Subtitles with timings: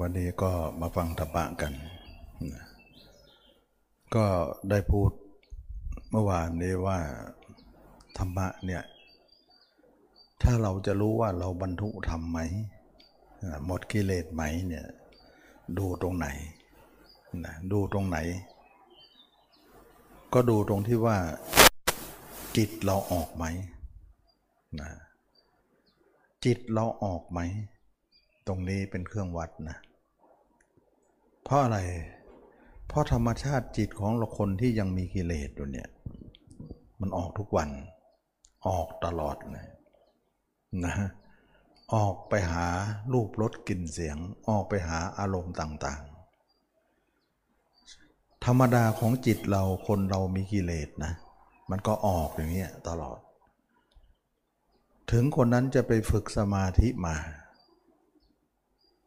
[0.00, 1.72] วันนี้ก็มาฟังธรรมะกัน
[4.14, 4.26] ก็
[4.70, 5.10] ได้พูด
[6.10, 6.98] เมื่อวานนี้ว่า
[8.18, 8.82] ธรรมะเนี่ย
[10.42, 12.38] ถ้าเราจะรู้ว่าเราบรรทุธรรมไหม
[13.66, 14.86] หมดกิเลสไหมเนี่ย
[15.78, 16.26] ดูตรงไหน
[17.44, 18.18] นะดูตรงไหน
[20.32, 21.16] ก็ดูตรงที่ว่า
[22.56, 23.44] จิตเราออกไหม
[24.80, 24.90] นะ
[26.44, 27.40] จิตเราออกไหม
[28.48, 29.76] ตรงนี้เป็นเครื่องวัดนะ
[31.44, 31.78] เพราะอะไร
[32.88, 35.88] เพราะธรรมชาติจิตของเราคนที่ยังมีกิเลสอยู่เนี่ย
[37.00, 37.68] มันออกทุกวัน
[38.68, 39.68] ออกตลอดเลย
[40.84, 40.94] นะ
[41.94, 42.66] ออกไปหา
[43.12, 44.16] รูปรสกลิ่นเสียง
[44.48, 51.12] ออกไปหาอารมณ์ต่างๆ ธรรมดาของจิตเราคนเรามีกิเลสนะ
[51.70, 53.18] มันก็ออกอย่างเงี้ยตลอด
[55.12, 57.16] ถึงคนนั้นจะไปฝึกสมาธิมา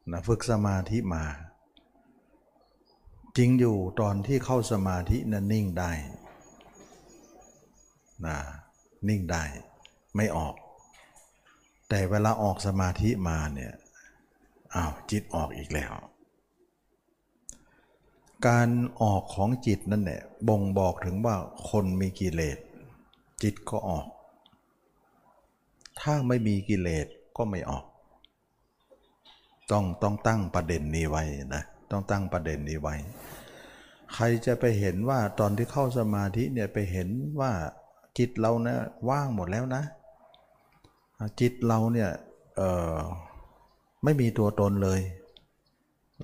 [0.10, 1.26] นะฝึกสมาธิมา
[3.38, 5.92] จริงอยู่ตอนที่เข้าสมาธินั้นนิ่งได้
[8.26, 8.38] นะ
[9.10, 9.44] นิ่งได้
[10.16, 10.56] ไม่ออก
[11.90, 13.74] แต่เวลาออกสมาธิมาเนี่ย
[14.76, 15.94] อ้าวจิตออกอีกแล้ว
[18.48, 18.70] การ
[19.02, 21.36] ออกของจิตนั่นแหละบ่งบอกถึงว่า
[21.70, 22.58] คนมีกิเลส
[23.44, 24.08] จิตก็ออก
[26.02, 27.86] ถ้าไม่มีกิเลสก็ไม่ออก
[29.72, 31.24] ต้องต้องตั้งประเด็นนี้ไว้
[31.56, 32.96] นะต้องตั้งประเด็นนี้ไว้
[34.14, 37.52] ใครจะไปเห็นว่าตอนที่เข้าสมาธิเนี่ยไปเห็นว่า
[38.18, 39.84] จิตเราเนะว่างหมดแล้วนะ
[41.40, 42.10] จิตเราเนี่ย
[44.04, 45.00] ไม่มีตัวตนเลย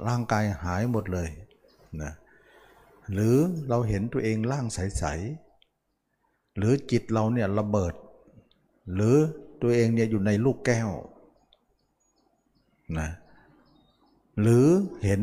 [0.08, 1.30] ร่างกายหายหมดเลย
[2.02, 2.11] นะ
[3.14, 3.36] หรือ
[3.70, 7.94] เราเห็นตัวเองร่างใสๆหรือจิตเราเนี่ยระเบิด
[8.94, 9.16] หรือ
[9.61, 10.89] ตัวเองเนี่ยอยู่ในลูกแก้ว
[13.00, 13.09] นะ
[14.42, 14.66] หรือ
[15.04, 15.22] เห็น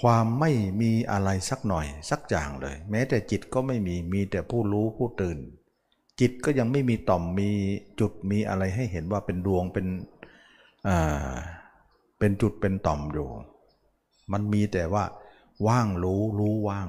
[0.00, 0.50] ความไม่
[0.80, 5.38] มีอะไรสักหน่อยสักอย่างเลย แม้แต่จิตก็ไม่มีมีแต่ผู้รู้ผู้ตื่น
[6.20, 7.50] จิตก็ยังไม่มีต่อมมี
[8.00, 9.86] จุดมีอะไรให้เห็นว่าเป็นดวงเป็น
[12.18, 13.28] เป็นจุดเป็นต่อมอยู่
[14.32, 15.04] มันมีแต่ว่า
[15.66, 16.88] ว่างรู้รู้ว่าง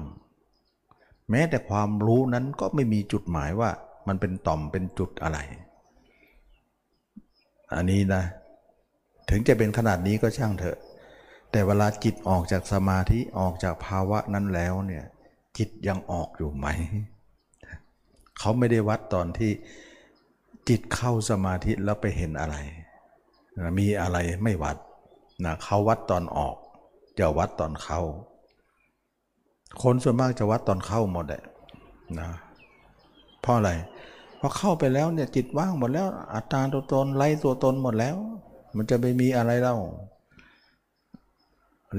[1.30, 3.70] แม้แต่ความรู้นั้นก็ไม่มีจุดหมายว่า
[4.08, 5.38] มันเป็นต่อมเป็นจุดอะไร
[7.74, 8.22] อันนี้นะ
[9.28, 10.78] ถึงจะเป็นขนาดนี้ก็ช่างเถอะ
[11.50, 15.04] แต่เวลาจิตออกจากสมาธิออกจากภาวะนั้นแล้วเนี่ย
[15.58, 16.66] จิตยังออกอยู่ไหม
[18.38, 19.52] เขาไม่ได้วัดตอนที่
[20.68, 22.56] จิตเข้าสมาธิแล้วไปเห็นอะไร
[23.78, 24.76] มีอะไรไม่วัด
[25.44, 26.56] นะเขาวัดตอนออก
[27.18, 28.00] จะวัดตอนเข้า
[29.82, 31.42] คนส่วนมากจะวัดตอนเข้าหมดเลย
[32.20, 32.30] นะ
[33.40, 33.70] เพราะอะไร
[34.40, 38.16] พอเข้าไปแล้วเนี่ยจิตว่างหมดแล้วอัตตาตัวตนไล่ตัวตนหมดแล้ว
[38.76, 39.76] มันจะไปมีอะไรเล่า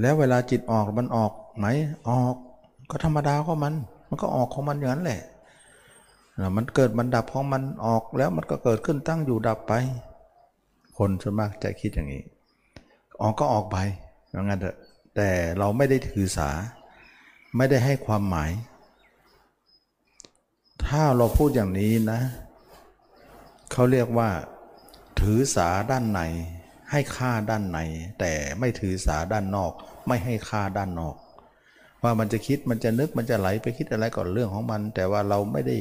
[0.00, 1.66] แล้วเวลาจิตออกมันออกไหม
[2.08, 2.34] ออก
[2.90, 3.74] ก็ธรรมดาของมัน
[4.08, 5.22] มันก็ออกของมันอย่างนั้นแหละ
[6.56, 9.72] มันเกิดมันดับของมันออกแล้วมันก็เกิดขึ้นตั้งอยู่ดับไป
[10.96, 12.22] คนส่วนมากจะคิดอย่างนี้
[13.20, 13.76] ออกก็ออกไป
[14.30, 14.76] อย่างนั้นเถอะ
[15.16, 15.28] แต่
[15.58, 16.50] เราไม่ได้ถือสา
[17.56, 18.50] ไม่ได้ให้ความหมาย
[20.86, 22.20] ถ้าเราพูดอย่างนี้นะ
[23.72, 24.28] เขาเรียกว่า
[25.20, 26.20] ถือสาด้านใน
[26.92, 27.78] ให้ค่าด้านใน
[28.20, 29.72] แต่ไม่ถือสาด้านนอก
[30.08, 31.16] ไม่ให้ค่าด้านนอก
[32.02, 35.76] ว่ามันจะคิดมันจะนึกมันจะไหลไปคิดอะไรก่อนเรื่องของมัน แต่ว่าเราไม่ได้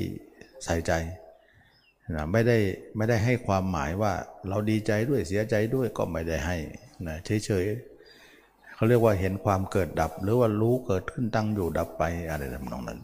[0.66, 0.92] ใส่ใจ
[2.16, 2.58] นะไม่ได้
[2.97, 4.14] ไม่ได้ให้ความหมายว่า
[4.50, 6.58] เราดีใจด้วยเสียใจด้วยก็ไม่ได้ให้
[7.08, 7.16] นะ
[7.46, 13.00] เฉยๆเขาเรียกว่าเห็นความเกิดดับ หรือว่ารู้เกิดขึ้นตั้งอยู่ดับไปอะไรทำนองนั้น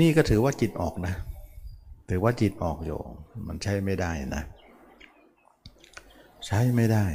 [0.00, 1.14] นี่ก็ถือว่าจิตออกนะ
[2.10, 2.98] ถือว่าจิตออกอยู่
[3.48, 4.44] มันใช้ไม่ได้นะ
[6.46, 7.06] ใช้ไม่ได้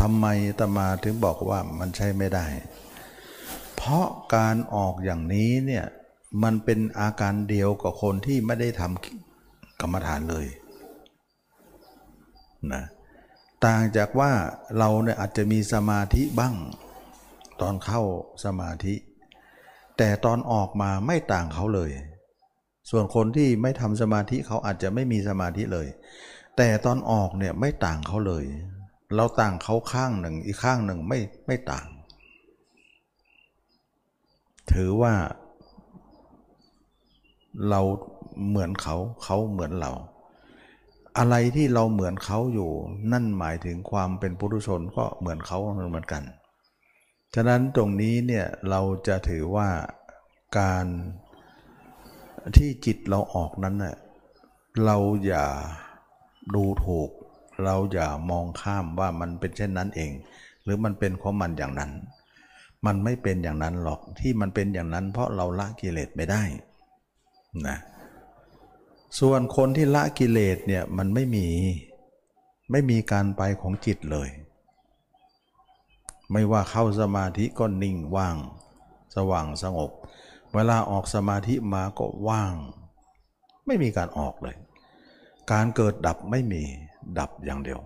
[0.00, 0.26] ทำไม
[0.58, 2.46] ตมาถึงบอกว่ามันใช้ไม่ได้
[3.76, 5.84] เพราะการออกอย่างนี้เนี่ย
[6.42, 10.46] มันเป็นอาการเดียวกับคนที่ไม่ได้ทำกรรมฐานเลย
[12.72, 12.84] นะ
[13.66, 14.32] ต่างจากว่า
[14.78, 16.54] เราเนี่ยอาจจะมีสมาธิบ้าง
[17.60, 18.02] ตอนเข้า
[18.44, 18.94] สมาธิ
[19.98, 21.90] แต่ตอนออกมาไม่ต่างเขาเลย
[22.90, 25.88] ส่วนคนที่ไม่ทำสมาธิเขาอาจจะไม่มีสมาธิเลย
[26.62, 28.44] แต่ตอนออกเนี่ยไม่ต่างเขาเลย
[29.16, 31.86] เราต่างเขาข้างหนึ่งอีกข้างหนึ่งไม่ไม่ต่าง
[34.72, 35.14] ถือว่า
[37.68, 37.80] เรา
[38.48, 39.92] เหมือนเขาเขาเหมือนเรา
[41.18, 42.70] อะไรที่เราเหมือนเขาอยู่
[43.12, 45.58] นั่นหมายถึงความเป็นปุถุชนก็เหมือนเขา
[45.90, 46.22] เหมือนกัน
[47.34, 49.68] ฉะนั้นตรงนี้เนี่ยเราจะถือว่า
[50.58, 50.86] การ
[52.56, 53.96] ที่จิตเราออกนั้นเน่ย
[54.84, 54.96] เรา
[55.26, 55.46] อย่า
[56.54, 57.10] ดูถูก
[57.64, 60.12] เราอย่ามองข้ามว่ามันเป็นเช่นนั้นเอง
[60.62, 61.90] หรือมันเป็นของมันอย่างนั้น
[62.86, 66.42] มันไม่เป็นอย่างนั้นหรอกที่มันเป็นอย่างนั้น เพราะเราละกิเลสไม่ได้
[67.68, 67.78] นะ
[69.20, 71.46] ส่วนคนที่ละกิเลสเนี่ยมันไม่มี
[72.70, 74.28] ไม่มีการไปของจิตเลย
[76.32, 78.36] ไม่ว่าเข้าสมาธิก็นิ่งว่าง
[79.16, 79.90] สว่างสงบ
[80.54, 82.54] เวลาออกสมาธิมาก็ว่าง
[83.66, 84.56] ไม่มีการออกเลย
[85.52, 86.62] การเกิดดับไม่มี
[87.18, 87.80] ดับอย่างเดียว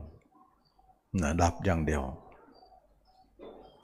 [1.22, 2.02] นะดับอย่างเดียว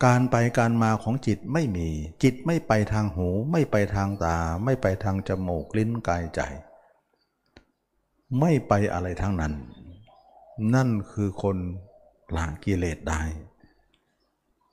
[0.05, 1.89] การไปการมาของจิตไม่มี
[2.23, 6.41] จิตไม่ไปทางหู ไม่ไปทางตา ไม่ไปทางจมูกลิ้นกายใจ
[8.41, 9.53] ไม่ไปอะไรทั้งนั้น
[10.75, 11.57] นั่นคือคน
[12.37, 13.23] ละกิเลสได้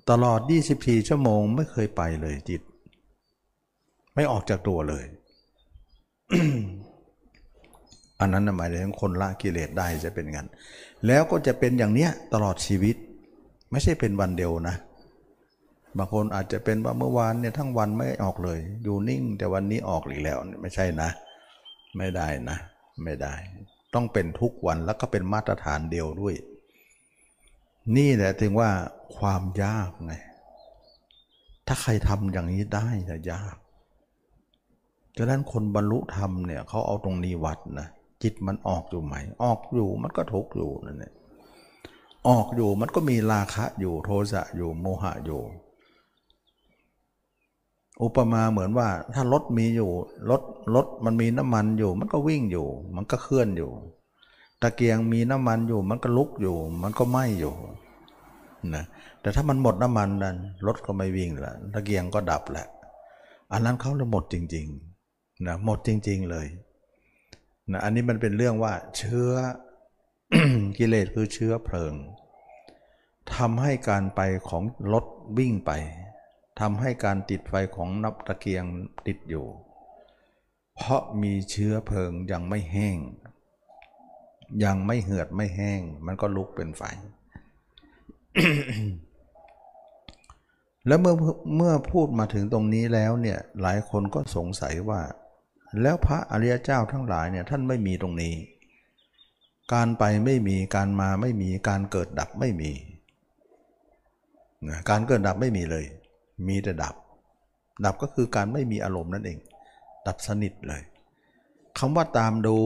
[0.09, 0.39] ตลอด
[0.75, 2.61] 24 ชั่วโมงไม่เคยไปเลยจิต
[4.15, 5.05] ไม่ออกจากตัวเลย
[8.19, 10.47] อันนั้นหมายถึงคนละกิเลสได้จะเป็นงั้น
[11.07, 12.95] แล้วก็จะเป็นอย่างเนี้ยตลอดชีวิต
[13.71, 14.75] ไม่ใช่เป็นวันเดียวนะ
[15.97, 21.09] บางคนอาจจะเป็นว่าเมื่อวานเนี่ยทั้งวันไม่ออกเลย อยู่นิ่งแต่วันนี้ออกอีกแล้วไม่ใช่นะ
[21.97, 22.57] ไม่ได้นะ
[23.03, 23.33] ไม่ได้
[23.93, 26.35] ต้องเป็นทุกวันแล้วก็เป็นมาตรฐานเดียวด้วย
[27.97, 28.69] นี่แหละถึงว่า
[29.17, 30.13] ความยากไง
[31.67, 33.55] ถ้าใครทำอย่างนี้ได้จะยาก
[35.17, 37.87] ฉะนั้นคนบรรลุธรรมเนี่ยเขาเอาตรงนี้วัดนะ
[38.23, 41.13] จิตมันออกอยู่ไหม ออกอยู่มันก็ทุกข์อยู่นั่นแหละ
[42.27, 45.41] ออกอยู่มันก็มีราคะอยู่โทสะอยู่โมหะอยู่
[48.03, 49.91] อุปมาเหมือนว่าถ้ารถมีอยู่
[50.29, 50.41] รถ
[50.75, 53.71] รถมันมีน้ำมันอยู่ มันก็วิ่งอยู่ มันก็เคลื่อนอยู่
[54.61, 57.53] ตะเกียงมีน้ำมันอยู่ มันก็ลุกอยู่ มันก็ไหม้อยู่
[58.75, 58.83] นะ
[59.21, 60.35] แต่ถ้ามันหมดน้ำมันนั้น
[60.67, 62.67] รถก็ไม่วิ่งละตะเกียงก็ดับแหละ
[63.51, 66.47] อันนั้นเขาเลยหมดจริงๆนะหมดจริง ๆเลย
[67.71, 69.31] นะอันนี้มันเป็นเรื่องว่าเชื้อ
[70.77, 71.93] กิเลสคือเชื้อเพลิง
[73.35, 75.05] ทำให้การไปของรถ
[75.37, 75.71] วิ่งไป
[76.59, 78.63] ทำให้การติดไฟของนับตะเกียง
[79.07, 79.45] ติดอยู่
[80.75, 82.97] เพราะมีเชื้อเพลิงยังไม่แห้ง
[84.63, 86.81] ยังไม่เหือดไม่แห้ง มันก็ลุกเป็นไฟ
[90.87, 91.15] แล้วเมื่อ
[91.55, 95.01] เมื่อพูดมาถึงตรงนี้แล้วเนี่ยหลายคนก็สงสัยว่า
[95.81, 98.33] แล้วพระอริยเจ้าทั้งหลายเนี่ยท่านไม่มีตรงนี้
[99.73, 102.71] การไปไม่มีการมาไม่มีการเกิดดับไม่มี
[104.89, 105.85] การเกิดดับไม่มีเลย
[106.47, 106.95] มีแต่ดับ
[107.85, 109.39] ดับก็คือการไม่มีอารมณ์นั่นเอง
[110.07, 110.81] ดับสนิทเลย
[111.77, 112.57] คำว่าตามดู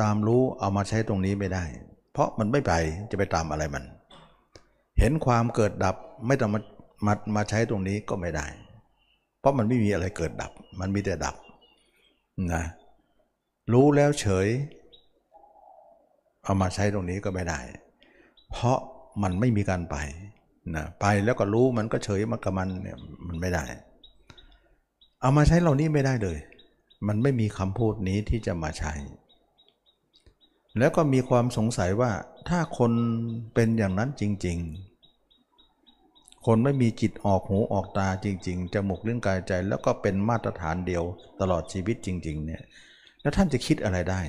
[0.00, 1.64] ตามรู้เอามาใช้ตรงนี้ไม่ได้
[2.12, 2.72] เพราะมันไม่ไป
[3.10, 3.84] จะไปตามอะไรมัน
[5.00, 5.96] เห็นความเกิดดับ
[6.26, 6.60] ไม่ต้องมา
[7.06, 8.46] มามาใช้ตรงนี้ก็ไม่ได้
[9.40, 11.36] เพราะมันไม่มีอะไรเกิดดับ มันมีแต่ดับ
[12.52, 12.64] นะ
[13.72, 14.48] รู้แล้วเฉย
[16.44, 17.60] เอามาใช้ตรงนี้ก็ไม่ได้
[18.50, 18.78] เพราะ
[19.22, 19.96] มันไม่มีการไป
[20.74, 23.64] นะไปแล้วก็รู้มันก็เฉยมันกับมันเนี่ยมันไม่ได้
[25.20, 26.38] เอามาใช้เหล่านี้ไม่ได้เลย
[27.08, 28.92] มันไม่มีคำพูดนี้ที่จะมาใช้
[30.78, 32.12] แล้วก็มีความสงสัยว่า
[32.48, 32.92] ถ้าคน
[33.54, 34.93] เป็นอย่างนั้นจริง ๆ
[36.46, 41.04] คนไม่มีจิตออกหูออกตาจริง ๆจมูกเรื่องกายใจ แล้วก็เป็นมาตรฐานเดียว
[41.40, 42.62] ตลอดชีวิตจริง ๆ เนี่ย
[43.22, 44.20] แล้วท่านจะคิดอะไรได้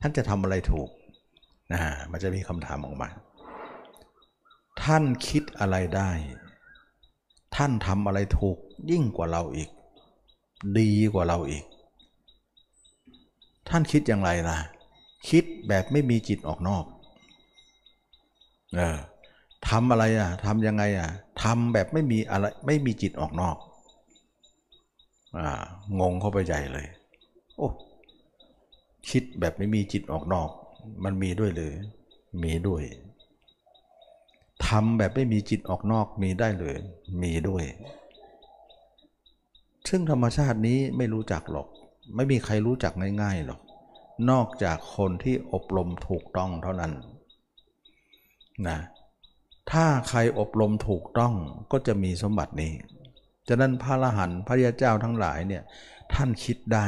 [0.00, 0.88] ท่านจะทำอะไรถูก
[1.72, 1.80] นะ
[2.10, 3.08] มันจะมีคำถามออกมา
[4.82, 6.10] ท่านคิดอะไรได้
[7.56, 8.56] ท่านทำอะไรถูก
[8.90, 9.70] ยิ่งกว่าเราอีก
[10.78, 11.64] ดีกว่าเราอีก
[13.68, 14.58] ท่านคิดอย่างไรล่ะ
[15.28, 16.84] คิดแบบไม่มีจิตออกนอก
[18.76, 18.98] เออ
[19.68, 21.08] ทำอะไรอะทำยังไงอะ
[21.42, 23.56] ทำแบบไม่มีอะไรไม่มีจิตออกนอก
[25.36, 25.64] อ่า
[26.00, 26.86] งงเข้าไปใหญ่เลย
[27.56, 27.68] โอ้
[29.10, 30.50] คิดแบบไม่มีจิตออกนอก
[31.04, 31.74] มันมีด้วยหรือ
[32.42, 32.82] มีด้วย
[34.66, 36.76] ทำแบบไม่มีจิตออกนอกมีได้เลย
[37.22, 37.64] มีด้วย
[39.88, 41.66] ซึ่งธรรมชาตินี้ไม่รู้จักหรอก
[42.14, 42.92] ไม่มีใครรู้จัก
[43.22, 43.60] ง่ายๆหรอก
[44.30, 46.92] นอกจากคนที่อบรมถูกต้องเท่านั้น
[48.68, 48.78] นะ
[49.70, 51.34] ถ้าใครอบรมถูกต้อง
[51.72, 52.72] ก็จะมีสมบัตินี้
[53.48, 55.62] ฉะนั้นพระอรหันต์พระยาเจ้าทั้งหลายเนี่ย
[56.14, 56.86] ท่านคิดได้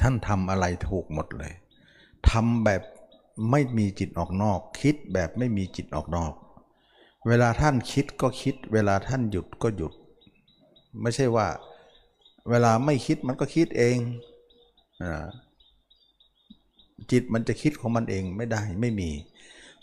[0.00, 1.52] ท่านทำอะไรถูกหมดเลย
[2.30, 2.82] ทำแบบ
[3.50, 6.32] ไม่มีจิตออกนอก คิดแบบไม่มีจิตออกนอก
[7.28, 9.92] เวลาท่านคิดก็คิด เวลาท่านหยุดก็หยุด
[11.02, 11.46] ไม่ใช่ว่า
[12.50, 13.98] เวลาไม่คิดมันก็คิดเอง
[17.10, 19.10] จิตมันจะคิดของมันเองไม่ได้ไม่มี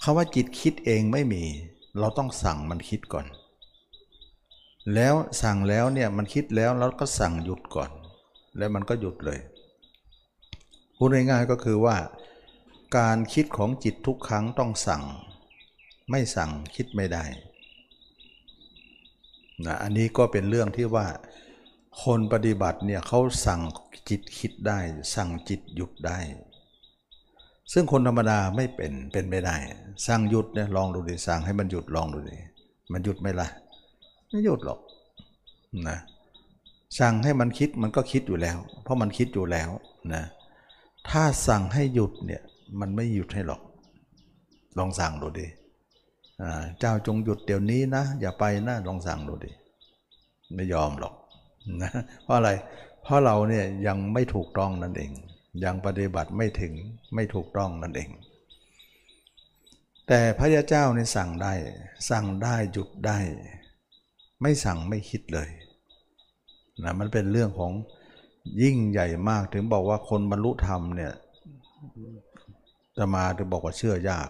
[0.04, 1.44] คาว่าจิตคิดเองไม่มี
[2.00, 3.28] เราต้องสั่งมันคิดก่อน
[4.94, 7.92] แล้วสั่งแล้วเนี่ยมันคิดแล้วเราก็สั่งหยุดก่อน
[8.58, 9.40] แล้วมันก็หยุดเลย
[10.98, 11.98] พูดง่ายๆก็คือว่า
[12.98, 15.04] การคิดของจิตทุกครั้งต้องสั่ง
[16.10, 17.24] ไม่สั่งคิดไม่ได้
[19.66, 21.08] นะอันนี้ก็เป็นเรื่องที่ว่า
[22.04, 23.62] คนปฏิบัติเนี่ยเขาสั่ง
[24.10, 24.80] จิตคิดได้
[25.16, 26.20] สั่งจิตหยุดได้
[27.74, 29.56] ซึ่งคนธรรมดาไม่เป็นเป็นไม่ได้
[30.08, 32.38] สั่งหยุดเนี่ยลองดูดิสั่งให้มันหยุดลองดูดิ
[32.94, 33.48] มันหยุดไหมล่ะ
[34.30, 34.80] ไม่หยุดหรอก
[35.88, 35.98] นะ
[37.00, 39.70] สั่งให้มันคิดมันก็คิดอยู่แล้ว เพราะมันคิดอยู่แล้ว
[40.14, 40.24] นะ
[41.10, 42.42] ถ้าสั่งให้หยุดเนี่ย
[42.80, 43.62] มันไม่หยุดให้หรอก
[44.78, 45.48] ลองสั่งดูดิ
[46.80, 49.52] เจ้าจงหยุดเดี๋ยวนี้นะ อย่าไปนะลองสั่งดูดิ
[50.56, 51.14] ไม่ยอมหรอก
[51.82, 51.92] นะ
[52.24, 52.50] เพราะอะไร
[53.04, 55.12] เพราะเราเนี่ยยังไม่ถูกต้องนั่นเอง
[55.64, 56.74] ยังปฏิบัติไม่ถึง
[57.16, 58.10] ไม่ถูกต้องนั่นเอง
[60.08, 61.54] แต่พระยาเจ้าเนี่สั่งได้
[62.10, 63.18] สั่งได้หยุดได้
[64.42, 65.50] ไม่สั่งไม่คิดเลย
[66.84, 67.72] นะมันเป็นเรื่องของ
[68.62, 71.14] ยิ่งใหญ่มากถึงบอกว่าคนบรรลุธรรมเนี่ย
[72.98, 74.30] จะมาถึงบอกว่าเชื่อยาก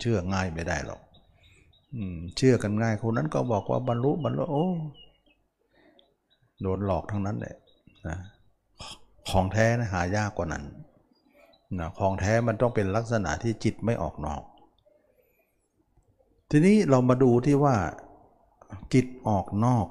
[0.00, 1.00] เชื่อง่ายไม่ได้หรอก
[2.36, 4.66] เชื่อกันง่ายคนนั้นก็บอกว่าบรรลุบรรลุโอ้
[6.60, 7.56] โดนหลอกทั้งนั้นเลย
[8.08, 8.16] นะ
[9.28, 10.64] ของแท้นะหายากกว่านั้น
[11.78, 14.42] นะของแท้มันต้องเป็นลักษณะที่จิตไม่ออกนอก
[16.50, 17.74] ทีนี้เรามาดูที่ว่า
[18.94, 19.86] จิตออกนอก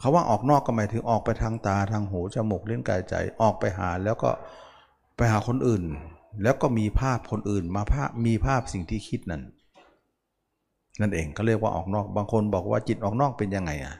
[0.00, 4.30] เขาว่าออกนอกก็หมายถึงออกไปทางตาทางหูจมูกเลี้ยงกายใจออกไปหาแล้วก็
[5.16, 5.82] ไปหาคนอื่น
[6.42, 9.42] แล้วก็มีภาพคนอื่นมาภาพมีภาพสิ่งที่คิดนั่น
[11.00, 13.94] นั่นเองเขาเรียกว่าออกนอกบางคนบอกว่าจิตออกนอกเป็นยังไงอะ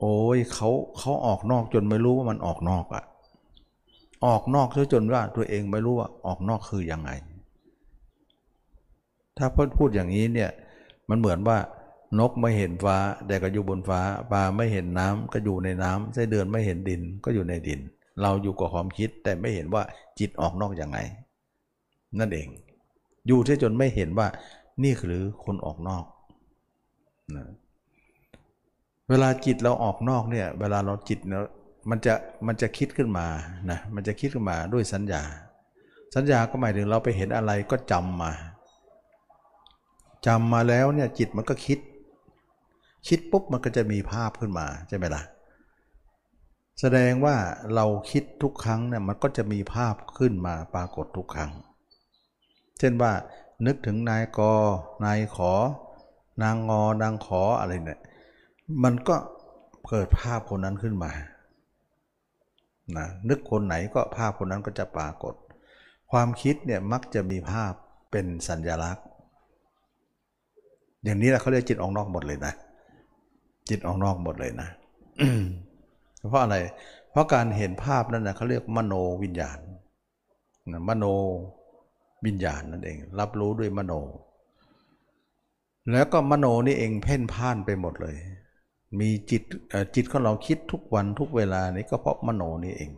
[0.00, 3.04] โอ้ยเขาเขาออกนอกจนไม่รู้ว่ามันออกนอกอะ
[4.26, 7.10] ออกนอกจนว่าตัวเองไม่รู้ว่าออกนอกคือยังไง
[9.38, 10.50] ถ้าพูดพูดอย่างนี้เนี่ย
[11.08, 11.58] มันเหมือนว่า
[12.18, 14.00] นกไม่เห็นฟ้าแต่ก็อยู่บนฟ้า
[14.32, 17.80] ปลาไม่เห็นน้ำก็อยู่ในน้ำไส้เดือนไม่เห็นดินก็อยู่ในดิน
[18.22, 19.82] เราอยู่กับความคิดแต่ไม่เห็นว่า
[20.18, 20.98] จิตออกนอกอย่างไง
[22.18, 22.48] นั่นเอง
[23.26, 24.26] อยู่ที่จนไม่เห็นว่า
[24.84, 26.04] นี่คือคนออกนอก
[27.36, 27.44] นะ
[29.08, 31.42] เวลาจิตเราออกนอกเนี่ย เวลาเราจิตเนี่ย
[31.90, 32.14] มันจะ
[32.46, 33.26] มันจะคิดขึ้นมา
[33.70, 35.22] นะมันจะคิดขึ้นมาด้วยสัญญา
[36.14, 38.32] สัญญาก็หมายถึงเราไปเห็นอะไรก็จำมา
[40.26, 41.78] จำมาแล้วเนี่ยจิตมันก็คิด
[43.08, 45.22] คิดปุ๊บมันก็จะมีภาพขึ้นมาใช่ไหมล่ะ
[46.80, 47.36] แสดงว่า
[47.74, 51.50] เราคิดทุกครั้งเนี่ยมันก็จะมีภาพขึ้นมาปรากฏทุกครั้ง
[52.78, 53.12] เช่นว่า
[53.66, 54.40] นึกถึงนายก
[55.04, 55.52] นายขอ
[56.42, 58.00] นางงอนางขออะไรเนี่ย
[58.84, 59.16] มันก็
[59.88, 61.12] เกิดภาพคนนั้นขึ้นมา
[62.96, 65.34] นะนึกคนไหนก็ภาพคนนั้นก็จะปรากฏ
[66.10, 67.72] ความคิดเนี่ยมักจะมีภาพ
[68.10, 69.06] เป็นสัญญลักษณ์
[71.04, 72.54] อย่างนี้แหละเขาเรียกจิตออกนอกหมดเลยนะ
[73.68, 74.68] จิตออกนอกหมดเลยนะ
[76.28, 76.56] เพราะอะไร
[77.10, 79.58] เพราะการเห็นภาพนั่นนะเขาเรียกมโนวิญญาณ
[80.72, 81.04] นะมโน
[82.26, 83.92] วิญญาณนั่นเอง รับรู้ด้วยมโน
[85.92, 88.16] แล้วก็มโนนี่เองเพ่นพ่านไปหมดเลย
[88.98, 89.42] มีจิต
[89.94, 92.90] จิตของเราคิดทุกวันทุกเวลานี้ก็เพราะมโนนี่เอง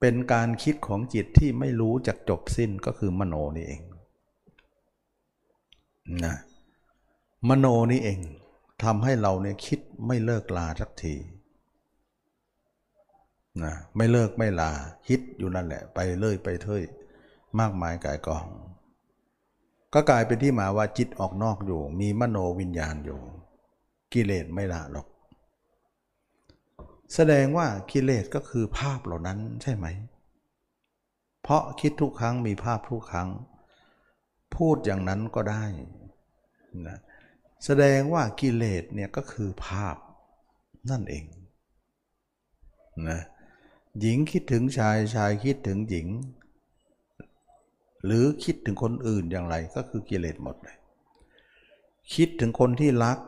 [0.00, 3.82] เป็นการคิดของจิตที่ไม่รู้จักจบสิ้นก็คือมโนนี่เอง
[6.24, 6.36] นะ
[7.48, 8.18] มโนนี่เอง
[8.82, 11.14] ทำให้เราเนี่ยคิดไม่เลิกลาสักที
[13.64, 14.72] นะไม่เลิกไม่ลา
[15.08, 16.82] คิดอยู่นั่นแหละ ไปเลื่อยไปเท่ย
[17.58, 18.46] มากมายกายกอง
[19.94, 23.20] ก็กลายเป็นที่มาว่าจิตออกนอกอยู่ มีมโนวิญญาณอยู่
[24.14, 25.06] กิเลสไม่ละหรอก
[27.14, 29.86] แสดงว่ากิเลสก็คือภาพเหล่านั้นใช่ไหม
[31.42, 33.28] เพราะคิดทุกครั้งมีภาพทุกครั้ง
[34.54, 35.64] พูดอย่างนั้นก็ได้
[36.86, 36.98] นะ
[37.64, 39.96] แสดงว่ากิเลสเนี่ยก็คือภาพ
[40.90, 41.24] นั่นเอง
[43.08, 43.20] นะ
[44.00, 46.08] หญิงคิดถึงชายชายคิดถึงหญิง
[48.04, 50.76] หรือคิดถึงคนอื่นอย่างไรก็คือกิเลสหมดเลย
[52.14, 53.18] คิดถึงคนที่รัก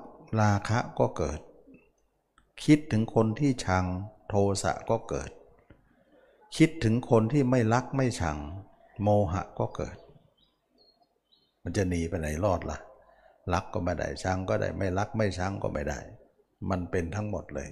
[0.41, 1.41] ราคะก็เกิด
[2.65, 3.85] คิดถึงคนที่ชัง
[4.29, 5.31] โทสะก็เกิด
[6.57, 8.39] คิดถึงคนที่ไม่รักไม่ชัง
[9.03, 9.97] โมหะก็เกิด
[11.63, 12.79] มันจะหนีไปไหนรอดละ่ะ
[13.53, 15.99] รักก็ไม่ได้ชังก็ได้ไม่รักไม่ชังก็ไม่ได้
[16.71, 17.71] มันเป็นทั้งหมดเลย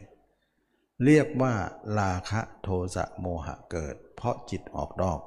[1.04, 1.54] เรียกว่า
[1.98, 5.20] ราคะโทสะโมหะเกิด เพราะจิตออกนอก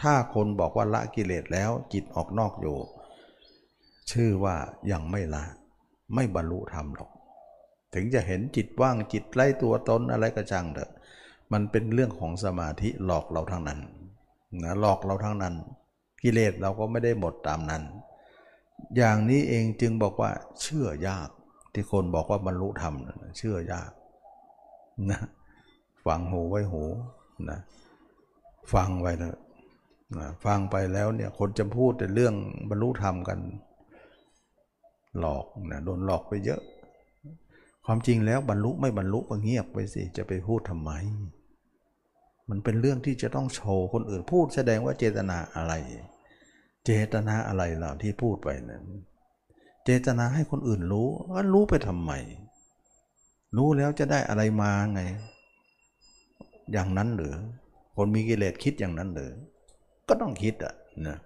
[0.00, 2.78] ถ้าคนบอกว่าละกิเลสแล้วจิตออกนอกอยู่
[4.10, 4.56] ชื่อว่า
[4.92, 5.44] ยังไม่ละ
[6.14, 7.10] ไม่บรรลุธรรมหรอก
[7.94, 10.90] ถึงจะเห็นจิตว่างจิตไล่ตัวตนอะไรก็ช่างเถอะ
[11.52, 13.80] มันเป็นเรื่องของสมาธิหลอกเราทั้งนั้น
[14.62, 15.54] นะหลอกเราทั้งนั้น
[16.22, 17.82] กิเลสเราก็ไม่ได้หมดตามนั้น
[18.96, 20.30] อย่างนี้เองจึงบอกว่า
[20.62, 21.30] เชื่อยาก
[21.72, 22.94] ที่คนบอกว่าบรรลุธรรม
[23.38, 23.90] เชื่อยาก
[25.10, 25.20] นะ
[26.06, 26.82] ฟังหูไว้หู
[27.50, 27.58] นะ
[28.72, 29.34] ฟังไว้นะ
[30.18, 32.34] นะฟังไปแล้วเนี่ยคนจะพูดแต่เรื่อง
[32.68, 33.38] บรรลุธรรมกัน
[35.18, 36.60] หลอกนะโดนหลอกไปเยอะ
[37.86, 40.90] ความจริงแล้วบรรลุไม่บรรลุก็เงียบไปสิจะไปพูดทำไม
[42.50, 45.72] มันเป็นเรื่องที่จะต้องโชว์คนอื่นพูดแสดงว่าเจตนาอะไร
[46.84, 48.84] เจตนาอะไรล่ะที่พูดไปนั้น
[49.84, 52.12] เจตนาให้คนอื่นรู้ว่ารู้ไปทำไม
[53.56, 55.00] รู้แล้วจะได้อะไรมาไง
[56.72, 57.34] อย่างนั้นหรือ
[57.96, 59.32] คนมีกิเลสคิดอย่างนั้นหรือ
[60.08, 60.74] ก็ต้องคิดอะ
[61.06, 61.16] นะ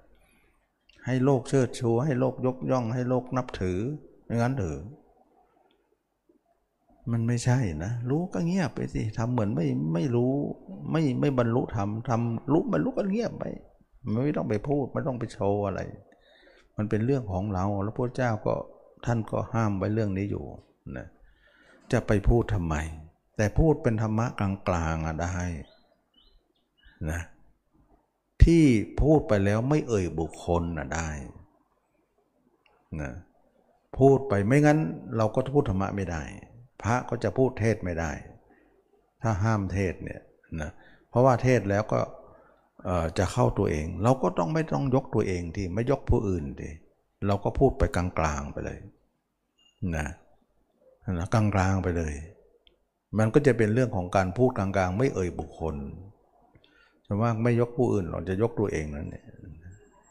[1.07, 3.79] ให้โลกเชิดชู ให้โลกยกย่อง ให้โลกนับถือ
[4.27, 4.79] อย่างนั้นหรือ
[7.13, 10.33] มันไม่ใช่นะ รู้ก็เงียบไปสิทำเหมือนไม่ไม่รู้
[10.93, 13.45] ไม่ไม่บรรลุทำทำรู้บรรลุก็เงียบไป
[14.25, 15.81] ไม่ต้องไปพูดไม่ต้องไปโชว์อะไร
[16.77, 18.55] มันเป็นเรื่องของเราแล้วพระเจ้าก็
[19.07, 20.45] ท่านก็ห้ามไว้เรื่องนี้อยู่
[20.97, 21.07] นะ
[21.93, 22.75] จะไปพูดทำไม
[23.37, 25.39] แต่พูดเป็นธรรมะกลางๆอะได้
[27.11, 27.21] นะ
[28.45, 28.65] ที่
[29.03, 31.11] พูดไปแล้วไม่เอ่ยบุคคลน่ะได้
[33.01, 33.13] นะ
[33.99, 34.79] พูดไปไม่งั้น
[35.17, 36.23] เราก็พูดธรรมะไม่ได้
[36.83, 38.13] พระก็จะพูดเทศไม่ได้
[39.23, 40.21] ถ้าห้ามเทศเนี่ย
[40.61, 40.71] นะ
[41.09, 42.01] เพราะว่าเทศแล้วก็
[43.19, 46.71] จะเข้าตัวเอง เราก็ต้องไม่ต้องยกตัวเองที่ไม่ยกผู้อื่นที
[47.27, 48.79] เราก็พูดไปกลางๆไปเลย
[49.97, 50.07] นะ
[51.19, 52.15] นะกลางๆไปเลย
[53.19, 55.77] มันก็จะเป็นเรื่องของการพูดกลางๆ ไม่เอ่ยบุคคล
[57.07, 59.25] แต่ว่าไม่ยกผู้อื่นเราจะยกตัวเองนั่นเนี่ย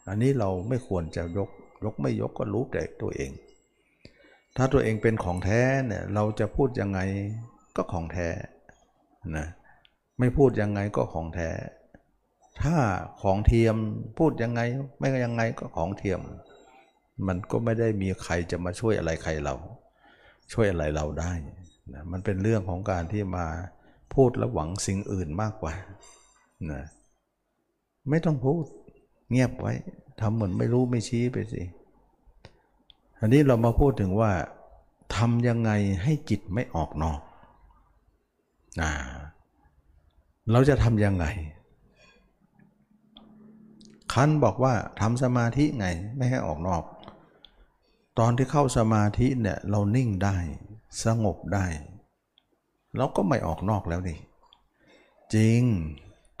[0.08, 1.50] อันนี้เราไม่ควรจะยก
[1.84, 3.30] ยกไม่ยกก็รู้แต่ตัวเอง
[4.56, 7.00] ถ้าตัวเองเป็นของแท้เนี่ยเราจะพูดยังไง
[7.76, 8.28] ก็ของแท้
[9.36, 9.46] นะ
[10.18, 11.50] ไม่พูดยังไงก็ของแท้
[12.62, 12.76] ถ้า
[13.22, 13.76] ของเทียม
[14.18, 14.60] พูดยังไง
[14.98, 16.20] ไม่ยังไงก็ของเทียม
[17.26, 19.54] มันก็ไม่ได้มีใครจะมาช่วยอะไรใครเรา
[20.52, 21.32] ช่วยอะไรเราได้
[21.94, 23.46] นะมันเป็นเรื่องของการที่มา
[24.14, 25.74] พูดและหวังสิ่งอื่นมากกว่า
[26.72, 26.82] นะ
[28.10, 28.64] ไม่ต้องพูด
[29.30, 29.72] เงียบไว้
[30.20, 31.62] ทำเหมือนไม่รู้ไม่ชี้ไปสิ
[33.20, 34.32] อันนี้เรามาพูดถึงว่า
[35.16, 35.70] ทำยังไง
[36.02, 37.20] ให้จิตไม่ออกนอก
[38.80, 38.92] นะ
[40.52, 41.24] เราจะทำยังไง
[44.12, 46.82] คันบอกว่าทำสมาธิไงไม่ให้ออกนอก
[48.18, 50.36] ตอนที่เข้าสมาธิเนี่ยเรานิ่งได้
[51.04, 51.66] สงบได้
[52.96, 54.18] เราก็ไม่ออกนอกแล้วนี่
[55.34, 55.62] จริง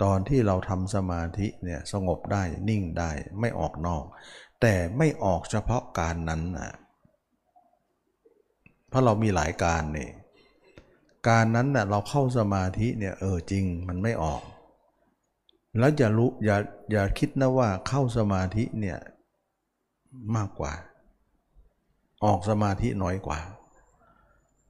[0.02, 4.04] ตอนที่เราทำสมาธิเนี่ยสงบได้นิ่งได้ไม่ออกนอก
[4.60, 6.72] แต่ไม่ออกเฉพาะการนั้นนะ
[8.88, 10.10] เพราะเรามีหลายการเนี่ย
[11.28, 14.42] การนั้นเน่ยเราเข้าสมาธิเนี่ยเออจริงมันไม่ออก
[15.78, 16.56] แล้วอย่ารู้อย่า
[16.92, 18.98] อย่าคิดนะว่าเข้าสมาธิเนี่ย
[20.36, 20.72] มากกว่า
[22.24, 23.40] ออกสมาธิน้อยกว่า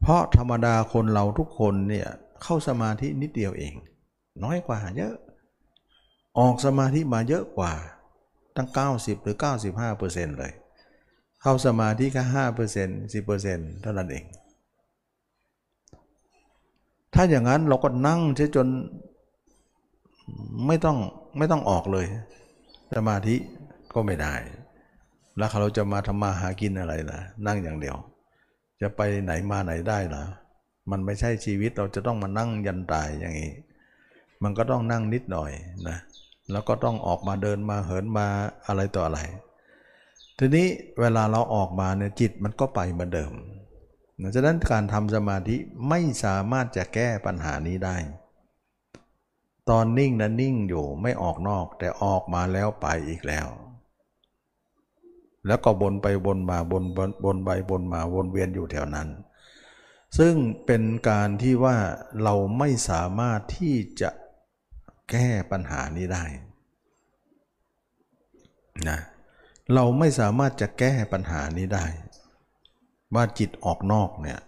[0.00, 2.08] เพราะธรรมดาคนเราทุกคนเนี่ย
[2.42, 3.74] เข้าสมาธินิดเดียวเอง
[4.42, 5.14] น้อยกว่าเยอะ
[6.38, 7.72] ออกสมาธิมาเยอะกว่า
[8.56, 10.52] ตั้ง 90 หรือ 95เปอร์เซ็นต์เลย
[11.42, 14.24] เข้าสมาธิแค่5เปอร์เซ็นต์10เปอร์เซ็นต์เท่านั้นเอง
[17.14, 18.68] ถ้าอย่างนั้นเราก็นั่งใช้จน
[20.66, 20.98] ไม่ต้อง
[21.38, 22.06] ไม่ต้องออกเลย
[22.94, 23.36] สมาธิ
[23.92, 24.34] ก็ไม่ได้
[25.38, 27.96] แล้วเราจะมาทำมาหากินอะไรล่ะ นั่งอย่างเดียว
[28.80, 30.22] จะไปไหนมาไหนได้ล่ะ
[30.90, 33.50] มันไม่ใช่ชีวิตเราจะต้องมานั่งยันตายอย่างนี้
[34.44, 35.50] มันก็ต้องนั่งนิดหน่อย
[35.88, 35.98] นะ
[36.50, 38.26] แล้วก็ต้องออกมาเดินมาเหินมา
[38.66, 39.20] อะไรต่ออะไร
[40.38, 40.66] ทีนี้
[41.00, 43.32] เวลาเราออกมาเนี่ยจิตมันก็ไปเหมือนเดิม
[44.20, 45.56] นะฉะนั้นการทำสมาธิ
[45.88, 47.96] ไม่สามารถจะแก้ปัญหานี้ได้
[49.70, 53.46] ตอนนิ่งนะนิ่งอยู่ไม่ออกนอกแต่ออกมาแล้วไปอีกแล้ว
[55.46, 59.08] แล้วก็บนไปบนมาบนบนบนไปบนมาวนเวียนอยู่แถวนั้น
[60.18, 60.34] ซึ่ง
[60.66, 61.76] เป็นการที่ว่า
[62.22, 64.10] เราไม่สามารถที่จะ
[65.10, 66.24] แก้ปัญหานี้ได้
[68.88, 68.98] นะ
[69.74, 71.86] เราไม่สามารถจะแก้ปัญหานี้ได้
[73.14, 74.40] ว่าจิตออกนอกเนี่ย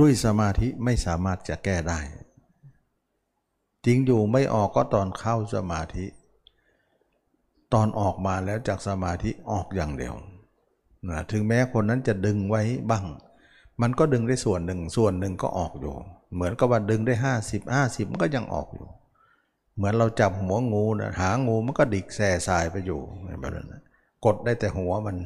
[0.00, 2.00] ด้วยสมาธิไม่สามารถจะแก้ได้
[3.84, 6.06] จริงอยู่ไม่ออกก็ตอนเข้าสมาธิ
[7.72, 10.14] ตอนออกมาแล้วจากสมาธิออกอย่างเดียว
[11.08, 13.04] นะถึงแม้คนนั้นจะดึงไว้บ้าง
[13.80, 15.94] มันก็ดึงได้ส่วนหนึ่งส่วนหนึ่งก็ออกอยู่
[16.34, 17.14] เหมือนกับว่าดึงได้
[17.44, 18.88] 50 50มันก็ยังออกอยู่
[19.76, 23.00] เหมือนเราจับหัวงูนะหางงูมันก็ดิกแส่สายไปอยู่
[23.40, 23.74] แบบนั้น
[24.24, 25.16] กดได้แต่หัวมัน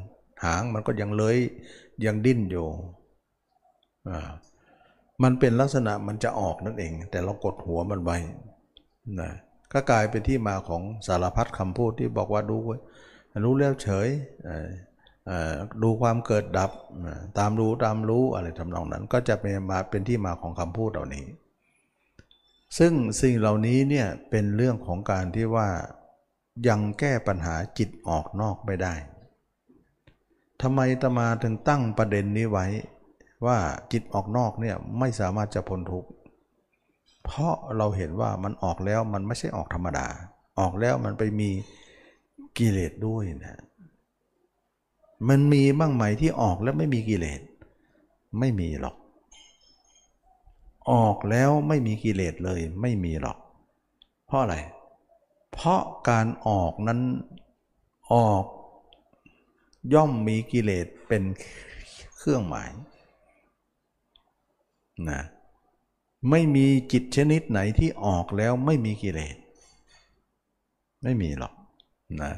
[0.45, 1.37] หางมันก็ยังเลอย
[2.07, 2.67] ยังดิ้นอยู่
[4.09, 4.31] อ่า
[5.23, 8.17] มันเป็นลักษณะมันจะออกนั่นเอง แต่เรากดหัวมันไว้
[9.21, 9.31] นะ
[9.73, 12.57] ก็กลายเป็นที่มาของสารพัดคำพูดที่บอกว่าดู
[13.45, 14.09] รู้แล้วเฉย
[15.83, 16.71] ดูความเกิดดับ
[17.39, 21.25] ตามรู้ตามรู้อะไรทำนองนั้น ก็จะเป็นมาเป็นที่มาของคำพูดเหล่านี้
[22.79, 25.69] ซึ่งสิ่งเหล่านี้เนี่ยเป็นเรื่องของการที่ว่า
[26.69, 28.95] ยังแก้ปัญหาจิตออกนอกไม่ได้
[30.63, 32.67] ทำไมตมาถึงตั้งประเด็นนี้ไว้
[33.47, 33.59] ว่า
[33.93, 36.11] จิตออกนอกเนี่ยไม่สามารถจะพ้นทุกข์
[37.25, 40.07] เพราะเราเห็นว่ามันออกแล้วมันไม่ใช่ออกธรรมดา
[40.61, 41.51] ออกแล้วมันไปมี
[42.59, 43.61] กิเลสด้วยนะ
[45.29, 47.41] มันมีบ้างไหมที่ออกแล้วไม่มีกิเลส
[48.41, 48.97] ไม่มีหรอก
[50.91, 53.39] ออกแล้วไม่มีกิเลสเลยไม่มีหรอก
[54.27, 54.57] เพราะอะไร
[55.53, 57.01] เพราะการออกนั้น
[58.13, 58.45] ออก
[59.95, 61.23] ย่อมมีกิเลสเป็น
[62.17, 62.71] เครื่องหมาย
[65.11, 65.21] นะ
[66.31, 69.37] ไม่มีจิตชนิดไหนที่ออกแล้วไม่มีกิเลส
[71.03, 71.55] ไม่มีหรอก
[72.23, 72.33] นะ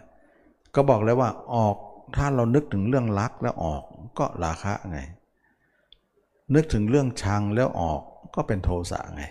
[0.75, 1.77] ก็บอกแล้วว่าออก
[2.17, 3.83] ถ้าเรานึกถึงเรื่องรักแล้วออก
[4.19, 5.01] ก็ราคะไง
[6.55, 8.03] นึกถึงเรื่องชังแล้วออก
[8.35, 9.25] ก็เป็นโทสะไง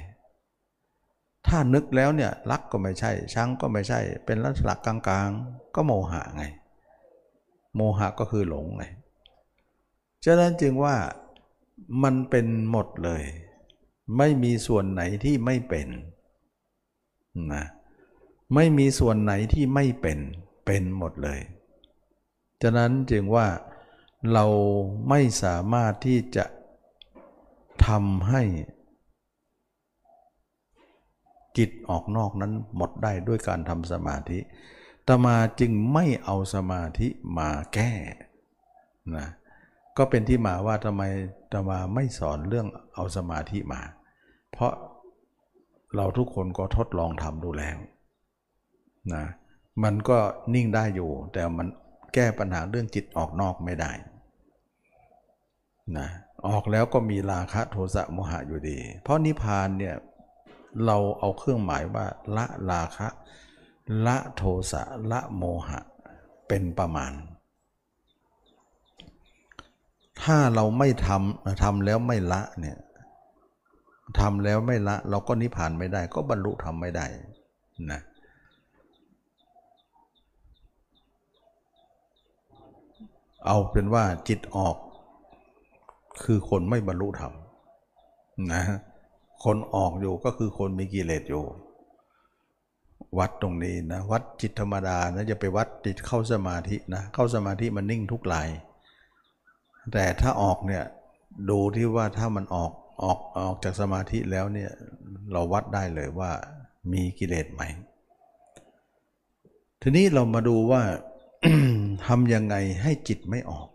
[1.47, 6.43] ถ้านึกแล้วเนี่ยรักก็ไม่ใช่ชังก็ไม่ใช่ เป็นลักษณะกลางๆ ก็โมหะไง
[7.75, 8.83] โมหะก็คือหลงไง
[10.25, 10.95] ฉะนั้นจึงว่า
[12.03, 13.23] มันเป็นหมดเลย
[14.17, 15.87] ไม่มีส่วนไหนที่ไม่เป็น
[17.53, 17.65] นะ
[18.55, 20.19] ไม่มีส่วนไหนที่ไม่เป็น
[20.65, 21.39] เป็นหมดเลย
[22.61, 23.47] ฉะนั้นจึงว่า
[24.33, 24.45] เรา
[25.09, 26.45] ไม่สามารถที่จะ
[27.87, 28.43] ทำให้
[31.57, 34.39] จิตออกนอกนั้นหมดได้ด้วยการทำสมาธิ
[35.07, 37.91] ตมาจึงไม่เอาสมาธิมาแก้
[39.15, 39.27] นะ
[39.97, 41.03] ก็เป็นที่มาว่าทำไม
[41.51, 43.81] ตมาไม่สอนเรื่องเอาสมาธิมา
[44.51, 44.73] เพราะ
[45.95, 47.77] เราทุกคนก็ทดลองทำดูแล้ว
[49.13, 49.23] นะ
[49.83, 50.17] มันก็
[50.53, 51.67] นิ่งได้อยู่ แต่มัน
[52.13, 53.91] แก้ปัญหาเรื่องจิตออกนอกไม่ได้
[55.97, 56.07] นะ
[56.47, 59.95] ออกแล้วก็มีราคะโทสะโมหะอยู่ดี เพราะนิพพานเนี่ย
[60.85, 63.07] เราเอาเครื่องหมายว่า ละราคะ
[64.05, 65.79] ละโทสะละโมหะ
[66.47, 67.13] เป็นประมาณ
[70.21, 72.77] ถ้าเราไม่ทำทำแล้วไม่ละเนี่ย
[74.19, 77.05] ทำแล้วไม่ละ เราก็นิพพานไม่ได้ ก็บรรลุทำไม่ได้
[77.91, 78.01] นะ
[83.45, 84.77] เอาเป็นว่าจิตออก
[86.23, 87.33] คือคนไม่บรรลุธรรม
[88.53, 88.63] นะ
[89.43, 91.45] คนออกอยู่ก็คือคนมีกิเลสอยู่
[93.19, 98.49] วัดตรงนี้นะวัดจิตธรรมดานะจะไปวัดจิตเข้าสมาธินะเข้าสมาธิมันนิ่งทุกลาย
[99.93, 100.83] แต่ถ้าออกเนี่ย
[101.49, 102.71] ดูที่ว่าถ้ามันออก
[103.03, 104.71] ออกออกจากสมาธิแล้วเนี่ย
[105.31, 106.31] เราวัดได้เลยว่า
[106.91, 107.63] มีกิเลสไหม
[109.81, 110.81] ทีนี้เรามาดูว่า
[112.05, 113.67] ทำยังไงให้จิตไม่ออก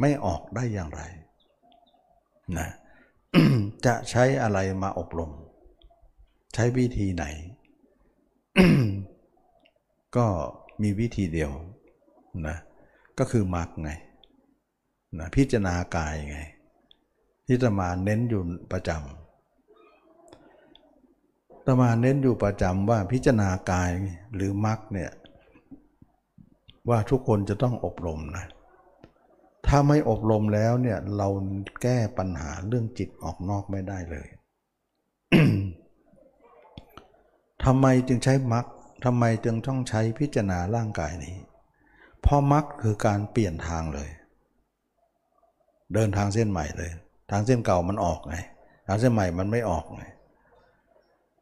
[0.00, 1.02] ไม่ออกได้อย่างไร
[2.58, 2.68] นะ
[3.86, 5.30] จะใช้อะไรมาอบรม
[6.54, 7.24] ใช้วิธีไหน
[10.16, 10.26] ก็
[10.82, 11.50] มีวิธีเดียว
[12.46, 12.56] นะ
[13.18, 13.90] ก็คือมรรคไง
[15.18, 16.38] นะพิจารณากายไง
[17.46, 23.90] ที่ตมาเน้นอยู่ประจำตมาเน้นอยู่ประจำว่าพิจารณากาย
[24.34, 25.10] หรือมรรคเนี่ย
[26.88, 28.46] ว่าทุกคนจะต้องอบรมนะ
[29.66, 31.28] ถ้าไม่อบรมแล้วเนี่ยเรา
[31.82, 34.28] แก้ปัญหาเรื่องจิตออกนอกไม่ได้เลย
[37.64, 38.66] ทำไมจึงใช้มรรค
[39.04, 41.36] ทำไมจึงต้องใช้พิจารณาร่างกายนี้
[42.20, 44.10] เพราะมรรคคือการเปลี่ยนทางเลย
[45.94, 46.90] เดินทางเส้นใหม่เลย
[47.30, 48.36] ทางเส้นเก่ามันออกไง
[48.86, 50.04] ทางเส้นใหม่มันไม่ออกไง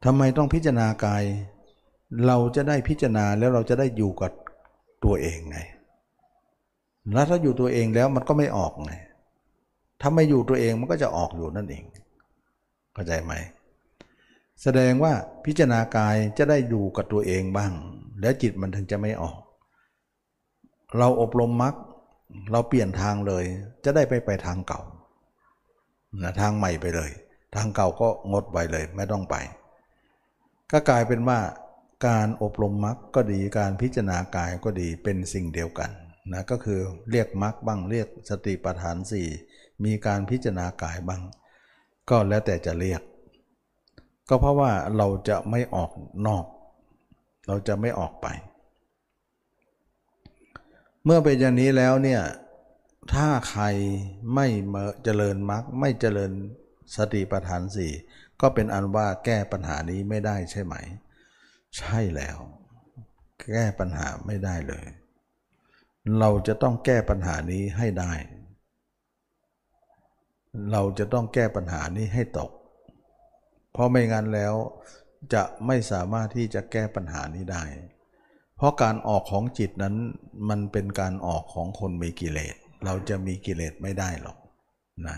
[0.05, 1.23] ทำไมต้องพิจารณากาย
[2.27, 4.31] เราจะได้พิจารณาแล้วเราจะได้อยู่กับ
[5.03, 5.59] ตัวเองไง
[7.13, 8.93] แล้วถ้าอยู่ตัวเองแล้วมันก็ไม่ออกไง
[10.01, 11.83] ถ้าไม่อยู่ตัวเองมันก็จะออกอยู่นั่นเอง
[12.93, 13.33] เข้าใจไหม
[14.63, 15.13] แสดงว่า
[15.45, 17.71] พิจารณากายจะได้อยู่กับตัวเองบ้าง
[18.21, 19.37] แล้วจิตมันถึงจะไม่ออก
[20.97, 21.75] เราอบรมมรรค
[22.51, 23.45] เราเปลี่ยนทางเลย
[23.83, 24.81] จะได้ไปไปทางเก่า
[26.21, 27.11] นะทางใหม่ไปเลย
[27.55, 29.35] ทางเก่าก็งดไปเลย ไม่ต้องไป
[30.71, 31.39] ก็กลายเป็นว่า
[32.07, 35.91] การอบรมมรรคก็ดีการพิจารณากายก็ดีเป็นสิ่งเดียวกัน
[36.33, 36.79] นะก็คือ
[37.11, 39.27] เรียกมรรคบ้างเรียกสติปัฏฐานสี่
[39.83, 41.21] มีการพิจารณากายบ้าง
[42.09, 43.01] ก็แล้วแต่จะเรียก
[44.29, 45.91] ก็เพราะว่าเราจะไม่ออก
[46.27, 46.45] นอก
[47.47, 48.27] เราจะไม่ออกไป
[51.03, 52.21] เมื่อเป็นอย่างนี้แล้วเนี่ย
[53.13, 53.63] ถ้าใคร
[54.35, 54.47] ไม่
[55.03, 56.31] เจริญมรรคไม่เจริญ
[56.95, 57.91] สติปัฏฐานสี่
[58.41, 60.75] ก็เป็นอันว่าแก้ปัญหานี้ไม่ได้ใช่ไหม
[61.77, 62.37] ใช่แล้ว
[63.53, 64.85] แก้ปัญหาไม่ได้เลย
[66.17, 68.13] เราจะต้องแก้ปัญหานี้ให้ได้
[70.71, 72.51] เราจะต้องแก้ปัญหานี้ให้ตก
[73.73, 74.53] เพราะไม่งั้นแล้ว
[75.33, 77.63] จะไม่สามารถที่จะแก้ปัญหานี้ได้
[78.57, 79.95] เพราะการออกของจิตนั้น
[80.49, 84.37] มันเป็นการออกของคนมีกิเลส เราจะมีกิเลสไม่ได้หรอก
[85.07, 85.17] นะ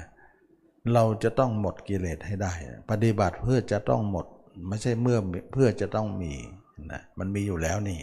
[0.94, 2.54] เราจะต้องหมดกิเลสให้ได้
[2.92, 4.26] ปฏิบัติเพื่อจะต้องหมด
[4.68, 5.20] ไม่ใช่เมื่อ
[5.54, 6.34] เพื่อจะต้องมี
[6.92, 8.00] นะมันมีอยู่แล้วนี่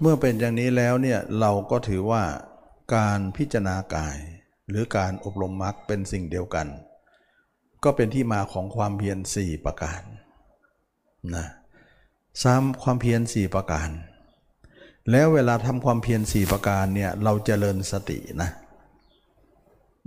[0.00, 2.24] เมื่อเป็นอย่างนี้แล้วเนี่ยเราก็ถือว่า
[2.94, 4.18] การพิจารณากาย
[4.68, 6.66] หรือการอบรมมรรคเป็นสิ่งเดียวกัน
[7.84, 10.02] ก็เป็นที่มาของความเพียรสี่ประการ
[11.34, 11.46] นะ
[12.42, 13.90] ซ้ำความเพียรสี่ประการ
[15.10, 18.50] แล้วเวลาทำความเพียรสี่ประการเนี่ยเราจเจริญสตินะ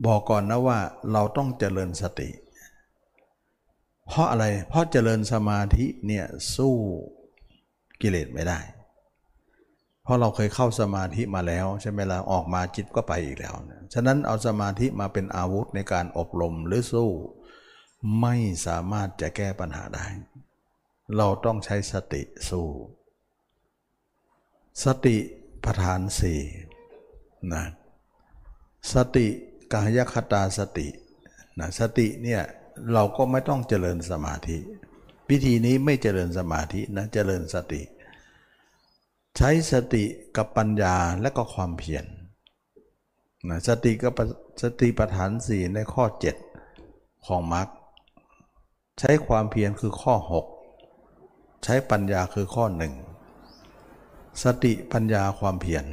[0.06, 0.79] บอกก่อนนะว่า
[1.12, 2.29] เราต้องเจริญสติ
[4.08, 6.25] เพราะอะไรเพราะเจริญสมาธิเนี่ย
[6.56, 6.75] สู้
[8.01, 8.60] กิเลสไม่ได้
[10.03, 13.55] เพราะเราเคยเข้าสมาธิมาแล้วใช่ไหมละ่ะออกมาจิตก็ไปอีกแล้ว
[13.93, 17.11] ฉะนั้นเอาสมาธิมาเป็นอาวุธในการอบรมหรือสู้
[18.21, 18.35] ไม่
[18.65, 20.05] สามารถจะแก้ปัญหาได้
[21.17, 22.67] เราต้องใช้สติสู้
[24.83, 25.17] สติ
[25.63, 26.41] ประธานสี่
[27.53, 27.63] นะ
[28.93, 29.27] สติ
[29.73, 30.87] กายคตาสติ
[31.59, 32.41] นะสติเนี่ย
[32.93, 34.57] เราก็ไม่ต้องเจริญสมาธิ
[35.29, 37.81] วิธีนี้ไม่เจริญสมาธินะเจริญสติ
[39.38, 40.04] ใช้สติ
[40.38, 42.06] กับปัญญาและก็ความเพียร
[43.50, 44.13] นะสติกับ
[44.62, 46.04] สติปัฏฐานสี่ในข้อ
[46.65, 47.67] 7 ของมรรค
[49.00, 50.15] ใช้ความเพียรคือข้อ
[50.91, 52.93] 6 ใช้ปัญญาคือข้อหนึ่ง
[54.43, 55.86] สติปัญญาความเพียร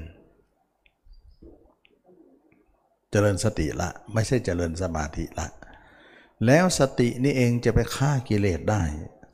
[3.10, 5.48] เจริญสติละ ไม่ใช่เจริญสมาธิละ
[6.46, 8.82] แล้วสตินี่เองจะไปฆ่ากิเลสได้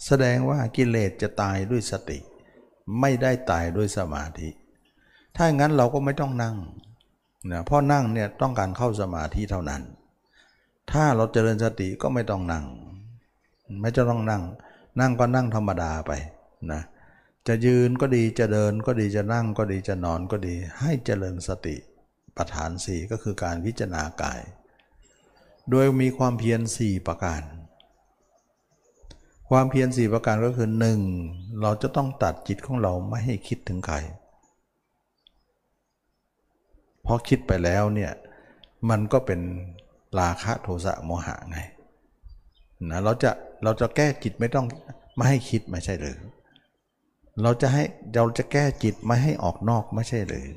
[0.06, 2.18] แสดงว่ากิเลสจะตายด้วยสติ
[3.00, 4.48] ไม่ได้ตายด้วยสมาธิ
[5.36, 6.56] ถ้าอย่างนั้นเราก็ไม่ต้องนั่ง
[7.52, 9.82] นะเพราะนั่งเนี่ยต้องการเข้าสมาธิเท่านั้น
[10.92, 12.64] ถ้าเราเจริญสติก็ไม่ต้องนั่ง
[13.80, 14.42] ไม่จะต้องนั่ง
[15.00, 16.12] นั่งก็นั่งธรรมดาไป
[16.72, 16.82] นะ
[17.48, 21.76] จะยืนก็ดีจะเดินก็ดีจะนั่งก็ดีจะนอนก็ดี ให้เจริญสติ
[22.36, 24.40] ประธานสี่ก็คือการพิจารณากาย
[25.70, 27.42] โดยมีความเพียรสี่ประการ
[29.50, 30.98] ความเพียรสี่ประการก็คือหนึ่ง
[31.62, 33.96] เราจะต้องตัดจิตของเราไม่ให้คิดถึงใคร
[37.02, 38.12] เพราะคิดไปแล้วเนี่ย
[38.90, 39.40] มันก็เป็น
[40.18, 41.58] ราคะโทสะโมหะไง
[42.90, 43.30] นะเราจะ
[43.64, 44.66] เราจะแก้จิตไม่ต้อง
[45.16, 46.18] ไม่ให้คิดไม่ใช่หรือ
[47.42, 47.82] เราจะให้
[48.14, 50.48] เราจะแก้จิตไม่ให้ออกนอกไม่ใช่หรือ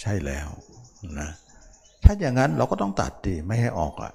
[0.00, 0.48] ใช่แล้ว
[1.18, 1.28] นะ
[2.04, 4.12] ถ้าอย่างนั้นเราก็ต้องตัดดีไม่ให้ออกอะ่ะ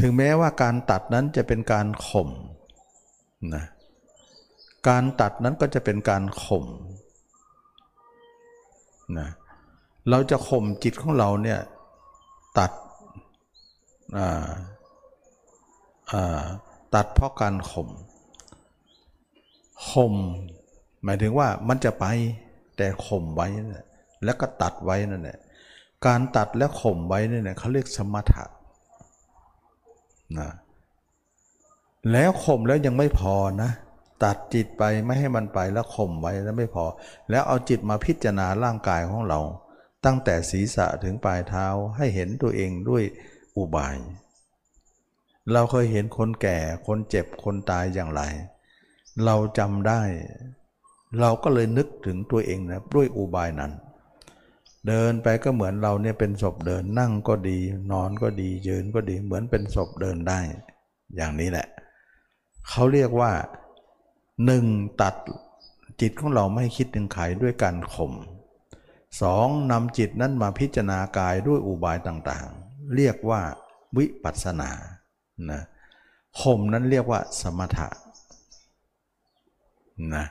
[0.00, 2.28] ถึงแม้ว่าการตัดนั้นจะเป็นการข่ม
[3.54, 3.64] นะ
[4.88, 6.64] การตัดนั้นก็จะเป็นการข่ม
[9.18, 9.28] นะ
[10.10, 11.60] เราจะข่มจิตของเราเนี่ย
[12.58, 12.72] ตัด
[16.94, 17.88] ตัดเพราะการข่ม
[19.90, 20.14] ข่ม
[21.04, 22.04] หมายถึงว่ามันจะไป
[22.76, 23.48] แต่ข่มไว้
[24.24, 25.38] แล้วก็ตัดไว้นั่นแหละ
[26.06, 28.44] การตัดและข่มไว้นี่ยเขาเรียกสมถะ
[30.38, 30.50] นะ
[32.12, 33.70] แล้วข่มแล้วยังไม่พอนะ
[34.24, 36.84] ตัดจิตไปไม่ให้มันไปแล้วข่มไว้แล้วไม่พอ
[37.30, 39.40] แล้วเอาจิตมาพิจารณาร่างกายของเรา
[40.04, 41.66] ตั้งแต่ศีรษะถึงปลายเท้า
[41.96, 43.02] ให้เห็นตัวเองด้วย
[43.56, 43.96] อุบาย
[45.52, 48.22] เราเคยเห็นคนแก่คนเจ็บคนตายอย่างไร
[49.24, 50.02] เราจำได้
[51.20, 53.72] เราก็เลยนึกถึงตัวเองนะด้วยอุบายนั้น
[54.88, 57.58] เดินไปก็เหมือนเราเนี่ยเป็นศพเดินนั่งก็ดี
[57.92, 60.40] นอนก็ดียืนก็ดีเหมือนเป็นศพเดินได้
[61.16, 61.66] อย่างนี้แหละ
[62.68, 63.32] เขาเรียกว่า
[64.44, 64.64] หนึ่ง
[65.00, 65.14] ตัด
[66.00, 68.12] จิตของเราไม่คิดถึงใครด้วยการข่ม
[69.22, 73.40] สองนำจิตนั้นมาพิจารณากายด้วยอุบายต่างๆ เรียกว่า
[73.96, 74.70] วิปัสสนา
[75.50, 75.60] นะ
[76.40, 77.88] ข่มนั้นเรียกว่าสมถะ
[80.14, 80.24] นะ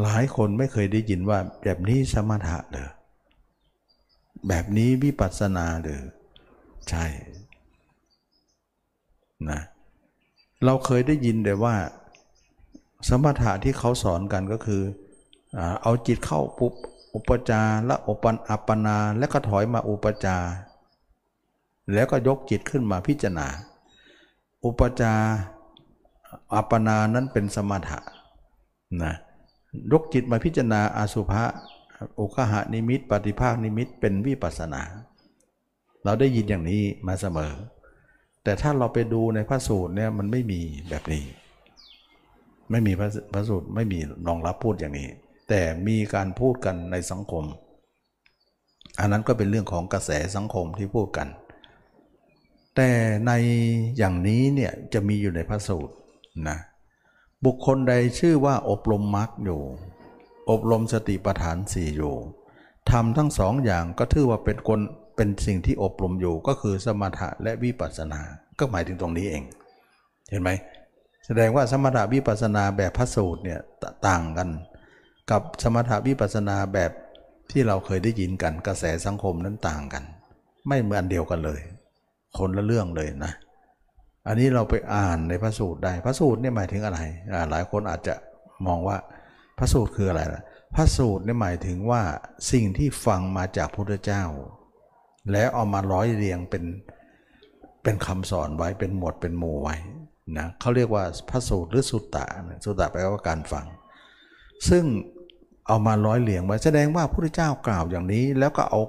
[0.00, 2.90] หลายคนไม่เคยได้ยินว่าแบบนี้สมถะเด้อ
[4.48, 6.02] แบบนี้วิปัสสนาเด้อ
[6.88, 7.04] ใช่
[9.50, 9.60] นะ
[10.64, 11.74] เราเคยได้ยินแต่ว่า
[13.08, 14.82] สมถะที่เขาสอนกันก็คือ
[15.82, 16.72] เอาจิตเข้าปุ๊บ
[17.14, 20.36] อุปจาและอุปันอัปปนา แล้วก็ถอยมาอุปจา
[21.92, 23.48] แล้วก็ยกจิตขึ้นมาพิจารณา
[24.64, 25.14] อุปจา
[26.54, 27.98] อัปปนานั้นเป็นสมถะ
[29.02, 29.14] นะ
[29.92, 31.44] ยกจิตมาพิจารณาอาสุภะ
[32.14, 34.82] โอคหานิมิต ปฏิภาคนิมิตเป็นวิปัสสนา
[36.04, 37.52] เราได้ยินอย่างนี้มาเสมอ
[38.44, 41.24] แต่ถ้าเราไปดูในพระสูตรเนี่ยมันไม่มีแบบนี้
[42.70, 45.08] ไม่มีพระพระสูตรไม่มีรองรับพูดอย่างนี้
[45.48, 47.44] แต่มีการพูดกันในสังคม
[49.00, 51.28] อันนั้นก็เป็นเรื่องของกระแสสังคมที่พูดกัน
[52.76, 52.88] แต่
[53.26, 53.32] ใน
[53.98, 55.94] อย่างนี้เนี่ยจะมีอยู่ในพระสูตร
[56.48, 56.58] นะ
[57.44, 59.60] บุคคลใดชื่อว่าอบรมมรรคอยู่
[60.50, 62.14] อบรมสติปัฏฐานสี่อยู่
[62.90, 64.80] ทำทั้งสองอย่างก็ถือว่าเป็นคน
[65.16, 68.20] เป็นสิ่งที่อบรมอยู่ก็คือสมถะและวิปัสสนา
[68.58, 69.44] ก็หมายถึงตรงนี้เอง
[70.30, 70.50] เห็นไหม
[71.26, 74.48] แสดงว่าสมถะวิปัสสนาแบบพระสูตรเนี่ยตต่างกัน
[75.30, 76.90] กับสมถะวิปัสสนาแบบ
[77.50, 80.04] ที่เราเคยได้ยินกันกระแสสังคมนั้นต่างกัน
[80.68, 81.60] ไม่เหมือนเดียวกันเลย
[82.38, 83.32] คนละเรื่องเลยนะ
[84.26, 87.00] อันนี้เราไปอ่านในพระสูตรได้พระสูตรเนี่ยหมายถึงอะไร
[87.50, 88.14] หลายคนอาจจะ
[88.66, 88.96] มองว่า
[89.58, 90.42] พระสูตรคืออะไรล่ะ
[90.74, 92.02] พระสูตรเนี่ยหมายถึงว่า
[92.52, 94.24] สิ่งที่ฟังมาจากพระพุทธเจ้า
[95.32, 96.64] แล้วเอามาร้อยเรียงเป็น
[97.82, 99.76] เป็นคำสอนไว้เป็นหมวดเป็นหมู่ไว้
[100.38, 103.66] นะเขาเรียกว่าพระสูตรหรือสุตตะนะสุตตะแปลว่าการฟัง
[104.68, 104.84] ซึ่ง
[105.66, 108.80] เอามาร้อยเรียงไว้แสดงว่าพระพุทธเจ้ากล่าวอย่างนี้ แล้วก็เอา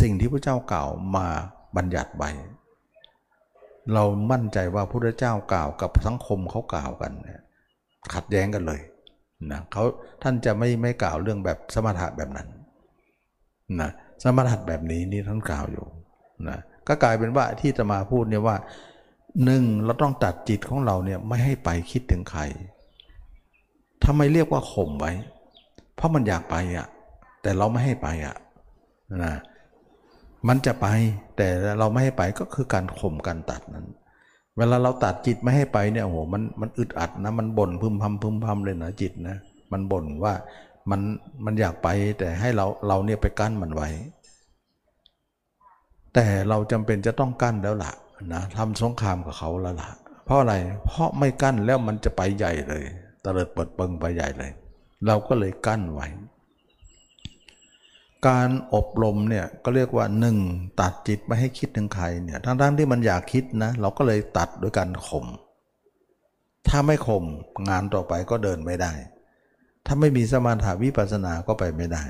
[0.00, 1.26] สิ่งที่พระเจ้ากล่าวมา
[1.76, 2.30] บัญญัติไว้
[3.94, 7.42] เรามั่นใจว่าพระพุทธเจ้ากล่าวกับสังคมเขากล่าวกันเนี่ย
[8.14, 8.80] ขัดแย้งกันเลย
[9.50, 9.84] นะเขา
[10.22, 12.48] ท่านจะไม่ไม่กล่าวเรื่องแบบสมถะแบบนั้น
[13.80, 13.90] นะ
[14.22, 15.84] สมถะแบบนี้นี่ท่านกล่าวอยู่
[16.48, 18.56] นะก็กลายเป็นว่าที่จะมาพูดเนี่ยว่า
[19.44, 22.42] หนึ่งเราต้องตัดจิตของเราเนี่ยไม่ให้ไปคิดถึงใคร
[24.04, 25.12] ทำไมเรียกว่าข่มไว้
[25.96, 26.86] เพราะมันอยากไปอะ
[27.42, 28.36] แต่เราไม่ให้ไปอะ
[29.22, 29.32] นะ
[30.48, 30.86] มันจะไป
[31.36, 33.86] แต่เราไม่ให้ไปก็คือการข่มการตัดนั้น
[34.56, 39.36] เวลาเราตัดจิตไม่ให้ไปเนี่ยโอ้โหมันมันอึดอัดนะมันบ่นพึมพำพึมพำเลยนะจิตนะ
[39.72, 40.34] มันบ่นว่า
[40.90, 41.00] มัน
[41.44, 43.88] มันอยากไปแต่ให้เราเราเนี่ยไปกั้นมันไว้
[46.14, 47.92] แต่เราจำเป็นจะต้องกั้นแล้วล่ะ
[48.32, 49.88] นะทำสงครามกับเขาแล้วล่ะ
[50.24, 50.54] เพราะอะไร
[50.86, 52.84] เพราะไม่กั้นแล้วมันจะไปใหญ่เลย
[53.24, 54.50] ตะเลิดเปิดเปิงไปใหญ่เลย
[55.06, 56.06] เราก็เลยกั้นไว้
[58.28, 60.36] การอบรมเนี่ยก็เรียกว่าหนึ่ง
[60.80, 65.26] ตัดจิตไม่ให้คิดถึงใครเนี่ยทั้งๆที่มันอยากคิดนะ เราก็เลยตัดด้วยการข่ม
[66.68, 67.24] ถ้าไม่ข่ม
[67.68, 68.92] งานต่อไปก็เดินไม่ได้
[69.86, 72.04] ถ้าไม่มีสมาธิวิปัสสนาก็ไปไม่ได้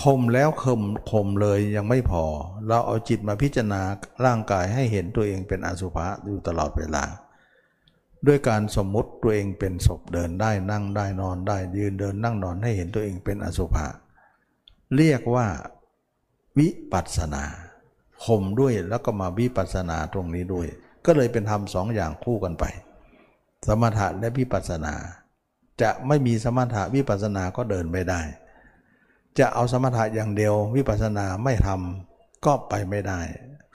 [0.00, 2.24] ข่มแล้วข่มข่มเลยยังไม่พอ
[2.68, 3.82] เราเอาจิตมาพิจารณา
[4.24, 7.04] ร่างกายให้เห็นตัวเองเป็นอสุภะอยู่ตลอดเวลา
[8.26, 13.86] ด้วยการสมมุติตัวเองเป็นศพเดินได้นั่งได้นอนได้ยืนเดินนั่งนอนให้เห็นตัวเองเป็นอสุภะ
[14.94, 15.46] เรียกว่า
[16.58, 17.44] วิปัสนา
[18.24, 20.66] ข่มด้วยแล้วก็มาวิปัสนาตรงนี้ด้วย
[21.06, 22.64] ก็เลยเป็นธรรมสองอย่างคู่กันไป
[23.66, 24.94] สมถะและวิปัสนา
[25.82, 28.20] จะไม่มีสมถะวิปัสสนาก็เดินไม่ได้
[29.38, 33.20] จะเอาสมถะอย่างเดียววิปัสสนาไม่ทำก็ไปไม่ได้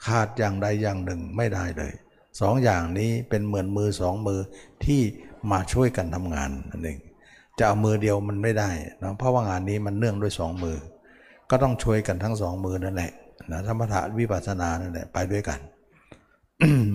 [0.06, 1.92] ขาดอย่างใดอย่างหนึ่งไม่ได้เลย
[2.40, 4.40] สองอย่างนี้เป็นเหมือนมือสองมือ
[4.84, 5.02] ที่
[5.50, 6.98] มาช่วยกันทำงานนั่นเอง
[7.58, 8.70] จะเอามือเดียวมันไม่ได้
[9.02, 10.76] นะเพราะว่างานนี้มันเนื่องด้วยสองมือ
[11.52, 13.12] ก็ต้องช่วยกันทั้งสองมือนั่นแหละ
[13.50, 15.60] นะสมถะวิปัสสนานั่นแหละไปด้วยกัน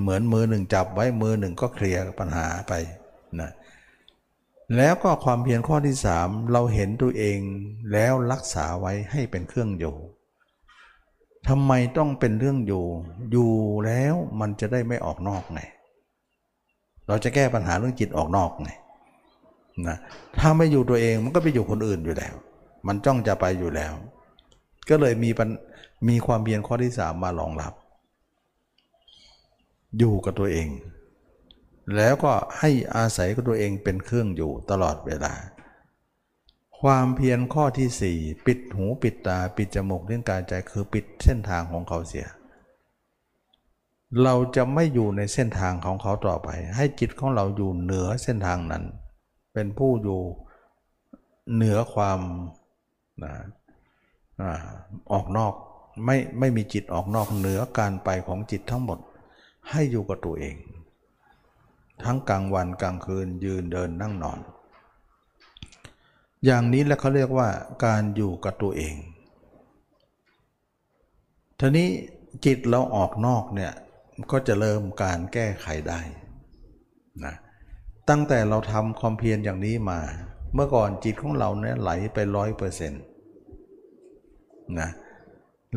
[0.01, 2.73] เหมือนมือหนึ่งจับไว้มือหนึ่งก็เคลียร์ปัญหาไป
[3.41, 3.51] นะ
[4.77, 7.39] แล้วก็ความเพียรข้อที่สามเราเห็นตัวเอง
[7.91, 9.95] แล้วรักษาไว้ให้เป็นเครื่องอยู่
[11.47, 12.85] ทำไมต้องเป็นเรื่องอยู่
[13.31, 13.51] อยู่
[13.85, 15.61] แล้วมันจะได้ไม่ออกนอกไง
[17.07, 18.69] เราจะแก้ปัญหาเรื่องจิตออกนอกไง
[19.87, 19.97] นะ
[20.39, 22.35] ถ้าไม่อยู่ตัวเองมันก็ไปอยู่คนอื่นอยู่แล้ว
[22.87, 23.93] มันจ้องจะไปอยู่แล้ว
[24.89, 25.30] ก็เลยมี
[26.10, 27.73] มีความเพียรข้อที่สามมารองรับ
[29.97, 30.69] อยู่กับตัวเอง
[31.95, 35.34] แล้วก็ให้อาศัยกับตัวเองเป็นเครื่องอยู่ตลอดเวลา
[36.80, 42.28] ความเพียรข้อที่สี่ปิดหูปิดตาปิดจมูกเรื่องกายใจคือปิดเส้นทางของเขาเสีย
[44.23, 48.84] เราจะไม่อยู่ในเส้นทางของเขาต่อไป ให้จิตของเราอยู่เหนือเส้นทางนั้น
[49.54, 50.21] เป็นผู้อยู่
[51.54, 52.19] เหนือความ
[53.23, 53.34] นะ
[55.12, 55.54] ออกนอก
[56.06, 59.00] ไม่ไม่มีจิตออกนอกเหนือการไปของจิตทั้งหมด
[59.69, 60.56] ให้อยู่กับตัวเอง
[62.04, 64.40] ทั้งกลางวันกลางคืนยืนเดินนั่งนอน
[66.46, 67.50] อย่างนี้แล้วเขาเรียกว่า
[67.85, 68.96] การอยู่กับตัวเอง
[71.60, 71.90] ทีนี้
[72.46, 73.73] จิตเราออกนอกเนี่ย
[74.31, 76.00] ก็จะเริ่มการแก้ไขได้
[77.25, 77.35] นะ
[78.10, 80.00] ตั้งแต่เราทำความเพียรอย่างนี้มา
[80.54, 83.04] เมื่อก่อนจิตของเราเนี่ยไหลไปร้อยเปอร์เซ็นต์
[84.79, 84.89] นะ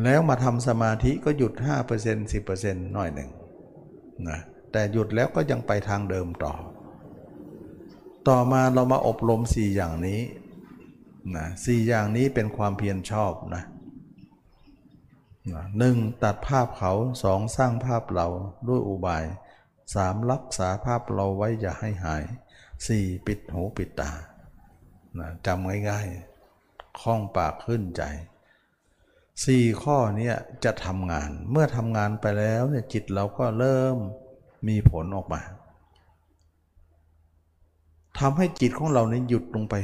[0.03, 1.53] แล้วมาทำสมาธิก็หยุด
[1.97, 3.29] 5% 10%หน่อยหนึ่ง
[4.29, 4.39] นะ
[4.71, 6.53] แต่หยุดแล้วก็ยังไปทางเดิมต่อ
[8.27, 10.21] ต่อมาเรามาอบรม 4 อย่างนี้
[11.35, 13.63] นะสี่อย่างนี้เป็นความเพียรชอบนะ
[15.77, 18.27] หนึ่งตัดภาพเขาสองสร้างภาพเรา
[18.67, 19.23] ด้วยอุบาย
[19.93, 22.23] สามรักษาภาพเราไว้อย่าให้หาย
[22.87, 24.11] สี่ปิดหูปิดตา
[25.19, 28.03] นะจำง่ายๆคล้องปากขึ้นใจ
[29.45, 30.31] สี่ข้อนี้
[30.63, 33.97] จะทำงาน เมื่อทำงานไปแล้วเนี่ยจิตเราก็เริ่ม
[34.67, 35.41] มีผลออกมา
[38.19, 39.75] ทำให้จิตของเราเนี่ยหยุดลงไป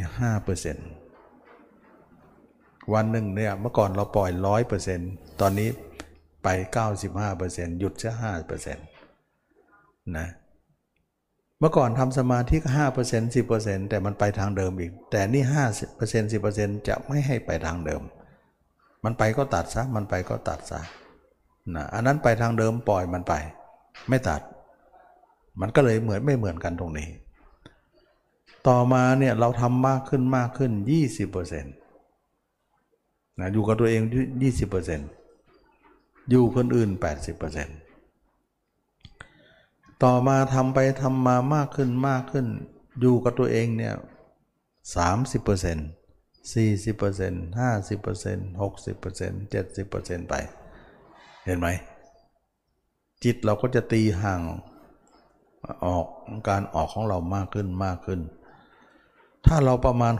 [1.17, 4.31] 5%วันหนึ่งเนี่ยเมื่อก่อนเราปล่อย
[4.85, 5.69] 100%ตอนนี้
[6.43, 6.47] ไป
[7.13, 8.11] 95%หยุดแค่
[8.73, 8.75] 5%
[10.17, 10.27] นะ
[11.59, 12.69] เมื่อก่อนทำสมาธิก็
[13.07, 15.43] 5% 10%แต่มันไปทางเดิมอีก แต่นี่
[15.83, 18.01] 5% 10%จะไม่ให้ไปทางเดิม
[19.09, 20.79] มันไปก็ตัดซะมันไปก็ตัดซะ
[21.75, 23.33] นะอันนั้นไปทางเดิมปล่อยมันไป
[24.09, 24.41] ไม่ตัด
[25.61, 27.09] มันก็เลยเหมือนไม่เหมือนกันตรงนี้
[28.67, 30.71] ต่อมาเนี่ยเราทำมากขึ้นมากขึ้น
[31.21, 34.01] 20%นะอยู่กับตัวเอง
[35.15, 36.89] 20%อยู่คนอื่น
[38.45, 42.47] 80%ต่อมาทำไปทำมามากขึ้นมากขึ้น
[42.99, 43.93] อยู่กับตัวเองเนี่ย
[44.95, 45.96] 30%
[46.53, 50.35] 40% 50% 60% 70%ไป
[51.45, 51.67] เห็นไหม
[53.23, 54.41] จิตเราก็จะตีห่าง
[55.85, 56.05] ออก
[56.49, 58.19] การออกของเรามากขึ้นมากขึ้น
[59.45, 60.13] ถ้าเราประมาณ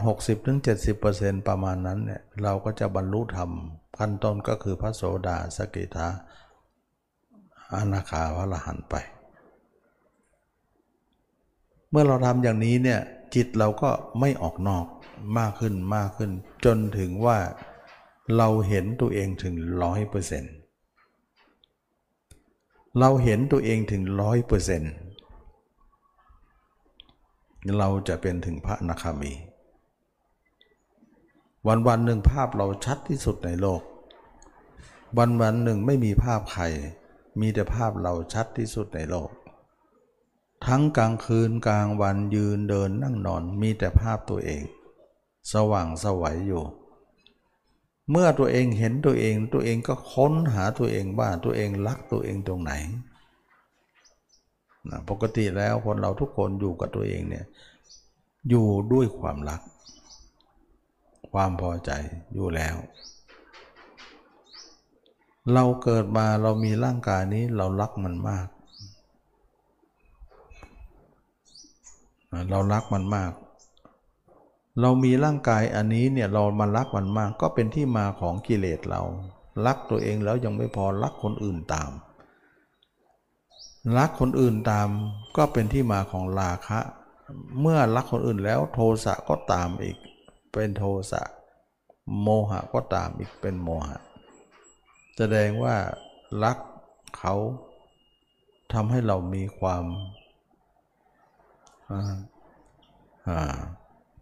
[0.70, 3.50] 60-70%ประมาณนั้นเนี่ยเราก็จะบรรลุธรรม
[3.98, 6.08] ขั้นต้นก็คือพระโสดาสกิทา
[7.74, 8.94] อนาคาพระรหันไป
[11.90, 13.00] เมื่อเราทำอย่างนี้เนี่ย
[13.34, 14.86] จิตเราก็ไม่ออกนอก
[15.38, 16.30] มากขึ้นมากขึ้น
[16.64, 17.38] จนถึงว่า
[18.36, 20.54] เราเห็นตัวเองถึงร้อยเปอร์เซ็นต์
[23.00, 24.92] เราเห็นตัวเองถึงร้อยเปอร์เซ็นต์
[27.78, 29.32] เราจะเป็นถึงพระนาคามี
[31.66, 33.82] วันวันหนึ่งภาพเราชัดที่สุดในโลก
[35.18, 36.64] วันวันหนึ่งไม่มีภาพใคร
[37.40, 39.30] มีแต่ภาพเราชัดที่สุดในโลก
[40.66, 44.62] ทั้งกลางคืนกลางวันยืนเดินนั่งนอนมีแต่ภาพตัวเอง
[45.52, 46.64] สว่างสวัยอยู่
[48.10, 52.72] เมื่อตัวเองเห็นตัวเอง ตัวเองก็ค้นหาตัวเองว่าตัวเองรักตัวเองตรงไหน
[54.90, 57.46] นะปกติแล้วคนเราทุกคนอยู่กับตัวเองเนี่ย
[58.48, 59.60] อยู่ด้วยความรัก
[61.30, 61.90] ความพอใจ
[62.34, 62.76] อยู่แล้ว
[65.52, 68.46] เราเกิดมาเรามีร่างกายนี้เรารักมันมาก
[72.50, 73.32] เรารักมันมาก
[74.80, 79.02] เรามีร่างกายอันนี้เนี่ยเรามารักมันมาก ก็เป็นที่มาของกิเลสเรา
[79.66, 81.90] รักตัวเองแล้วยังไม่พอรักคนอื่นตาม
[83.96, 84.88] รักคนอื่นตาม
[85.36, 86.78] ก็เป็นที่มาของราคะ
[87.60, 89.96] เมื่อรักคนอื่นแล้วโทสะก็ตามอีก
[90.52, 91.22] เป็นโทสะ
[92.22, 93.98] โมหะก็ตามอีกเป็นโมหะ
[95.16, 95.76] แสดงว่า
[96.44, 96.58] รัก
[97.18, 97.34] เขา
[98.72, 99.84] ทำให้เรามีความ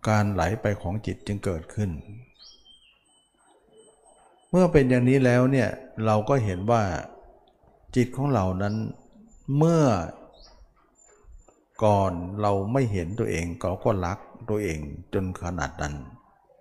[0.08, 1.90] การไหลไปของจิตจึงเกิดขึ้น
[4.50, 5.68] เมื่อเป็นอย่างนี้แล้วเนี่ย
[6.06, 6.82] เราก็เห็นว่า
[7.96, 8.74] จิตของเรานั้น
[9.56, 9.84] เมื่อ
[11.84, 14.18] ก่อนเราไม่เห็นตัวเองก็ก็รัก
[14.50, 14.78] ตัวเอง
[15.14, 15.94] จนขนาดนั้น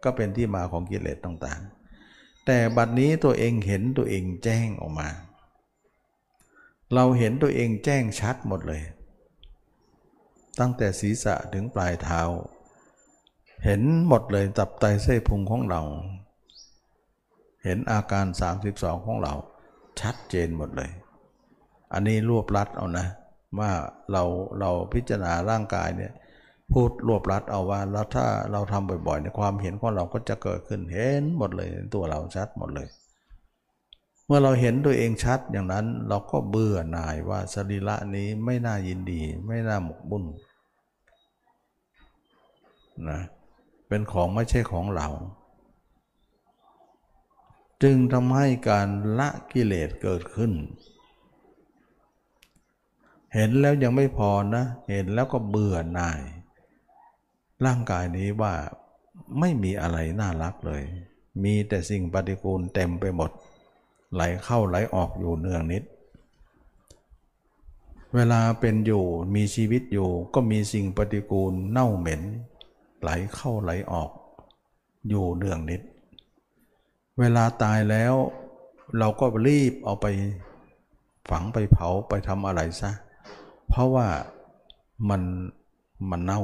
[0.03, 5.09] ก็เป็นที่มาของกิเลสต่างๆ แต่บัดนี้ตัวเองเห็นตัวเองแจ้งออกมา
[6.93, 8.81] เราเห็นตัวเองแจ้งชัดหมดเลย
[10.59, 12.21] ตั้งแต่ศีรษะถึงปลายเท้า
[13.65, 15.81] เห็นหมดเลยตับไตเส้พุงของเรา
[17.63, 18.25] เห็นอาการ
[18.65, 19.33] 32 ของเรา
[19.99, 20.91] ชัดเจนหมดเลย
[21.93, 23.07] อันนี้รวบรัดเอานะ
[23.59, 23.71] ว่า
[24.11, 24.23] เรา
[24.59, 26.13] เราพิจารณาร่างกายเนี่ย
[26.73, 32.87] พูดรวบรัดเอาว่าแล้วถ้าเราทำบ่อยๆในความเห็นของเราก็จะเกิดขึ้นเห็นหมดเลยตัวเราชัดหมดเลย
[34.25, 40.23] เมื่อเราเห็นตัวเองชัดอย่างนั้นเราก็เบื่อหน่ายว่าสรีระนี้ไม่น่ายินดี ไม่น่าหมกบุญ
[43.09, 43.19] นะ
[43.87, 45.07] เป็นของไม่ใช่ของเรา
[47.83, 48.87] จึงทำให้การ
[49.19, 50.51] ละกิเลสเกิดขึ้น
[53.33, 56.21] เห็นแล้วยังไม่พอนะ เห็นแล้วก็เบื่อหน่าย
[57.65, 58.53] ร่างกายนี้ว่า
[59.39, 60.83] ไม่มีอะไรน่ารักเลย
[61.43, 63.31] มีแต่สิ่งปฏิกูลเต็มไปหมด
[64.15, 65.83] ไหลเข้าไหลออกอยู่เนืองนิด
[68.15, 69.03] เวลาเป็นอยู่
[69.35, 72.21] มีชีวิตอยู่ก็มีสิ่งปฏิกูลเน่าเหม็น
[73.01, 74.11] ไหลเข้าไหลออก
[75.09, 75.81] อยู่เนืองนิด
[77.19, 78.13] เวลาตายแล้ว
[78.97, 80.07] เราก็รีบเอาไป
[81.29, 82.91] ฝังไปเผาไปทำอะไรซะ
[83.69, 84.07] เพราะว่า
[85.09, 85.21] มัน
[86.09, 86.41] มันเน่า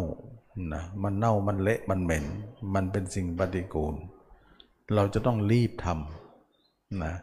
[0.73, 2.25] นะมันเน่ามันเละมันเหม็น
[2.73, 3.95] มันเป็นสิ่งปฏิกูล
[4.95, 7.13] เราจะต้องรีบทำนะ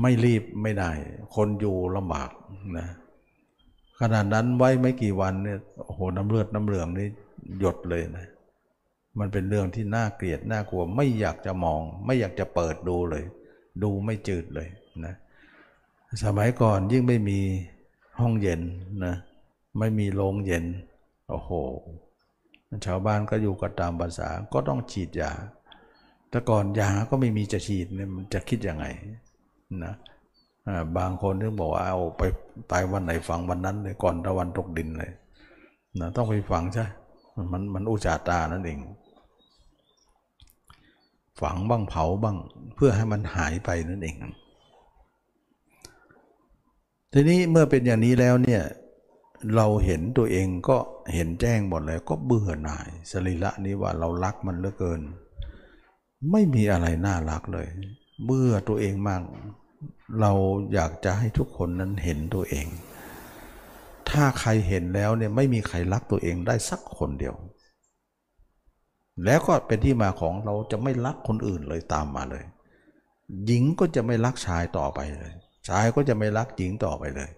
[0.00, 0.90] ไม่รีบไม่ได้
[1.34, 2.30] คนอยู่ลำบาก
[2.78, 2.88] นะ
[4.00, 7.08] ขนาดนั้นไว้ไม่กี่วันเนี่ยโอ้โหน้ำเลือดน้ำเหลืองนี่
[7.60, 8.26] หยดเลยนะ
[9.18, 13.24] มันเป็นเรื่องที่น่าเกลียดน่ากลัวไม่อยากจะมอง ไม่อยากจะเปิดดูเลย
[13.82, 14.68] ดูไม่จืดเลย
[15.04, 15.14] นะ
[16.24, 17.40] สมัยก่อนยิ่งไม่มี
[18.20, 18.60] ห้องเย็น
[19.04, 19.14] นะ
[19.78, 20.64] ไม่มีโรงเย็น
[21.28, 21.50] โอ้โห
[22.86, 25.32] ชาวบ้านก็อยู่กันตามภาษาก็ต้องฉีดยา
[26.30, 28.86] แต่ก่อนยาก็ไม่มีจะฉีดเนี่ยมันจะคิดยังไง
[29.84, 29.94] นะ
[30.96, 32.22] บางคนที่บอกว่าเอาไป
[32.70, 35.12] ตายวันไหนฝังวันนั้นเลยก่อนตะวันตกดินเลย
[36.00, 36.86] นะต้องไปฝังใช่
[37.52, 38.78] มันมันอุจจาตานั่นเอง
[41.40, 42.36] ฝังบ้างเผาบ้าง
[42.74, 44.16] เพื่อให้มันหายไปนั่นเอง
[47.12, 48.62] ทีนี้เมื่อเป็นอย่างนี้แล้วเนี่ย
[49.56, 50.76] เราเห็นตัวเองก็
[51.14, 55.00] เห็นแจ้งหมดเลย ก็เบื่อหน่ายสรีระนี้ว่าเรารักมันเหลือเกิน
[56.30, 57.66] ไม่มีอะไรน่ารักเลย
[58.24, 59.22] เบื่อตัวเองมาก
[60.20, 60.32] เรา
[60.74, 62.66] อยากจะให้ทุกคนนั้นเห็นตัวเอง
[64.10, 67.34] ถ้าใครเห็นแล้วเนี่ยไม่มีใครรักตัวเองได้สักคนเดียว
[69.24, 72.44] แล้วก็เป็นที่มาของเราจะไม่รักคนอื่นเลยตามมาเลย
[73.46, 75.32] หญิงก็จะไม่รักชายต่อไปเลย
[75.68, 77.30] ชายก็จะไม่รักหญิงต่อไปเลย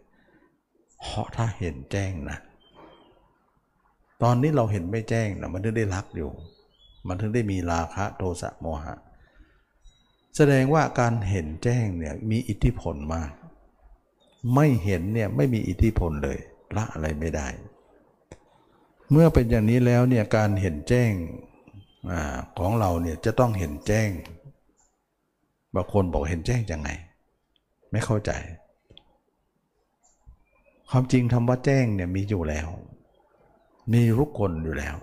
[1.00, 2.38] เพราะถ้าเห็นแจ้งนะ
[4.22, 6.30] ตอนนี้เราเห็นไม่แจ้งนะมันถึงได้รักอยู่
[7.08, 8.94] มันถึงได้มีราคะโทสะโมหะ
[10.36, 13.30] แสดงว่าการเห็นแจ้งเนี่ยมีอิทธิพลมาก
[14.54, 16.38] ไม่เห็นเนี่ยไม่มีอิทธิพลเลย
[16.76, 17.48] ละอะไรไม่ได้
[19.10, 21.12] เมื่อเป็นอย่างนี้แล้วเนี่ยการเห็นแจ้ง
[22.10, 22.12] อ
[22.58, 24.10] ของเราเนี่ยจะต้องเห็นแจ้ง
[25.74, 26.90] บางคนบอกเห็นแจ้งยังไง
[27.90, 28.30] ไม่เข้าใจ
[30.90, 32.68] ความจริงคำว่าแจ้งเนี่ยมีอยู่แล้ว
[33.92, 34.96] มีทุกคนอยู่แล้ว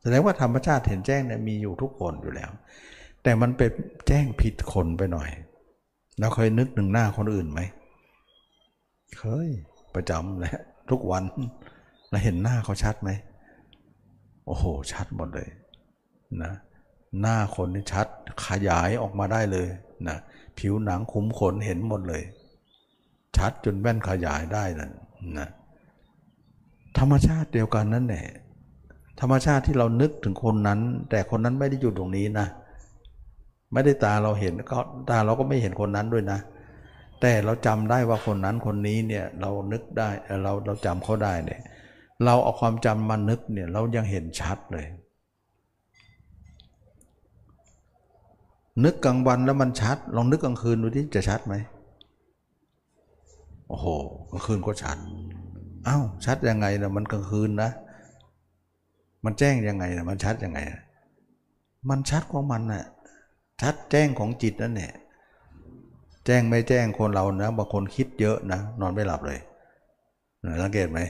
[0.00, 2.50] แสดงว่าธรรมชาติเห็นแจ้งเนี่ยมีอยู่ทุกคนอยู่แล้ว
[3.26, 3.70] แต่มันเป็น
[4.08, 5.30] แจ้งผิดคนไปหน่อย
[6.18, 7.60] เราเคยนึกหนึ่งหน้าคนอื่นไหม
[9.18, 9.48] เคย
[9.94, 10.52] ประจำเลย
[10.90, 11.22] ทุกวัน
[12.10, 13.10] เราเห็นหน้าเขาชัดไหม
[14.46, 15.48] โอ้โห ชัดหมดเลย
[16.42, 16.52] นะ
[17.20, 18.06] หน้าคนนี่ชัด
[18.46, 19.66] ขยายออกมาได้เลย
[20.08, 20.16] นะ
[20.58, 22.22] ผิวหนังขุมขนเห็นหมดเลย
[23.36, 24.92] ชัดจนแว่นขยายได้นั่น
[25.38, 25.48] นะ
[26.98, 28.26] ธรรมชาติเดียวกันนั่นแหละ
[29.20, 32.48] ธรรมชาติที่เรานึกถึงคนนั้น แต่คนนั้นไม่ได้อยู่ตรงนี้นะ
[33.72, 34.78] ไม่ได้ตาเราเห็นก็
[35.10, 36.38] ตาเราก็ไม่เห็นคนนั้นด้วยนะ
[37.20, 40.10] แต่เราจำได้ว่าคนนั้นคนนี้เนี่ยเรานึกได้
[40.42, 41.60] เราเราจำเขาได้เนี่ย
[42.24, 44.86] เราเอาความจำมานึกเนี่ยเรายังเห็นชัดเลย
[48.84, 51.54] นึกกลางวันแล้วมันชัด ลองนึกกลางคืนดูที่จะชัดไหม
[53.68, 53.86] โอ้โห
[54.30, 54.98] กลางคืนก็ชัด
[55.86, 57.70] อ้าวชัดยังไงนะมันกลางคืนนะ
[59.24, 60.58] มันแจ้งยังไงนะมันชัดยังไง
[61.88, 62.84] มันชัดของมันนะ่ะ
[63.62, 64.92] ชัดแจ้งของจิตนั่นแหละ
[66.26, 69.40] แจ้งไม่แจ้งคนเรานะบางคนคิดเยอะนะนอนไม่หลับเลย
[70.62, 71.00] สังเกตไหม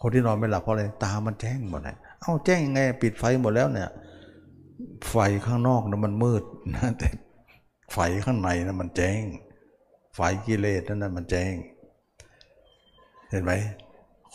[0.00, 3.90] คนที่นอนไม่หลับเพราะอะไรตามันแจ้งหมดเลยเอ้าแจ้งยังไงปิดไฟหมดแล้วเนี่ย
[5.10, 6.42] ไฟข้างนอกนะมันมืด
[6.74, 7.08] นะแต่
[7.92, 9.22] ไฟข้างในนะมันแจ้ง
[10.14, 11.54] ไฟกิเลสนั่นนะมันแจ้ง
[13.30, 13.52] เห็นไหม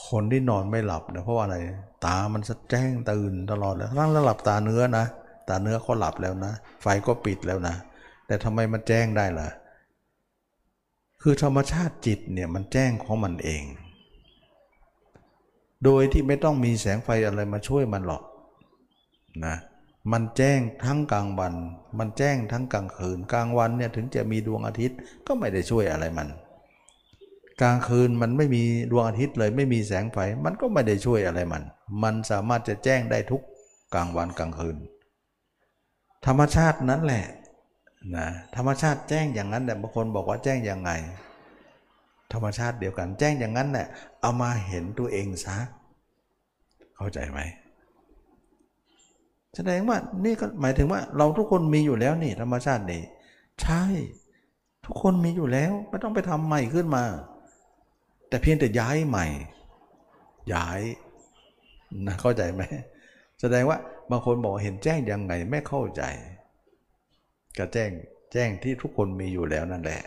[0.08, 1.58] คนที่นอนไม่หลับเนะเพราะว่าอะไร
[2.06, 5.06] ตามันจะแจ้งตื่นตลอดเลยทั้งแล้วหลับตาเนื้อนะ
[5.50, 7.76] ตาเนื้อเขาหลับแล้วนะ ไฟก็ปิดแล้วนะ
[8.28, 9.48] แต่ทำไมมันแจ้งได้ล่ะ
[11.22, 13.64] คือธรรมชาติจิตเนี่ยมันแจ้งของมันเอง
[15.84, 18.24] โดยที่ไม่ต้องมีแสงไฟอะไรมาช่วยมันหรอก
[19.46, 19.56] นะ
[20.12, 21.54] มันแจ้งทั้งกลางวัน
[22.00, 24.98] มันแจ้งทั้งกลางคืน กลางวันเนี่ยถึงจะมีดวงอาทิตย์
[25.28, 26.30] ก็ไม่ได้ช่วยอะไรมัน
[27.62, 31.64] กลางคืนมันไม่มีดวงอาทิตย์เลย ไม่มีแสงไฟ มันก็ไม่ได้ช่วยอะไรมัน
[32.04, 33.42] มันสามารถจะแจ้งได้ทุก
[33.94, 34.78] กลางวันกลางคืน
[36.26, 37.26] ธรรมชาตินั้นแหละ
[38.16, 40.92] นะธรรมชาติแจ้งอย่างนั้นแต่บางคนบอกว่าแจ้งยังไง
[42.34, 43.88] ธรรมชาติเดียวกัน แจ้งอย่างนั้นเนี่ย
[44.22, 45.58] เอามาเห็นตัวเองซะ
[46.98, 47.40] เข้าใจไหม
[49.56, 53.02] แสดงว่านี่ก็หมายถึงว่าเราทุกคนมีอยู่แล้วนี่ ธรรมชาตินี่
[53.62, 53.84] ใช่
[54.86, 57.04] ทุกคนมีอยู่แล้วไม่ต้องไปทำใหม่ขึ้นมา
[58.30, 59.26] แต่เพียงแต่ย้ายใหม่
[60.54, 60.82] ย้าย
[62.08, 62.62] นะเข้าใจไหม
[63.42, 63.78] แสดงว่า
[64.10, 66.04] บางคนบอกเห็นแจ้งยังไงไม่เข้าใจ
[67.58, 67.92] ก็แจ้ง
[68.34, 70.02] แจ้งที่ทุกคนมีอยู่แล้วนั่นแหละ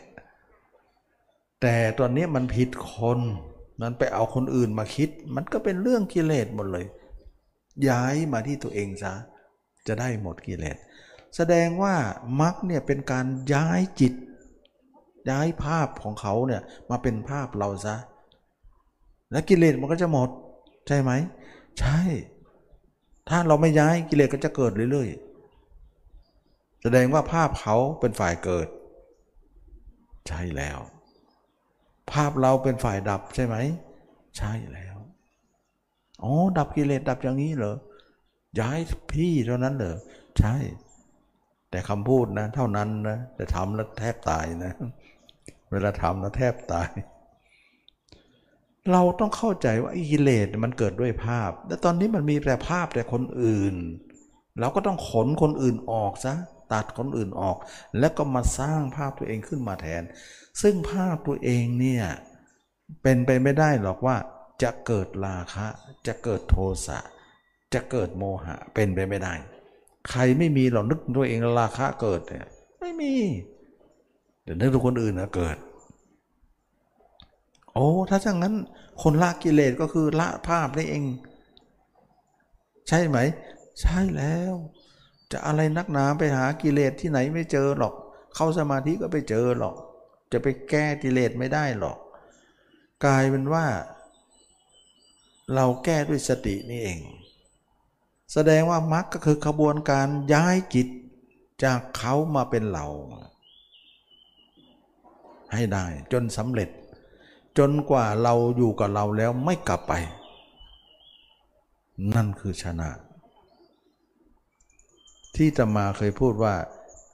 [1.61, 3.19] แต่ตอนนี้มันผิดคน
[3.83, 6.87] นั้นไปเอาคนอื่นมาคิด มันก็เป็นเรื่องกิเลสหมดเลย
[7.89, 9.13] ย้ายมาที่ตัวเองซะ
[9.87, 10.77] จะได้หมดกิเลส
[11.37, 11.95] แสดงว่า
[12.41, 14.13] มรรคเนี่ยเป็นการย้ายจิต
[15.31, 17.97] ย้ายภาพของเขาเนี่ยมาเป็นภาพเราซะ
[19.31, 20.31] และกิเลสมันก็จะหมด
[20.87, 21.13] ใช่ไหม
[21.81, 22.01] ใช่
[23.29, 28.69] ถ้าเราไม่ย้ายกิเลสก็จะเกิดเรื่อยๆ แสดงว่าภาพเขาเป็นฝ่ายเกิด
[30.29, 30.79] ใช่แล้ว
[32.13, 33.57] ภาพเราเป็นฝ่ายดับใช่ไหม
[34.39, 34.97] ใช่แล้ว
[36.23, 37.77] อ๋อ ดับกิเลสดับอย่างนี้เหรอ
[38.61, 38.79] ย้าย
[39.13, 39.97] พี่เท่านั้นเหรอ
[40.39, 40.55] ใช่
[41.71, 44.73] แต่คำพูดนะ เท่านั้นนะ แต่ทำแล้วแทบตายนะ
[45.71, 46.91] เวลาทำแล้วแทบตาย
[48.91, 53.75] เราต้องเข้าใจว่ากิเลสมันเกิดด้วยภาพ และตอนนี้มันมีแต่ภาพแต่คนอื่น
[54.61, 56.35] เราก็ต้องขนคนอื่นออกซะ
[56.73, 57.57] ตัดคนอื่นออก
[57.99, 60.03] แล้วก็มาสร้างภาพตัวเองขึ้นมาแทน
[60.63, 62.05] ซึ่งภาพตัวเองเนี่ย
[63.03, 64.17] เป็นไปไม่ได้หรอกว่า
[64.63, 65.67] จะเกิดราคะ
[66.07, 66.57] จะเกิดโท
[66.87, 66.99] สะ
[67.75, 69.35] จะเกิดโมหะเป็นไปไม่ได้
[70.11, 72.47] ใครไม่มีหรอกนึกตัวเองราคะเกิดเนี่ย
[72.81, 73.15] ไม่มี
[74.45, 75.57] เดี๋ยวนึกถึงคนอื่นนะเกิด
[77.75, 78.55] โอ้ถ้าอย่างนั้น
[79.03, 81.05] คนละกิเลสก็คือละภาพนี่เอง
[82.89, 83.19] ใช่ไหม
[83.81, 84.55] ใช่แล้ว
[85.31, 87.95] จะอะไรนักหนาไปหากิเลสที่ไหนไม่เจอหรอก
[88.35, 89.77] เข้าสมาธิก็ไปเจอหรอก
[90.33, 91.99] จะไปแก้กิเลสไม่ได้หรอก
[93.05, 93.67] กลายเป็นว่า
[95.55, 96.99] เราแก้ด้วยสตินี่เอง
[98.33, 100.89] แสดงว่ามรรคก็คือขบวนการย้ายจิต
[101.65, 102.87] จากเขามาเป็นเรา
[105.55, 106.69] ให้ได้จนสำเร็จ
[107.59, 109.93] จนกว่าเราอยู่กับเราแล้วไม่กลับไป
[112.15, 112.91] นั่นคือชนะ
[115.37, 116.55] ที่ตมาเคยพูดว่า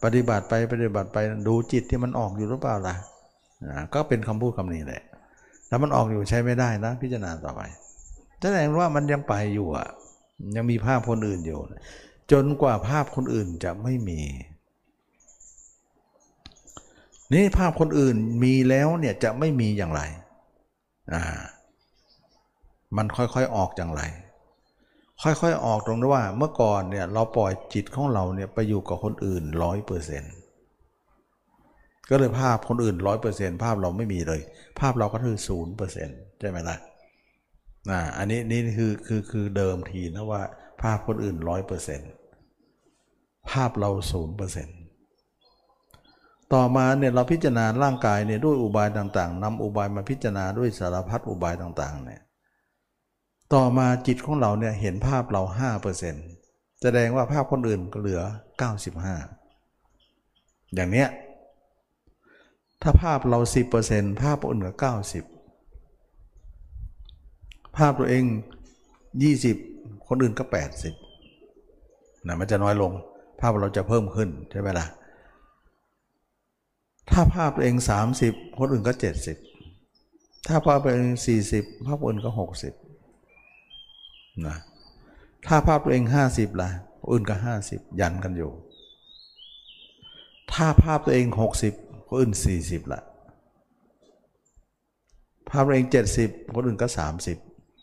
[0.04, 2.96] ปฏิบัติไปปฏิบัติไปดูจิตที่มันออกอยู่หรือเปล่าล่ะ
[3.94, 5.02] ก็เป็นคำพูดคำนี้แหละ
[5.68, 7.60] ถ้ามันออกอยู่ใช้ไม่ได้นะ พิจารณาต่อไป
[8.40, 9.88] แสดงว่ามันยังไปอยู่อะ
[10.56, 11.60] ยังมีภาพคนอื่นอยู่
[12.32, 14.20] จนกว่าภาพคนอื่นจะไม่มี
[17.32, 20.02] นี่ภาพคนอื่นมีแล้วเนี่ยจะไม่มีอย่างไร
[22.96, 24.02] มันค่อยๆออกอย่างไร
[25.22, 30.32] ค่อยๆออกตรงที่ว่าเมื่อก่อนเนี่ยเราปล่อยจิตของเราเนี่ยไปอยู่กับคนอื่นร้อยเปอร์เซ็นต์
[32.10, 34.40] ก็เลยภาพคนอื่นร้อยเปอร์เซ็นต์ภาพเราไม่มีเลย
[34.80, 36.76] ภาพเราก็คือศูนย์เปอร์เซ็นต์ใช่ไหมล่ะ
[37.90, 40.42] นะอันนี้นี่คือคือคือเดิมทีนะว่า
[40.82, 42.10] ภาพคนอื่นร้อยเปอร์เซ็นต์
[43.50, 44.77] ภาพเราศูนย์เปอร์เซ็นต์
[46.54, 52.20] ต่อมาเนี่ยเราพิจารณาร่างกายเนี่ยด้วยอุบายต่างๆนำอุบายมาพิจารณาด้วยสารพัดอุบายต่างๆเนี่ย
[53.54, 56.26] ต่อมาจิตของเราเนี่ยเห็นภาพเราห้าเปอร์เซ็นต์
[56.82, 58.22] แสดงว่าภาพคนอื่นก็เหลือ
[58.58, 59.16] เก้าสิบห้า
[60.74, 61.08] อย่างเนี้ย
[62.82, 65.24] ถ้าภาพเราสิบเปอร์เซ็นต์ภาพคนอื่นก็เก้าสิบ
[67.76, 68.24] ภาพตัวเอง
[69.30, 70.44] 20 คนอื่นก็
[71.34, 72.92] 80นะมันจะน้อยลง
[73.40, 74.86] ภาพเราจะเพิ่มขึ้นใช่ไหมล่ะ
[77.12, 77.76] ถ้าภาพตัวเอง
[78.16, 78.92] 30 คนอื่นก็
[79.70, 81.06] 70 ถ้าภาพตัวเอง
[81.48, 82.30] 40 ภาพอื่นก็
[83.18, 84.56] 60นะ
[85.46, 86.70] ถ้าภาพตัวเอง 50ล่ะ
[87.10, 87.34] อื่นก็
[87.68, 88.50] 50 ยันกันอยู่
[90.52, 91.26] ถ้าภาพตัวเอง
[91.68, 92.32] 60 คนอื่น
[92.62, 93.00] 40ล่ะ
[95.50, 95.86] ภาพตัวเอง
[96.20, 96.88] 70 คนอื่นก็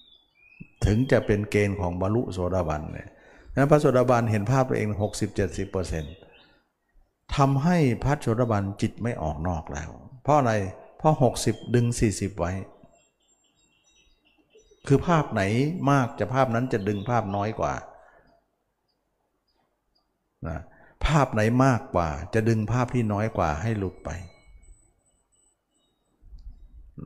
[0.10, 3.10] 30 ถึงจะเป็นเกณฑ์ของบรรลุโสดาบันเนี่ย
[3.56, 6.25] นะพระโสดาบันเห็นภาพตัวเอง 60-70%
[7.36, 9.90] ทำให้พระโสดาบันจิตไม่ออกนอกแล้ว
[10.24, 10.54] เพราะอะไร
[10.98, 11.14] เพราะ
[11.44, 12.52] 60 ดึง 40 ไว้
[14.88, 15.42] คือภาพไหน
[15.92, 17.74] มากจะภาพนั้นจะดึงภาพน้อยกว่า
[20.48, 20.60] นะ
[21.06, 24.10] ภาพไหนมากกว่า จะดึงภาพที่น้อยกว่าให้หลุดไป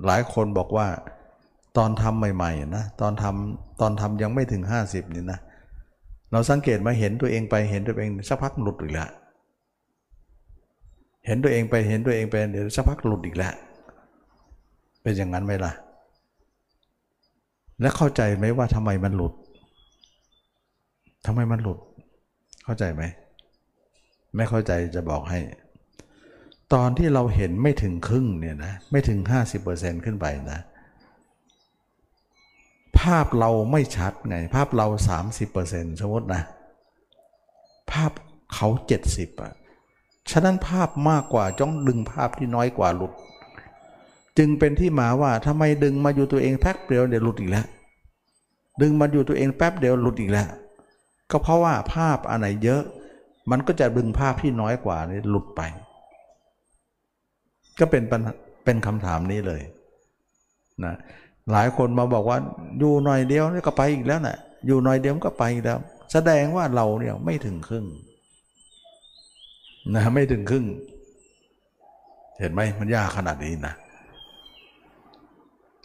[0.05, 0.87] หลายคนบอกว่า
[1.77, 5.39] ตอนทำใหม่ๆนะตอนทำตอนทำยังไม่ถึง 50นี่นะ
[6.31, 9.09] เราสังเกตมาเห็นตัวเองไปเห็นตัวเองสักพักหลุดอีกแล้ว
[11.25, 13.53] เห็นตัวเองไปเห็นตัวเองไปเดี๋ยวสักพักหลุดอีกแล้ว
[15.01, 15.73] เป็นอย่างนั้นไหมล่ะ
[17.81, 19.33] และเข้าใจไหมว่าทำไมมันหลุด
[21.25, 21.79] ทำไมมันหลุด
[22.63, 23.03] เข้าใจไหม
[24.35, 25.39] ไม่เข้าใจจะบอกให้
[26.73, 29.19] ตอนที่เราเห็นไม่ถึงครึ่งเนี่ยนะไม่ถึง
[29.61, 30.59] 50%ขึ้นไปนะ
[32.99, 34.87] ภาพเราไม่ชัดไง ภาพเรา
[35.43, 36.41] 30%สมมตินะ
[37.91, 38.11] ภาพ
[38.53, 38.67] เขา
[39.07, 39.53] 70อะ
[40.31, 43.11] ฉะนั้นภาพมากกว่าจ้องดึงภาพที่น้อยกว่าหลุด
[44.37, 47.65] จึงเป็นที่มาว่าทำไมดึงมาอยู่ตัวเองแป๊บเดียวเดี๋ยวหลุดอีกแล้ว
[48.81, 50.47] ดึงมาอยู่ตัวเองแป๊บเดียวหลุดอีกแล้ว
[51.31, 52.81] ก็เพราะว่าภาพอันไหนเยอะ
[53.51, 55.61] มันก็จะดึงภาพที่น้อยกว่านี่หลุดไป
[57.79, 58.03] ก็เป็น
[58.65, 59.61] เป็นคำถามนี้เลย
[60.83, 60.95] นะ
[61.51, 62.37] หลายคนมาบอกว่า
[62.79, 65.79] อยู่หน่อยเดียวก็ไปอีกแล้วนะ่ะอยู่หน่อยเดียวก็ไปแล้ว
[66.13, 67.85] แสดงว่าเราเนี่ยไม่ถึงครึ่ง
[69.93, 70.65] นะไม่ถึงครึ่ง
[72.39, 73.73] เห็นไหมมันยากขนาดนี้นะ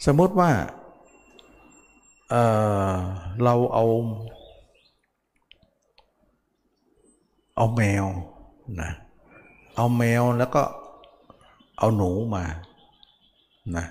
[0.05, 0.51] สมมติว่า
[2.29, 3.85] เเราเอา
[7.55, 8.05] เอาแมว
[8.81, 8.91] นะ
[9.75, 10.63] เอาแมวแล้วก็
[11.79, 12.43] เอาหนูมา
[13.77, 13.85] นะ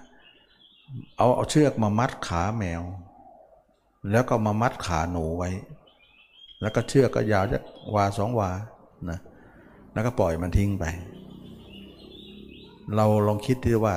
[1.16, 2.82] เอาเอาเชือกมามัดขาแมว
[4.10, 5.50] แล้วก็มามัดขาหนูไว้
[6.60, 7.58] แล้วก็เชือกก็ยาวจะ
[7.94, 8.50] วาสองวา
[9.10, 9.18] นะ
[9.94, 10.84] แล้วก็ปล่อยมันทิ้งไป
[12.96, 13.94] เราลองคิดดูว่า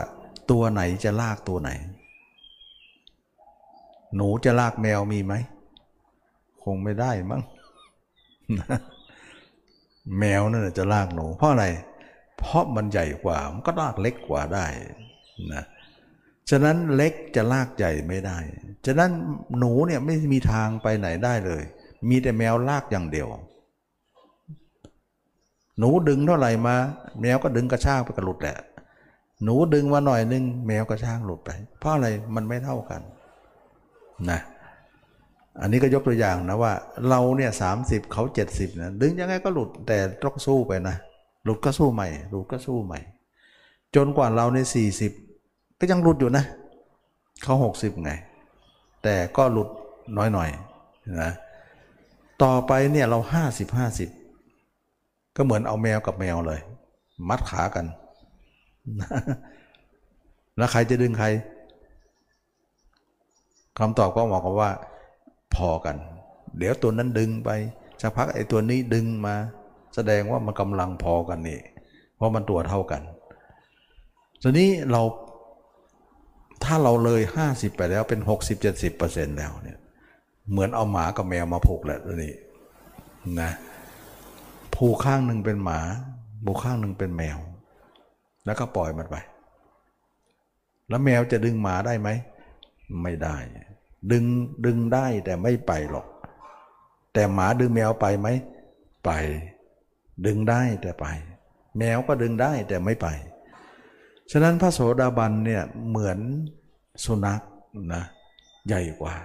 [0.52, 1.70] ตัวไหนจะลากตัวไหน
[4.16, 5.34] หนูจะลากแมวมีไหม
[6.64, 7.42] คงไม่ได้มั้ง
[10.20, 11.66] แมวนั่นจะลากหนู เพราะอะไร
[12.38, 14.66] เพราะมันใหญ่กว่า มันก็ลากเล็กกว่าได้
[15.54, 15.64] นะ
[16.50, 18.38] ฉะนั้นเล็กจะลากใหญ่ไม่ได้
[18.86, 19.12] ฉะนั้น
[19.60, 21.64] หนูเนี่ยไม่มีทางไปไหนได้เลย
[22.10, 23.28] มีแต่แมวลากอย่างเดียว
[25.80, 26.76] หนูดึงเท่าไหร่มา
[27.22, 28.58] แมวก็ดึงกระชากไปกระหลุดแหละ
[29.44, 31.50] หนูดึงมาหน่อยนึง แมวกระชากหลุดไป
[31.80, 33.02] เพราะอะไรมันไม่เท่ากัน
[34.30, 34.40] นะ
[35.62, 36.74] อันนี้ก็ยกตัวอย่างนะว่า
[37.10, 40.96] เราเนี่ยสามสิบเขาเจ็ดสิบนะดึงยังไงก็หลุดแต่ต้องสู้ไปนะ
[41.44, 43.00] หลุดก็สู้ใหม่ หลุดก็สู้ใหม่
[43.96, 45.12] จนกว่าเราในสี่สิบ
[45.80, 46.44] ก็ยังหลุดอยู่นะ
[47.44, 48.12] เขาหกสิบไง
[49.04, 49.70] แต่ก็หลุด
[50.18, 50.50] น้อยหน่อย
[51.22, 51.32] นะ
[52.44, 54.10] ต่อไปเนี่ยเราห้าสิบห้าสิบ
[55.38, 56.60] ก็เหมือนเอาแมวกับแมวเลย
[57.30, 57.86] มัดขากัน
[60.58, 61.28] แล้วใครจะดึงใคร
[63.80, 64.72] คำตอบก็บอกกับว่า
[65.56, 65.96] พอกัน
[66.58, 67.50] เดี๋ยวตัวนั้นดึงไป
[68.02, 69.36] สักพักไอ้ตัวนี้ดึงมา
[69.96, 71.60] แสดงว่ามันกำลังพอกันนี่
[72.16, 73.02] เพราะมันตัวเท่ากัน
[74.44, 75.02] ทีนี้เรา
[76.64, 78.20] ถ้าเราเลย 50 ไปแล้วเป็น
[78.80, 79.78] 60-70%แล้วเนี่ย
[80.52, 82.34] เหมือนเอาหมากับแมวมาผูกแหละตัวนี้
[83.42, 83.52] นะ
[84.78, 85.80] ผูกข้างหนึ่งเป็นหมา
[86.46, 87.38] ผูกข้างหนึ่งเป็นแมว
[88.46, 89.18] แล้วก็ปล่อยมันไป
[90.90, 92.10] แล้วแมวจะดึงหมาได้ไหม
[93.04, 93.38] ไม่ได้
[94.12, 94.24] ดึง
[94.66, 96.08] ดึงได้แต่ไม่ไปหรอก
[97.14, 98.28] แต่หมาดึงแมวไปไหม
[99.06, 99.12] ไป
[100.26, 101.06] ดึงได้แต่ไป
[101.78, 103.08] แมวก็ดึงได้แต่ไม่ไป
[104.32, 106.20] ฉะนั้นพระโสดาบันเนี่ยเหมือน
[107.04, 107.42] สุนัข
[107.94, 108.04] นะ
[108.68, 109.16] ใหญ่กว่า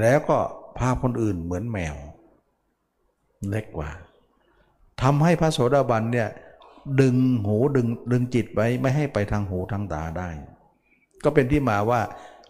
[0.00, 0.38] แล้วก็
[0.78, 1.96] พาคนอื่นเหมือนแมว
[3.48, 3.90] เล็กกว่า
[5.02, 6.28] ทำให้พระโสดาบันเนี่ย
[7.00, 10.28] ดึงหูดึงดึงจิตไว้ไม่ให้ไปทางหูทางตาได้
[11.24, 12.00] ก็เป็นที่มาว่า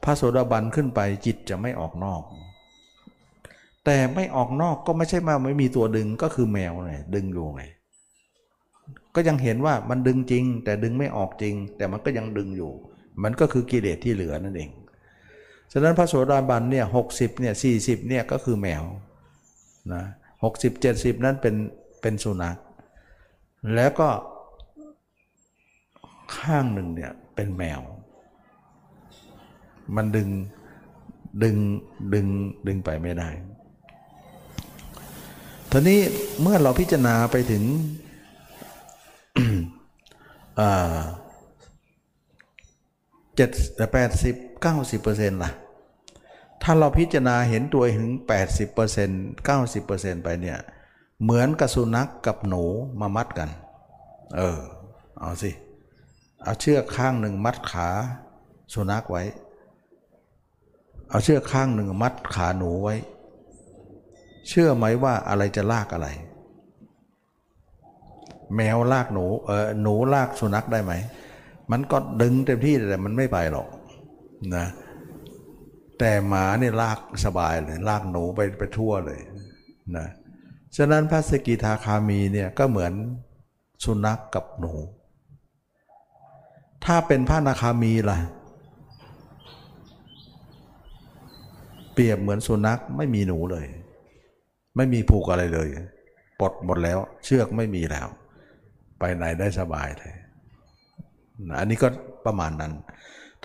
[0.04, 2.22] พระโสดาบันขึ้นไปจิตจะไม่ออกนอก
[3.84, 7.62] แต่ไม่ออกนอกก็ไม่ใช่มาไม่มีตัวดึงก็คือแมวไงดึงอยู่ไง
[9.14, 12.72] ก็ยังเห็นว่ามันดึงจริง แต่ดึงไม่ออกจริง แต่มันก็ยังดึงอยู่
[13.22, 14.70] มันก็คือกิเลสที่เหลือนั่นเอง
[15.72, 18.84] ฉะนั้นพระโสดาบันเนี่ยหกสิบเนี่ยสี่สิบเนี่ยก็คือแมว
[19.94, 21.54] นะเจ็ดสิบนั้นเป็น
[22.00, 22.56] เป็นสุนัข
[23.74, 24.08] แล้วก็
[26.36, 27.80] ข้างหนึ่งเนี่ยเป็นแมว
[29.96, 30.28] มันดึง
[31.42, 31.56] ดึง
[32.14, 32.26] ดึง
[32.66, 33.28] ดึงไปไม่ได้
[35.70, 36.00] ทีนี้
[36.40, 37.64] เมื่อเราพิจารณาไปถึง
[43.36, 43.50] เจ็ด
[43.92, 45.50] แปดสิบเก้าสิบเปอร์เซ็นต์ล่ะ
[46.62, 50.58] ถ้าเราพิจารณาเห็นตัวถึงแปดสิบเปอร์เซ็นต์เก้าสิบเปอร์เซ็นต์ไปเนี่ย
[51.22, 52.64] เหมือนกับสุนัขกกับหนู
[53.00, 53.50] มามัดกัน
[54.36, 54.58] เออ
[55.20, 55.50] เอาสิ
[56.42, 57.88] เอาเชือกข้างหนึ่งมัดขา
[58.74, 59.22] สุนัขไว้
[61.10, 62.96] เอาเชือกข้างหนึ่งมัดขาหนูไว้
[64.48, 66.08] เชื่อไหมว่าอะไรจะลากอะไร
[68.54, 70.92] แมวลากหนู เออ หนูลากสุนัขได้ไหม
[71.70, 73.68] มันก็ดึงเต็มที่แต่มันไม่ไปหรอก
[74.56, 74.66] นะ
[75.98, 79.20] แต่หมาเนี่ยลากสบายเลยลากหนูไปไปทั่วเลย
[79.96, 80.08] นะ
[80.76, 82.92] ฉะนั้นพระสกิทาคามีเนี่ยก็เหมือน
[83.84, 84.72] สุนัขกกับหนู
[86.84, 88.18] ถ้าเป็นพระนาคามีล่ะ
[91.92, 93.66] เปรียบเหมือนสุนัขไม่มีหนูเลย
[94.76, 95.68] ไม่มีผูกอะไรเลย
[96.40, 98.08] ปลดหมดแล้ว เชือกไม่มีแล้ว
[98.98, 100.14] ไปไหนได้สบายเลย
[101.58, 101.88] อันนี้ก็
[102.26, 102.72] ประมาณนั้น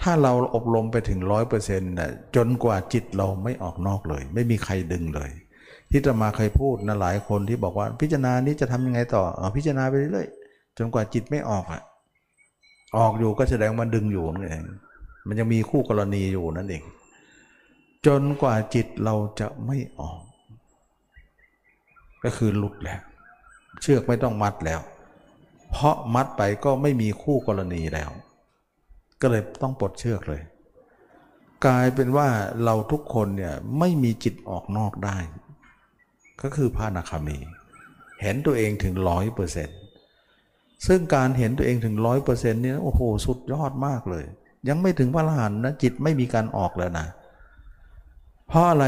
[0.02, 5.32] ถ้าเราอบรมไปถึงร้อยเปอร์เซ็นต์นะจนกว่าจิตเราไม่ออกนอกเลย ไม่มีใครดึงเลย
[5.91, 10.28] ที่จะมาเคยพูดนะหลายคนที่บอกว่าพิจารณานี้จะทำยังไงต่ออพิจารณาไปเรื่อย
[10.78, 11.82] จนกว่าจิตไม่ออกอะ
[12.97, 14.64] ออกอยู่ก็แสดงมันดึงอยู่นั่นเอง
[15.28, 16.84] มันยังมีคู่กรณีอยู่นั่นเอง
[18.06, 20.22] จนกว่าจิตเราจะไม่ออก
[22.24, 22.99] ก็คือหลุดแล้ว
[23.82, 24.80] เชือกไม่ต้องมัดแล้ว
[25.72, 28.12] เพราะมัดไปก็ไม่มีคู่กรณีแล้ว
[29.22, 30.41] ก็เลยต้องปลดเชือกเลย
[31.65, 32.28] กลายเป็นว่า
[32.63, 35.17] เราทุกคนเนี่ยไม่มีจิตออกนอกได้
[36.41, 37.38] ก็คือพระนาคามี
[38.22, 39.78] เห็นตัวเองถึงร้อยเปอร์เซ็นต์
[40.88, 44.26] ซึ่งการเห็นตัวเองถึงร้อยเปอร์เซ็นต์นี่โอ้โหสุดยอดมากเลย
[44.69, 47.07] ยังไม่ถึงพระอรหันต์นะจิตไม่มีการออกแล้วนะ
[48.47, 48.86] เพราะอะไร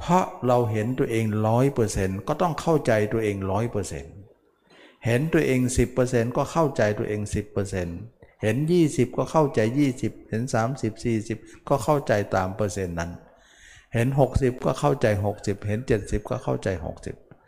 [0.00, 4.14] เพราะเราเห็นตัวเองร้อยเปอร์เซ็นต์ก็ต้องเข้าใจตัวเองร้อยเปอร์เซ็นต์
[5.06, 5.60] เห็นตัวเอง
[5.98, 7.20] 10%ก็เข้าใจตัวเอง
[7.72, 8.56] 10% เห็น
[8.88, 9.60] 20 ก็เข้าใจ
[9.94, 10.42] 20 เห็น
[10.78, 13.10] 30 40 ก็เข้าใจตามเปอร์เซ็นต์นั้น
[13.94, 15.06] เห็น 60 ก็เข้าใจ
[15.38, 16.68] 60 เห็น 70 ก็เข้าใจ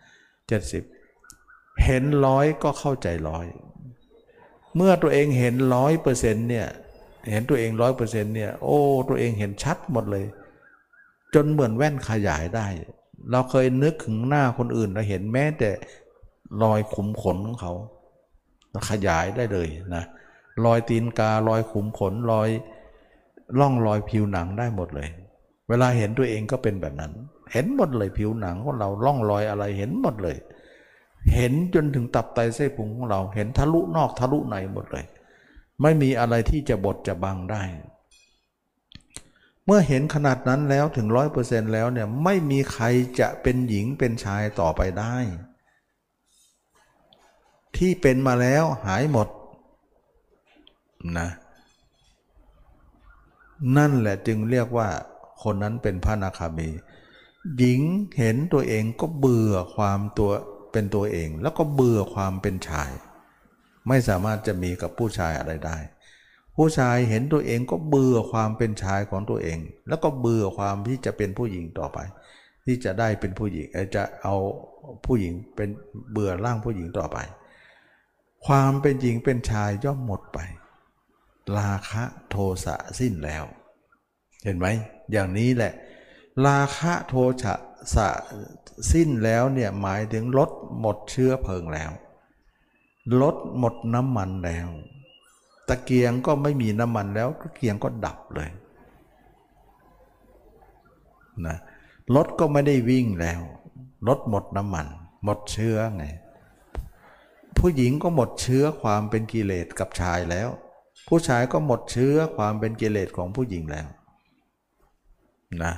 [0.09, 3.47] 60 70 เห็นร้อยก็เข้าใจร้อย
[4.77, 6.67] เมื่อตัวเองเห็นร้อยเปอร์เซ็นต์เนี่ย
[7.31, 8.79] เห็นตัวเองร้อยเปอร์เซ็นต์เนี่ยโอ้
[9.09, 10.25] ตัวเองเห็นชัดหมดเลย
[11.35, 12.67] จนเหมือนแว่นขยายได้
[13.31, 15.71] เราเคยนึกถึงหน้าคนอื่นเราเห็นแม้แต่
[16.63, 17.73] รอยขุมขนของเขา
[18.91, 20.05] ขยายได้เลยนะ
[20.67, 22.49] รอยตีนการอยขุมขนรอย
[23.59, 25.09] ล่องรอยผิวหนังได้หมดเลย
[25.69, 27.13] เวลาเห็นตัวเองก็เป็นแบบนั้น
[27.53, 30.37] เห็นหมดเลยผิวหนังของเราล่องรอยอะไรเห็นหมดเลย
[31.35, 35.07] เห็นจนถึงตับไตเส้นพุงของเรา เห็นทะลุนอกทะลุในหมดเลย
[35.83, 37.63] ไม่มีอะไรที่จะบดจะบังได้
[39.65, 42.85] เมื่อเห็นขนาดนั้นแล้วถึงร้อยเปอร์เซ็นต์แล้วเนี่ยไม่มีใคร
[43.21, 45.17] จะเป็นหญิงเป็นชายต่อไปได้
[47.77, 49.29] ที่เป็นมาแล้วหายหมด
[51.19, 51.29] นะ
[53.77, 54.89] นั่นแหละจึงเรียกว่า
[55.43, 56.69] คนนั้นเป็นพระนาคามี
[57.59, 57.81] หญิง
[58.19, 60.31] เห็นตัวเองก็เบื่อความตัว
[60.73, 62.91] เป็นตัวเอง แล้วก็เบื่อความเป็นชาย
[63.89, 65.77] ไม่สามารถจะมีกับผู้ชายอะไรได้
[66.57, 71.99] ผู้ชายเห็นตัวเองก็เบื่อความเป็นชายของตัวเอง แล้วก็เบื่อความที่จะเป็นผู้หญิงต่อไป
[72.65, 74.35] ที่จะได้เป็นผู้หญิงจะเอา
[75.07, 75.69] ผู้หญิงเป็น
[76.13, 77.19] เบื่อร่างผู้หญิงต่อไป
[78.47, 80.39] ความเป็นหญิงเป็นชายย่อมหมดไป
[81.59, 83.45] ราคะโทสะสิ้นแล้ว
[84.45, 84.67] เห็นไหม
[85.13, 85.73] อย่างนี้แหละ
[86.47, 88.09] ราคะโทสะ
[88.93, 91.91] สิ้นแล้วเนี่ยหมายถึงลดหมดเชื้อเพลิงแล้ว
[93.23, 94.69] ลดหมดน้ำมันแล้ว
[95.69, 98.51] ตะเกียงก็ไม่มีน้ำมันแล้วตะเกียงก็ดับเลย
[101.47, 101.57] นะ
[102.15, 103.41] รถก็ไม่ได้วิ่งแล้ว
[104.09, 104.87] รถหมดน้ำมัน
[105.25, 106.05] หมดเชื้อไง
[107.59, 110.49] ผู้หญิงก็หมดเชื้อความเป็นกิเลสกับชายแล้ว
[111.11, 113.87] ผู้ชายก็หมดเชื้อความเป็นกิเลสของผู้หญิงแล้ว
[115.65, 115.75] นะ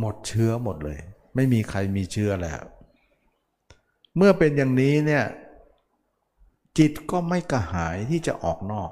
[0.00, 0.98] หมดเชื้อหมดเลย
[1.34, 2.60] ไม่มีใครมีเชื้อแล้ว
[4.16, 5.24] เมื่อเป็นอย่างนี้เนี่ย
[6.78, 8.90] จิตก็ไม่กระหายที่จะออกนอก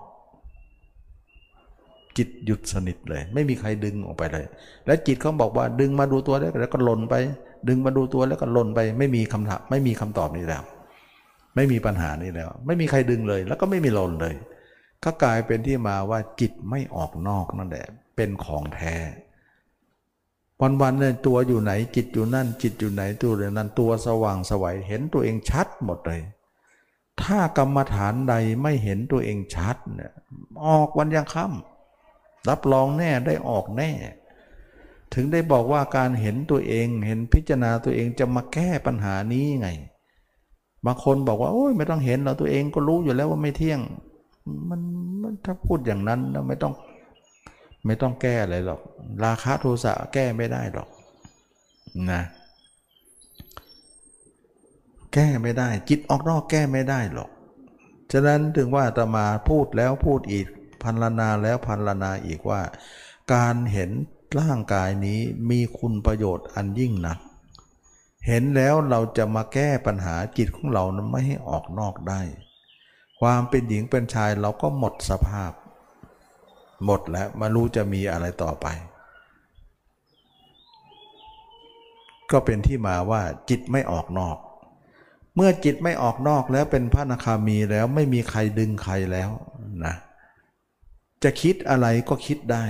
[2.16, 4.46] จิตหยุดสนิทเลย ไม่มีใครดึงออกไปเลย
[4.86, 7.14] และจิตเขาบอกว่าดึงมาดูตัวแล้วก็หล่นไป
[7.68, 10.62] ดึงมาดูตัวแล้วก็หล่นไป ไม่มีคำถามไม่มีคำตอบนี้แล้ว
[11.56, 14.34] ไม่มีปัญหานี้แล้ว ไม่มีใครดึงเลย แล้วก็ไม่มีหล่นเลย
[15.04, 17.86] ก็กลายเป็นที่มาว่าจิตไม่ออกนอกนั่นแหละ
[18.16, 18.96] เป็นของแท้
[20.60, 26.22] วันวันเนี่ยตัวอยู่ไหนจิตอยู่นั่น จิตอยู่ไหนตัวนั้นตัวสว่างสวัยเห็นตัวเองชัดหมดเลย
[27.22, 30.12] ถ้ากรรมฐานใดไม่เห็นตัวเองชัดเนี่ย
[30.66, 33.90] ออกวันยังค่ำรับรองแน่ได้ออกแน่
[35.14, 39.68] ถึงได้บอกว่าการเห็นตัวเองเห็นพิจารณาตัวเองจะมาแก้ปัญหานี้ไง
[40.84, 43.80] บางคนบอกว่าโอ้ยไม่ต้องเห็นเราตัวเองก็รู้อยู่แล้วว่าไม่เที่ยง
[44.68, 44.80] มัน
[45.22, 46.74] มันถ้าพูดอย่างนั้นเราไม่ต้อง
[47.86, 48.80] ไม่ต้องแก้อะไรหรอก
[49.24, 50.88] ราคาโทสะแก้ไม่ได้หรอก
[52.10, 52.22] นะ
[55.12, 57.30] แก้ไม่ได้ จิตออกนอกแก้ไม่ได้หรอก
[58.12, 60.46] ฉะนั้นถึงว่าตมาพูดแล้วพูดอีก
[60.82, 62.62] พันลนาแล้วพันลนาอีกว่า
[63.34, 63.90] การเห็น
[64.40, 65.20] ร่างกายนี้
[65.50, 67.18] มีคุณประโยชน์อันยิ่งนัก
[68.26, 72.20] เห็นแล้วเราจะมาแก้ปัญหาจิตของเรานั้นไม่ให้ออกนอกได้
[73.26, 75.52] ความเป็นหญิงเป็นชายเราก็หมดสภาพ
[76.84, 78.66] หมดแล้วมารู้จะมีอะไรต่อไป
[82.30, 84.36] ก็เป็นที่มาว่าจิตไม่ออกนอก
[85.36, 89.30] เมื่อจิตไม่ออกนอกแล้วเป็นพระนาคามีแล้วไม่มีใครดึงใครแล้ว
[89.84, 89.94] นะ
[91.22, 92.64] จะคิดอะไรก็คิดได้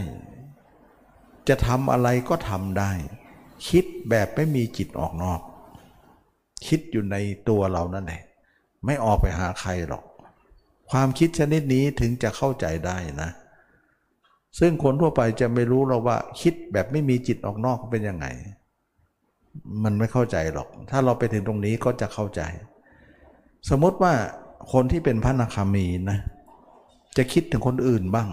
[1.48, 2.92] จะทำอะไรก็ทำได้
[3.68, 5.40] คิดแบบไม่มีจิตออกนอก
[6.66, 7.16] คิดอยู่ใน
[7.48, 8.22] ตัวเรานั่นแหละ
[8.84, 10.04] ไม่ออกไปหาใครหรอก
[10.92, 13.30] ความคิดชนิดนี้ถึงจะเข้าใจได้นะ
[14.58, 18.26] ซึ่งคนทั่วไปจะไม่รู้เราว่าคิดแบบไม่มีจิตออกนอกเป็นยังไง
[19.84, 22.40] มันไม่เข้าใจหรอก ถ้าเราไปถึงตรงนี้ก็จะเข้าใจ
[23.70, 24.12] สมมติว่า
[24.72, 26.18] คนที่เป็นพระนาคามีนะ
[27.16, 28.28] จะคิดถึงคนอื่นบ้าง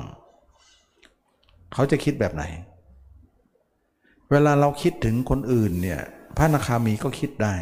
[1.74, 2.44] เขาจะคิดแบบไหน
[4.32, 6.02] เวลาเราคิดถึงคนอื่นเนี่ย
[6.38, 7.56] พระนาคามีก็คิดได้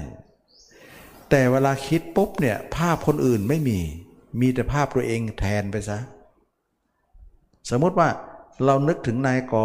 [1.30, 3.80] แต่เวลาคิดปุ๊บเนี่ยภาพคนอื่นไม่มี
[4.40, 5.98] มีแต่ภาพตัวเองแทนไปซะ
[7.70, 8.10] สมมติว่า
[8.66, 9.56] เรานึกถึงนายก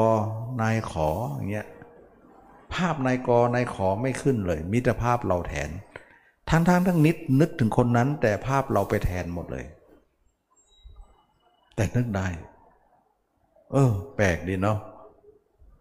[0.62, 1.66] นายขออย่างเงี้ย
[2.74, 5.68] ภาพนายกนายขอไม่ขึ้นเลยมีแต่ภาพเราแทน
[6.50, 9.64] ทั้งๆททั้งนิดนึกถึงคนนั้น แต่ภาพเราไปแทนหมดเลย
[11.76, 12.26] แต่นึกได้
[13.72, 14.78] เออ แปลกดีเนาะ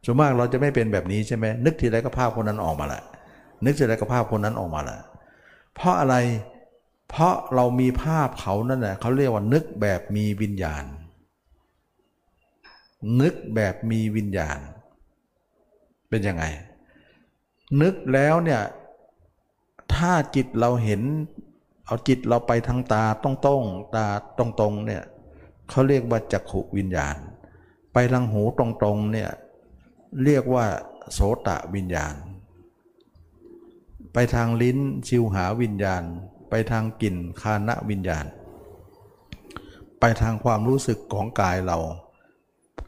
[0.06, 3.02] ส่วนมากเราจะไม่เป็นแบบนี้ใช่ไหมนึกทีไรก็ภาพคนนั้นออกมาละ
[3.66, 4.98] นึกทีไรก็ภาพคนนั้นออกมาละ
[5.76, 6.16] เพราะอะไร
[7.12, 10.86] เพราะเรามีภาพเขานั่นแหละเขาเรียกว่านึกแบบมีวิญญาณ
[13.22, 14.60] นึกแบบมีวิญญาณ
[16.10, 16.44] เป็นยังไง
[17.82, 18.62] นึกแล้วเนี่ย
[19.94, 21.02] ถ้าจิตเราเห็น
[21.86, 23.64] เอาจิตเราไปทางตาต้องต้อง
[23.96, 24.08] ตา
[24.38, 25.04] ตรงตรงเนี่ย
[25.70, 27.16] เขาเรียกว่าจักขุวิญญาณ
[27.94, 29.30] ไปทางหูตรงตรงเนี่ย
[30.24, 30.66] เรียกว่า
[31.14, 32.16] โสตะวิญญาณ
[34.14, 36.04] ไปทางลิ้นชิวหาวิญญาณ
[36.52, 38.26] ไปทางกลิ่นคานะวิญญาณ
[40.00, 41.78] ไปทางความรู้สึกของกายเรา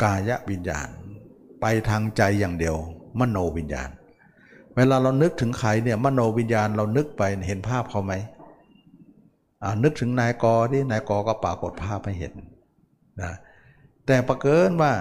[0.04, 0.88] กายวิญญาณ
[1.62, 2.76] ไปทางใจอย่างเดียว
[3.20, 3.90] มโนวิญญาณ
[4.76, 8.14] เวลาเรานึกถึงใครเนี่ยมโนวิญญาณเรานึกไปเห็นภาพเขาไหม
[9.84, 12.34] นึกถึงนายกอที่นายกอก็ปรากฏภาพให้เห็น
[13.22, 13.34] นะ
[14.06, 14.92] แต่ประเกินว่า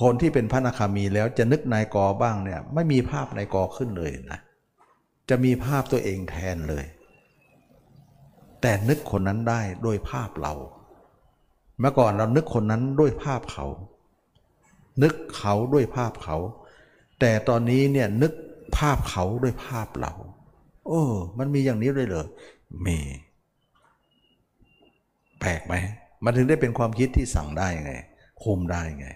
[0.00, 4.40] คนที่เป็นพระนาคามีแล้วจะนึกนายกอบ้างเนี่ยไม่มีภาพนายกอขึ้นเลยนะ
[5.28, 6.84] จะมีภาพตัวเองแทนเลย
[8.62, 10.54] แต่นึกคนนั้นได้ด้วยภาพเรา
[11.80, 13.66] เมื่อก่อนเรานึกคนนั้นด้วยภาพเขา
[15.02, 16.36] นึกเขาด้วยภาพเขา
[17.20, 18.32] แต่ตอนนี้เนี่ยนึก
[18.76, 20.12] ภาพเขาด้วยภาพเรา
[20.86, 21.02] โอ้
[21.38, 22.26] มันมีอย่างนี้เลยเหรอ
[22.86, 22.98] มี
[25.40, 25.74] แปลกไหม
[26.24, 27.94] มันถึงได้เป็นความคิดที่สั่งได้ไง
[28.42, 29.08] คุมได้ไง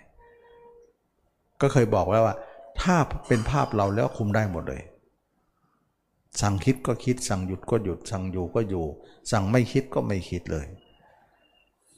[1.60, 2.36] ก็เคยบอกแล้วว่า
[2.80, 2.96] ถ้า
[3.28, 4.82] เป็นภาพเราแล้วคุมได้หมดเลย
[6.40, 8.84] สั่งคิดก็คิด สั่งหยุดก็หยุด สั่งอยู่ก็อยู่
[9.30, 10.66] สั่งไม่คิดก็ไม่คิดเลย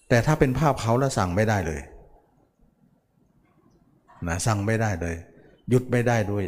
[0.08, 1.80] แต่ถ้าเป็นภาพเขาแล้วสั่งไม่ได้เลย
[4.28, 5.16] นะสั่งไม่ได้เลย
[5.70, 6.44] หยุดไม่ได้ด้วย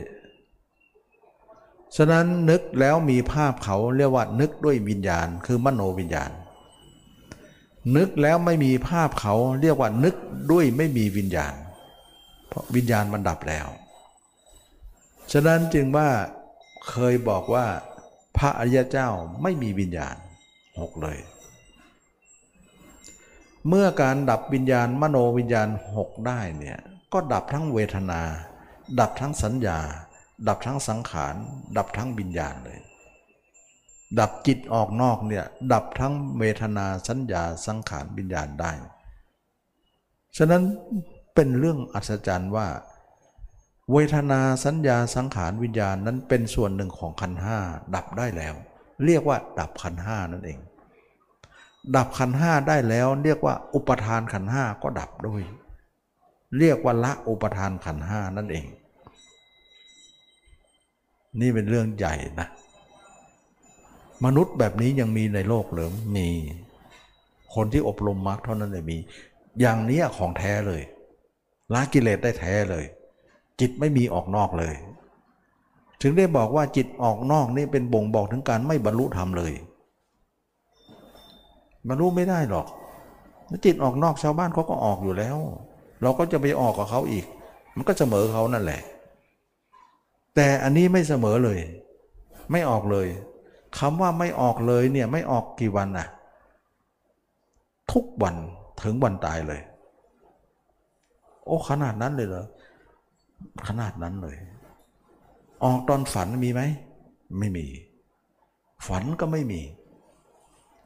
[1.97, 6.31] ฉะนั้นนึกแล้วมีภาพเขาเรียกว่านึกด้วยวิญญาณ คือมโนวิญญาณ
[7.97, 10.15] นึกแล้วไม่มีภาพเขาเรียกว่านึก
[10.53, 11.55] ด้วยไม่มีวิญญาณ
[12.49, 13.67] เพราะวิญญาณมันดับแล้ว
[15.33, 16.09] ฉะนั้นจึงว่า
[16.91, 17.67] เคยบอกว่า
[18.37, 19.09] พระอริยเจ้า
[19.43, 20.17] ไม่มีวิญญาณ
[20.81, 21.19] หกเลย
[23.69, 26.79] เมื่อการดับวิญญาณมโนวิญญาณหกได้เนี่ย
[27.13, 28.21] ก็ดับทั้งเวทนา
[29.01, 29.79] ดับทั้งสัญญา
[30.49, 31.35] ดับทั้งสังขาร
[31.77, 32.79] ดับทั้งวิญญาณเลย
[34.19, 38.73] ดับจิตออกนอกเนี่ยดับทั้งเวทนาสัญญาสังขารวิญญาณได้
[40.37, 40.63] ฉะนั้น
[41.35, 42.67] เป็นเรื่องอัศจรรย์ว่า
[43.93, 47.59] เวทนาสัญญาสังขารวิญญาณนั้นเป็นส่วนหนึ่งของขันห้า
[47.95, 48.55] ดับได้แล้ว
[49.05, 50.59] เรียกว่าดับขันห้านั่นเอง
[51.97, 55.43] ดับขันห้าได้แล้วเรียกว่าอุปทานขันห้าก็ดับด้วย
[56.59, 58.67] เรียกว่าละอุปทานขันห้านั่นเอง
[61.41, 62.49] นี่เป็นเรื่องใหญ่นะ
[64.25, 66.29] มนุษย์แบบนี้ยังมีในโลกหรือมี
[67.55, 68.99] คนที่อบรมมรรคเท่านั้นเลยมี
[69.61, 70.83] อย่างนี้ของแท้เลย
[71.73, 72.85] ละกิเลสได้แท้เลย
[73.61, 74.75] จิตไม่มีออกนอกเลย
[76.03, 79.53] ถึงได้บอกว่าจิตออกนอกนี่เป็นบ่งบอกถึงการไม่บรรลุธรรมเลย
[81.89, 82.67] บรรลุไม่ได้หรอก
[83.65, 85.37] จิตออกนอกชาวบ้านเขาก็ออกอยู่แล้ว
[86.03, 87.27] เราก็จะไปออกกับเขาอีก
[87.77, 88.83] มันก็เสมอเขานั่นแหละ
[90.35, 91.59] แต่อันนี้ไม่เสมอเลย
[92.51, 93.09] ไม่ออกเลย
[93.79, 96.09] คำว่าไม่ออกเลยเนี่ยไม่ออกกี่วันน่ะ
[97.93, 98.35] ทุกวัน
[98.83, 99.61] ถึงวันตายเลย
[101.45, 102.47] โอ้ขนาดนั้นเลยเหรอ
[103.69, 104.37] ขนาดนั้นเลย
[105.65, 106.63] ออกตอนฝันมีไหม
[107.39, 107.67] ไม่มี
[108.87, 109.61] ฝันก็ไม่มี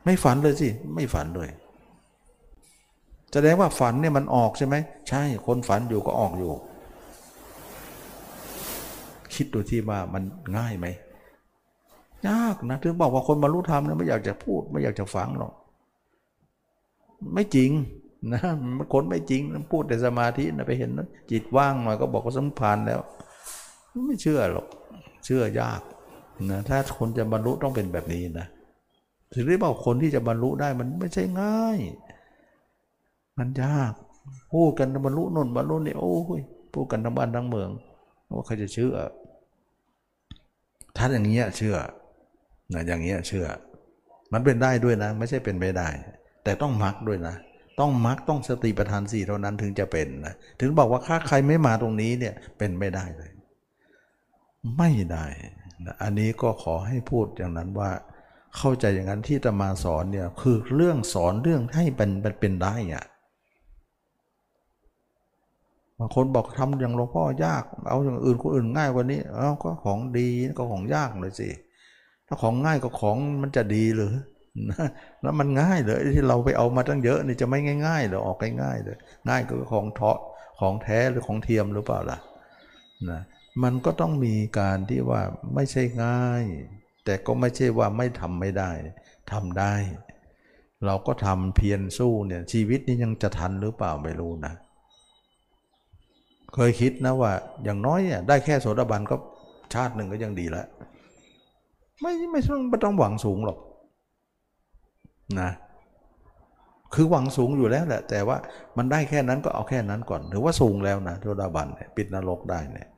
[0.05, 1.51] ไม่ฝันเลยสิ ไม่ฝันเลย
[3.33, 4.75] แสดงว่าฝันเนี่ยมันออกใช่ไหม
[5.09, 6.53] ใช่ คนฝันอยู่ก็ออกอยู่
[9.35, 10.23] คิดดูที่ว่ามัน
[10.57, 10.87] ง่ายไหม
[12.29, 15.53] ยากนะ ถึงบอกว่าคนบรรลุธรรมเนะไม่อยากจะพูด ไม่อยากจะฟังหรอก
[17.35, 17.71] ไม่จริง
[18.31, 18.41] นะ
[18.77, 23.01] มันคนไม่จริงพูดแต่สมาธินะไปเห็นนะจิตว่างหน่อยก็บอกว่าสมพันธ์แล้ว
[24.07, 24.67] ไม่เชื่อหรอก
[25.25, 25.81] เชื่อยาก
[26.51, 28.47] นะถ้าคนจะบรรลุต้องเป็นแบบนี้นะ
[29.35, 31.79] ถึงได้บอกคนที่จะบรรลุได้มันไม่ใช่ง่าย
[33.39, 33.93] มันยาก
[34.53, 36.41] พูดกันบรรลุนนบรรลุนี่โอ้ย
[36.73, 37.71] พูดกันทั้งบ้านทั้งเมือง
[38.37, 38.95] ว่าใครจะเชื่อ
[40.97, 41.77] ถ้าอย่างนี้เชื่อ
[42.75, 43.47] นะอย่างนี้เชื่อ
[44.33, 45.89] มันเป็นได้ด้วยนะ ไม่ใช่เป็นไม่ได้
[46.45, 47.35] แต่ต้องมักด้วยนะ
[47.81, 53.31] ต้องมักต้องสติปัฏฐานสี่เท่านั้นถึงจะเป็นนะถึงบอกว่าถ้าใครไม่มาตรงนี้เนี่ยเป็นไม่ได้เลย
[54.79, 55.27] ไม่ได้
[55.87, 57.91] นะอันนี้ก็ขอให้พูดอย่างนั้นว่า
[58.59, 62.11] เข้าใจอย่างนั้นที่จะมาสอนเนี่ยคือเรื่องสอนเรื่องให้เป็น
[62.41, 63.05] เป็นได้อะ
[65.99, 71.49] บางคนบอกทำอย่างหลวงพ่อยาก เอาอย่างอื่นคนอื่นง่ายกว่านี้เอาก็ของดีก็ของยากเลยสิ
[72.27, 74.13] ถ้าของง่ายก็ของมันจะดีหรือ
[75.23, 78.97] แล้วมันง่ายเลยที่เราไปเอามาตั้งเยอะนี่จะไม่ง่ายๆหรอออกง่ายๆเลย
[79.29, 80.19] ง่ายก็ของเทาะ
[80.61, 82.19] ของแท้หรือของเทียมหรือเปล่าล่ะ
[83.11, 83.21] นะ
[83.63, 85.23] มันก็ต้องมีการที่ว่า
[85.55, 86.45] ไม่ใช่ง่าย
[87.05, 88.71] แต่ก็ไม่ใช่ว่าไม่ทำไม่ได้
[89.33, 89.75] ทำได้
[90.87, 94.55] เราก็ทำเพียรสู้เนี่ยชีวิตนี้ยังจะทันหรือเปล่าไม่รู้นะ
[96.55, 97.33] เคยคิดนะว่า
[97.65, 99.17] อย่างน้อยเนี่ยได้แค่โสดาบันก็
[99.75, 100.67] ชาติหนึ่งก็ยังดีแล้ว
[102.01, 103.59] ไม่ไม่ต้องไม่ต้องหวังสูงหรอก
[105.41, 105.51] นะ
[106.95, 108.37] คือหวังสูงอยู่แล้วแหละ แต่ว่า
[108.77, 112.89] มันได้แค่นั้นก็เอาแค่นั้นก่อน ถือว่าสูงแล้วนะโสดาบันเนี่ยปิดนรกได้เนี่ย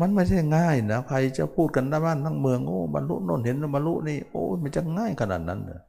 [0.00, 5.80] มันไม่ใช่ง่ายนะใครจะพูดกันทั้งบ้านทั้งเมืองโอ้บรรลุโน่นเห็นบรรลุนี่โอ้มันจะง่ายขนาดนั้นเหรอ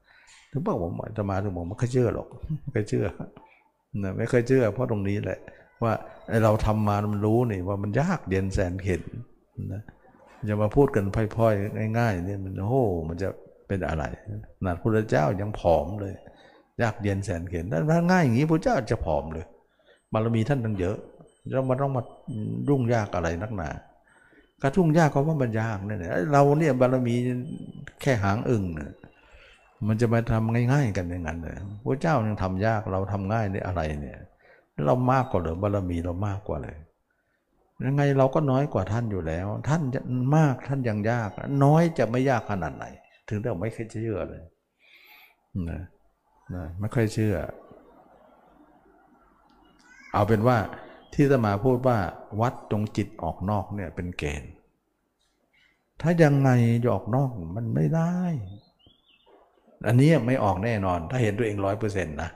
[0.51, 2.27] ถึงบอกผมจะมาถึงผมไม่เคยเชื่อหรอก
[2.61, 3.05] ไม่เคยเชื่อ
[4.03, 5.39] นะไม่เคยเชื่อ เพราะตรงนี้แหละ
[5.83, 5.93] ว่า
[6.43, 9.01] เราทำมามันรู้นี่ว่ามันยากเย็นแสนเข็น
[9.73, 9.81] นะ
[10.49, 11.05] จะมาพูดกัน
[11.37, 13.29] พ่อยๆง่ายๆเนี่ยมันโอ้มันจะ
[13.67, 14.03] เป็นอะไร
[14.63, 16.13] นาพระเจ้ายังผอมเลย
[16.81, 19.45] ยากเย็นแสนเข็นถ้าง่ายอย่างนี้พระเจ้าจะผอมเลย
[20.13, 20.97] บารมีท่านตั้งเยอะ
[21.51, 22.03] แล้วมันต้องมา
[22.69, 23.69] รุ่งยากอะไรนักหนา
[24.61, 25.99] กระทุ่งยากก็ว่ามันยากเนี่ย
[26.33, 27.15] เราเนี่ยบารมี
[28.01, 28.91] แค่หางอึ่งเนี่ย
[29.87, 31.55] มันจะมาทำง่าย ๆ กันอย่างนั้นเลย
[31.85, 34.17] พระเจ้ายังทำยากเราทำง่ายในอะไรเนี่ย
[34.85, 36.77] เรามากกว่าหรือบารมีเรามากกว่าเลย
[37.85, 39.81] ยังไงเราก็น้อยกว่าท่านอยู่แล้ว ท่าน
[40.35, 41.29] มากท่านยังยาก
[41.63, 42.85] น้อยจะไม่ยากขนาดไหน
[43.27, 44.43] ถึงได้ไม่เคยเชื่อเลย
[45.69, 45.81] นะ
[46.55, 47.35] นะไม่ค่อยเชื่อ
[50.13, 50.57] เอาเป็นว่า
[51.13, 51.97] ที่จะมาพูดว่า
[52.41, 54.51] วัดตรงจิตออกนอกเนี่ยเป็นเกณฑ์
[56.01, 56.49] ถ้ายังไง
[56.83, 58.15] จะออกนอกมันไม่ได้
[59.87, 62.29] อันนี้ไม่ออกแน่นอน ถ้าเห็นตัวเองร้อยเปอร์เซ็นต์นะ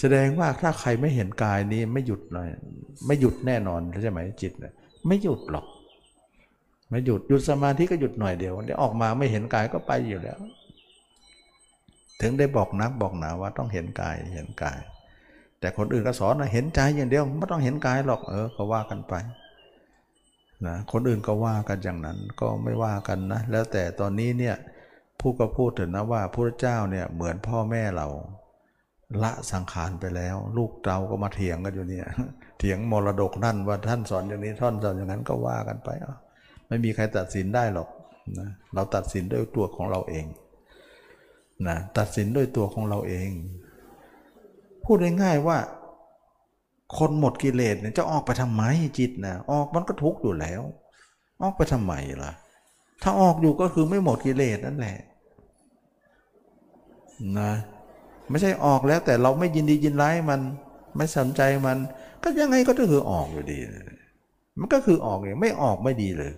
[0.00, 2.48] แสดงว่าถ้าใครไม่เห็นกายนี้ไม่หยุดเลย
[3.06, 4.72] ไม่หยุดแน่นอนใช่ไหมจิตเนี่ย
[5.06, 5.66] ไม่หยุดหรอก
[6.88, 10.38] ไม่หยุดหยุดสมาธิก็หยุดหน่อยเดียวเดี๋ยวออกมาไม่เห็นกายก็ไปอยู่แล้ว
[12.20, 14.78] ถึงได้บอกนักบอกหนาว่าต้องเห็นกายเห็นกาย
[15.60, 19.14] แต่คนอื่นก็สอนนะเห็นใจอย่างเดียวไม่ต้องเห็นกายหรอกเออก็ว่ากันไป
[20.66, 24.56] นะคนอื่นก็ว่ากันอย่างนั้นก็ไม่ว่ากันนะ แล้วแต่ตอนนี้เนี่ย
[25.20, 28.06] ผู้ก็พูดถึงนะว่าพระเจ้าเนี่ยเหมือนพ่อแม่เรา
[29.22, 32.06] ละสังขารไปแล้ว ลูกเราก็มาเถียงกันอยู่เนี่ย
[32.58, 36.16] เถียงมรดกนั่นว่าท่านสอนอย่างนี้ท่านสอนอย่างนั้นก็ว่ากันไปอะ
[36.68, 37.88] ไม่มีใครตัดสินได้หรอก
[38.38, 40.26] นะเราตัดสินด้วยตัวของเราเอง
[41.68, 43.30] นะตัดสินด้วยตัวของเราเอง
[44.84, 45.58] พูดง่ายๆว่า
[46.98, 48.62] คนหมดกิเลสเนี่ยจะออกไปทำไม
[48.98, 50.62] จิตนะออกมันก็ทุกข์อยู่แล้ว
[51.42, 51.92] ออกไปทำไม
[52.22, 52.32] ล่ะ
[53.02, 54.98] ถ้าออกอยู่ก็คือไม่หมดกิเลสนั่นแหละ
[57.38, 57.52] นะ
[58.30, 60.40] ไม่ใช่ออกแล้วแต่เราไม่ยินดียินร้ายมัน
[60.96, 61.78] ไม่สนใจมัน
[62.22, 63.58] ก็ยังไงก็คือออกอยู่ดี
[64.58, 66.32] มันก็คือออกเองไม่ออกไม่ดีเลย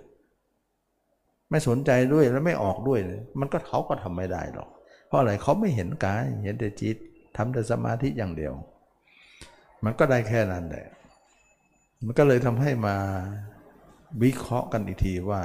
[1.50, 3.00] ไม่สนใจด้วยแล้วไม่ออกด้วย
[3.40, 4.68] มันก็เขาก็ทำไม่ได้หรอก
[5.06, 6.96] เพราะอะไรเขาไม่เห็นกายเห็นแต่จิต
[7.36, 8.54] ทำแต่สมาธิอย่างเดียว
[9.84, 10.86] มันก็ได้แค่นั้นแหละ
[12.04, 12.96] มันก็เลยทำให้มา
[14.22, 15.40] วิเคราะห์กันอีกทีว่า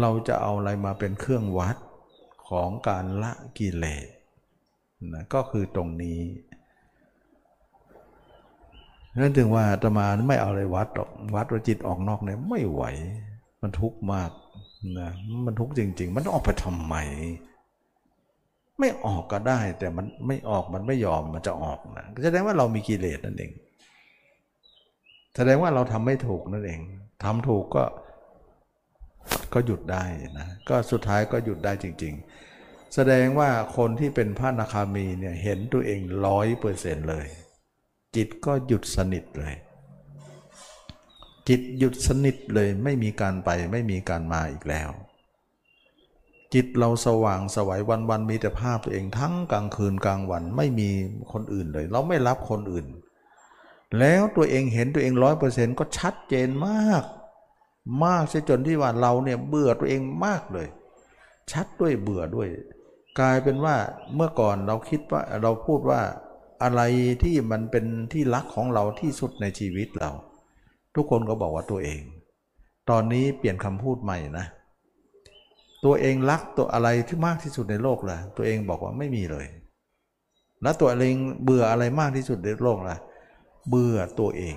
[0.00, 1.76] เราจะเอาอะไรมาเป็นเครื่องวัด
[2.48, 4.06] ของการละกิเลส
[5.14, 6.20] นะก็คือตรงนี้
[9.20, 12.82] นั่นถึงว่าตมาไม่เอาอะไรวัดหรอกวัดว่าจิตออกนอกเนี่ยไม่ไหว
[13.62, 14.30] มันทุกข์มาก
[14.98, 15.10] นะ
[15.46, 16.94] มันทุกข์จริง ๆ มันออกไปทำไม
[18.80, 23.52] ไม่ออกก็ได้ แต่มันไม่ออกมันไม่ยอมมันจะออกนะแสดงว่าเรามีกิเลสนั่นเอง
[25.36, 26.80] แสดงว่าเราทำไม่ถูกนั่นเอง
[27.24, 27.84] ทำถูกก็
[29.54, 30.04] ก็หยุดได้
[30.38, 32.14] นะ ก็สุดท้ายก็หยุดได้จริง
[32.54, 37.26] ๆ แสดงว่าคนที่เป็นพระนาคามีเนี่ยเห็นตัวเองร้อยเปอร์เซ็นต์เลย
[38.16, 39.54] จิตก็หยุดสนิทเลย
[41.48, 44.90] จิตหยุดสนิทเลยไม่มีการไปไม่มีการมาอีกแล้ว
[46.54, 50.88] จิตเราสว่างสวัยวันวันมีแต่ภาพตัวเองทั้งกลางคืนกลางวันไม่มี
[51.32, 52.86] คนอื่นเลย เราไม่รับคนอื่น
[53.98, 57.04] แล้วตัวเองเห็นตัวเองร้อยเปอร์เซ็นต์ก็ชัดเจนมาก
[58.04, 60.68] มากซะจนที่ว่าเราเนี่ยเบื่อตัวเองมากเลย
[61.52, 62.48] ชัดด้วยเบื่อด้วย
[63.20, 63.76] กลายเป็นว่า
[64.14, 66.00] เมื่อก่อนเราคิดว่าเราพูดว่า
[66.62, 66.80] อะไร
[67.22, 70.10] ที่มันเป็นที่รักของเราที่สุดในชีวิตเรา
[70.94, 72.00] ทุกคนก็บอกว่าตัวเอง
[72.90, 74.46] ตอนนี้เปลี่ยนคำพูดใหม่นะ
[75.84, 79.46] ตัวเองรักตัวอะไรที่มากที่สุดในโลกล่ะ ตัวเองบอกว่าไม่มีเลย
[80.62, 82.96] แล้วตัวเองเบื่ออะไรมากที่สุดในโลกล่ะ
[83.68, 84.56] เบื่อตัวเอง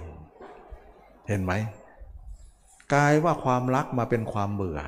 [1.27, 1.53] เห็นไหม
[2.93, 4.79] กลายว่าความรักมาเป็นความเบื่อ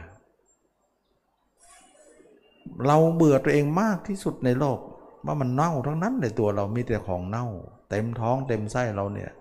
[2.88, 4.80] เราเบื่อตัวเองมากที่สุดในโลก
[5.26, 7.46] ว่ามันเน่าทั้งนั้นในตัวเรามีแต่ของเน่า
[7.90, 9.32] เต็มท้องเต็มไส้เราเนี่ย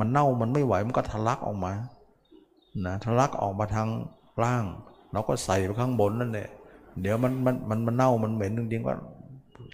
[0.00, 1.72] มันเน่ามันไม่ไหวมันก็ทะลักออกมา
[2.86, 3.88] นะทะลักออกมาทาง
[4.42, 4.64] ล่าง
[5.12, 6.48] เราก็ใส่ไปข้างบนนั่นแหละ
[7.00, 8.92] เดี๋ยวมันมันมันมันเน่ามันเหม็นจริงๆก็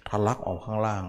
[0.09, 1.03] ทะลักออกข้างล่าง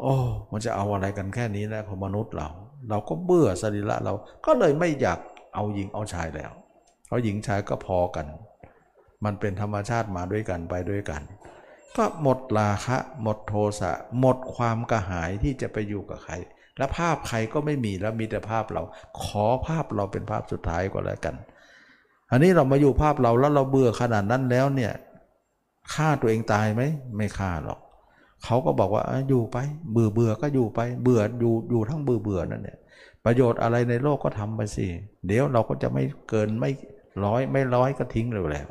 [0.00, 0.14] โอ้
[0.50, 2.48] มันจะเอาอะไรกันแค่นี้แล้วของมนุษย์เรา
[2.90, 4.14] เราก็เบื่อสรีระเรา
[4.46, 5.18] ก็เลยไม่อยาก
[5.54, 6.52] เอาหญิงเอาชายแล้ว
[7.06, 8.26] เพราะหญิงชายก็พอกัน
[9.24, 11.22] มันเป็นธรรมชาติมาด้วยกันไปด้วยกัน
[11.96, 16.34] ก็หมดราคะ หมดโทสะหมดความกระหายที่จะไปอยู่กับใคร
[16.78, 18.82] และภาพใครก็ไม่มีแล้วมีแต่ภาพเรา
[19.22, 21.34] ขอภาพเราเป็นภาพสุดท้ายก็แล้วกัน
[22.30, 24.92] อันนี้เรามาอยู่ภาพเราแล้วเราเบื่อขนาดนั้นแล้วเนี่ย
[25.94, 26.82] ฆ่าตัวเองตายไหม
[27.16, 27.80] ไม่ฆ่าหรอก
[28.44, 29.58] เขาก็บอกว่าอยู่ไป
[29.92, 32.78] เบื่อเบื่อก็อยู่ไป เบื่ออยู่อยู่ทั้งเบื่อเบื่อนั่นเนี่ย
[33.24, 34.86] ประโยชน์อะไรในโลกก็ทำไปสิ
[35.26, 36.70] เดี๋ยวเราก็จะไม่เกินไม่
[37.24, 38.68] ร้อยไม่ร้อยก็ทิ้งเลยแล้ว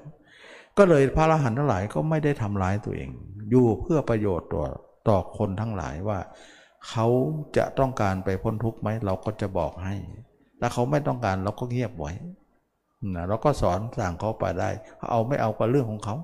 [0.78, 3.10] ก็เลยพระอรหันต์ทั้งหลายก็ไม่ได้ทำร้ายตัวเอง
[3.52, 4.64] อยู่เพื่อประโยชน์ต่อ
[5.08, 6.20] ต่อคนทั้งหลายว่า
[6.90, 7.08] เขา
[7.58, 9.96] จะต้องการไปพ้นทุกข์ไหมเราก็จะบอกให้
[10.62, 12.12] ถ้าเขาไม่ต้องการเราก็เงียบไว้
[13.16, 14.70] นะเราก็สอนสั่งเขาไปได้
[15.12, 16.16] เอาไม่เอาก็เรื่องของเขา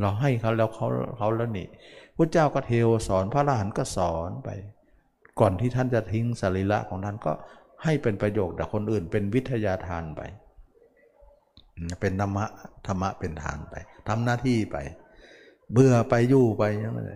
[0.00, 0.86] เราให้เขาแล้วเขา
[1.18, 1.68] เขาแล้วนี่
[2.16, 4.48] พระเจ้าก็เทวสอนพระอรหันต์ก็สอนไป
[5.40, 7.32] ก่อนที่ท่านจะทิ้งสรีระของท่านก็
[7.84, 10.20] ให้เป็นประโยชน์แต่คนอื่น เป็นวิทยาทานไป
[12.00, 12.44] เป็นธรรมะ
[12.86, 13.74] ธรรมะเป็นทานไป
[14.08, 14.76] ทำหน้าที่ไป
[15.72, 17.12] เบื่อไปยู่ไปยังไง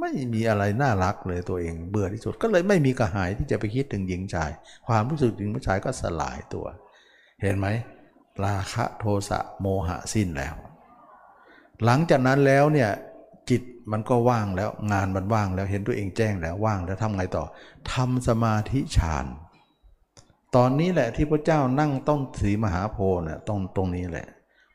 [0.00, 4.50] ไม่มีอะไรน่ารักเลยตัวเองเบื่อที่สุด ก็เลยไม่มีกระหายที่จะไปคิดถึงหญิงชาย
[4.86, 6.66] ความรู้สึกถึงผู้ชายก็สลายตัว
[7.42, 7.66] เห็นไหม
[8.44, 10.54] ราคะโทสะโมหะสิ้นแล้ว
[11.84, 12.90] หลังจากนั้นแล้วเนี่ย
[13.50, 17.44] จิตมันก็ว่างแล้วงานมันว่างแล้วเห็นตัวเองแจ้งแล้วว่างแล้วทำไงต่อ
[17.92, 19.26] ทำสมาธิฌาน
[20.56, 24.26] ตอนนี้แหละที่พระเจ้านั่งต้นสีมหาโพธิ์นี่ยตรงตรงนี้แหละ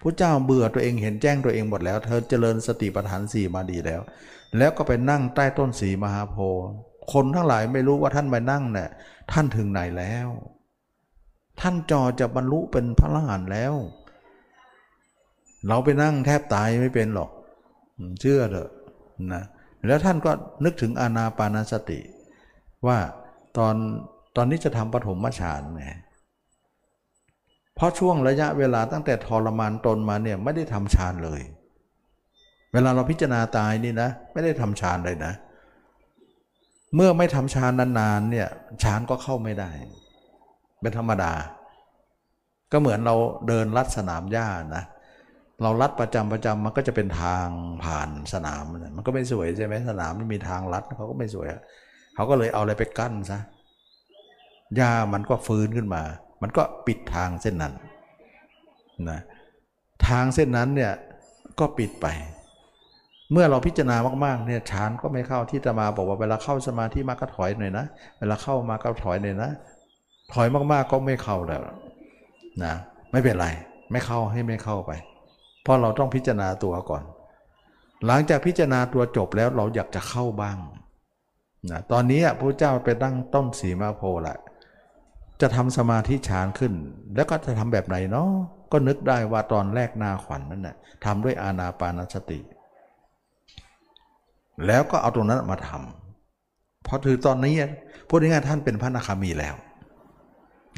[0.01, 4.01] พระเจ้าเบื่อตัวเองเห็นแจ้งตัวเองหมดแล้ว เธอเจริญสติปัฏฐานสี่มาดีแล้ว
[4.57, 6.65] แล้วก็ไปนั่งใต้ต้นสีมหาโพธิ์
[7.13, 8.89] คนทั้งหลายไม่รู้ว่าท่านไปนั่งเนี่ย
[9.31, 10.27] ท่านถึงไหนแล้ว
[11.61, 13.73] ท่านจอจะบรรลุเป็นพระอรหันต์แล้ว
[15.67, 17.31] เราไปนั่งแทบตายไม่เป็นหรอก
[18.19, 18.69] เชื่อเถอะ
[19.33, 19.43] นะ
[19.87, 20.31] แล้วท่านก็
[20.63, 21.99] นึกถึงอานาปานสติ
[22.87, 22.97] ว่า
[23.57, 23.75] ตอน
[24.35, 25.85] ตอนนี้จะทำปฐมฌานไง
[27.75, 31.41] เพราะช่วงระยะเวลาตั้งแต่ทรมานตนมาเนี่ยไม่ได้ทำฌานเลย
[32.73, 35.33] เวลาเราพิจารณาตายนี่นะ ไม่ได้ทำฌานเลยนะ
[36.95, 38.47] เมื่อไม่ทำฌานนานๆเนี่ย
[38.83, 39.69] ฌานก็เข้าไม่ได้
[40.81, 41.33] เป็นธรรมดา
[42.71, 43.15] ก็เหมือนเรา
[43.47, 44.83] เดินลัดสนามหญ้านะ
[45.61, 47.47] เราลัดประจำประจำมันก็จะเป็นทาง
[47.83, 48.63] ผ่านสนาม
[48.95, 51.47] มันก็ไม่สวยใช่ไหมสนามมันมีทางลัดเขาก็ไม่สวย
[52.15, 53.39] เขาก็เลยเอาอะไรไปกั้นซะ
[54.75, 56.01] หญ้ามันก็ฟื้นขึ้นมา
[56.41, 57.73] มันก็ปิดทางเส้นนั้น
[59.09, 59.19] นะ
[60.07, 60.93] ทางเส้นนั้นเนี่ย
[61.59, 62.07] ก็ปิดไป
[63.31, 67.85] เมื่อเราพิจารณามากๆเนี่ยฌานก็ไม่เข้าที่จะมาบอกว่าเวลาเข้าสมาธิมากก็ถอยหน่อยนะ
[68.19, 69.51] เวลาเข้ามาก็ถอยหน่อยนะ
[70.33, 71.61] ถอยมากๆก็ไม่เข้าแล้ว
[72.63, 72.73] นะ
[73.11, 73.47] ไม่เป็นไร
[73.91, 74.91] ไม่เข้าให้ไม่เข้าไป
[75.63, 77.03] เพราะเราต้องพิจารณาตัวก่อน
[78.05, 80.57] หลังจากพิจารณาตัวจบแล้วเราอยากจะเข้าบ้าง
[81.71, 84.35] นะตอนนี้พระเจ้าไปตั้งต้นสีมาโพละ
[85.41, 86.73] จะทำสมาธิฌานขึ้น
[87.15, 88.29] แล้วก็จะทำแบบไหนเนาะ
[88.71, 90.75] ก็นึกได้ว่าตอนแรกนาขวัญนนั่นนะ
[91.05, 92.39] ทำด้วยอาณาปานสติ
[94.65, 97.53] แล้วก็เอาตรงนั้นมาทำเพราะถือตอนนี้
[98.07, 99.55] พูดง่ายๆท่านเป็นพระนาคามีแล้ว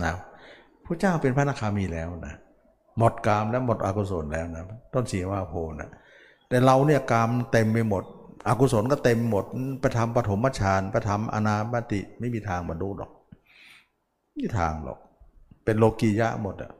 [0.03, 0.13] นะ
[0.85, 2.35] พระเจ้าเป็นพระนาคามีแล้วนะ
[2.97, 4.63] หมดกามแล้วหมดอกุศลแล้วนะ
[4.93, 5.89] ต้นสีว่าโพนะ
[6.49, 8.03] แต่เราเนี่ยกามเต็มไปหมด
[8.47, 9.45] อกุศลก็เต็มหมด
[9.81, 13.11] ไปทำปฐมฌานไปทำอนาปติไม่มีทางบรรลุหรอก
[14.27, 14.99] ไม่มีทางหรอก
[15.63, 16.71] เป็นโลกียะหมดอะ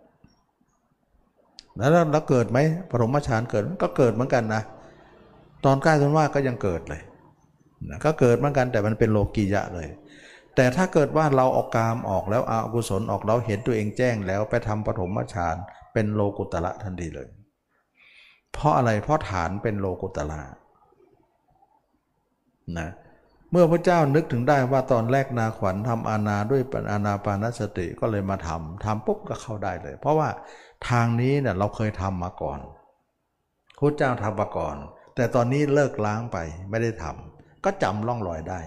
[1.78, 2.58] แล้วแล้วเกิดไหม
[2.92, 4.62] ปฐมฌานเกิดก็เกิดเหมือนกันนะ
[5.66, 7.02] ตอนใกล้ต้นว่าก็ยังเกิดเลย
[7.90, 9.88] นะก็เกิดเหมือนกันแต่มันเป็นโลกียะเลย
[10.56, 15.56] แต่ถ้าเกิดว่าเราออกกามออกแล้วอากุศลออกเราเห็นตัวเองแจ้งแล้วไปทำปฐมฌาน
[15.94, 17.28] เป็นโลกุตละทันทีเลย
[18.54, 20.42] เพราะอะไรเพราะฐานเป็นโลกุตละ
[22.78, 22.90] นะ
[23.52, 26.62] เมื่อพระเจ้านึกถึงได้ว่าตอนแรกนาขวัญทำอาณาด้วย
[26.92, 30.30] อาณาปานสติก็เลยมาทำทำปุ๊บก็เข้าได้เลย เพราะว่า
[30.90, 32.60] ทางนี้เนี่ยเราเคยทำมาก่อน
[33.80, 34.76] พระเจ้าทำมาก่อน
[35.16, 36.38] แต่ตอนนี้เลิกล้างไป
[36.70, 38.60] ไม่ได้ทำก็จำล่องรอยได้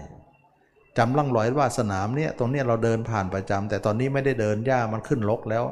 [0.97, 5.63] จำล่องรอยว่าสนามเนี่ยตรงเนี้ยเราเดินผ่านประจำแต่ตอนนี้ไม่ได้เดินหญ้ามันขึ้นลกแล้ว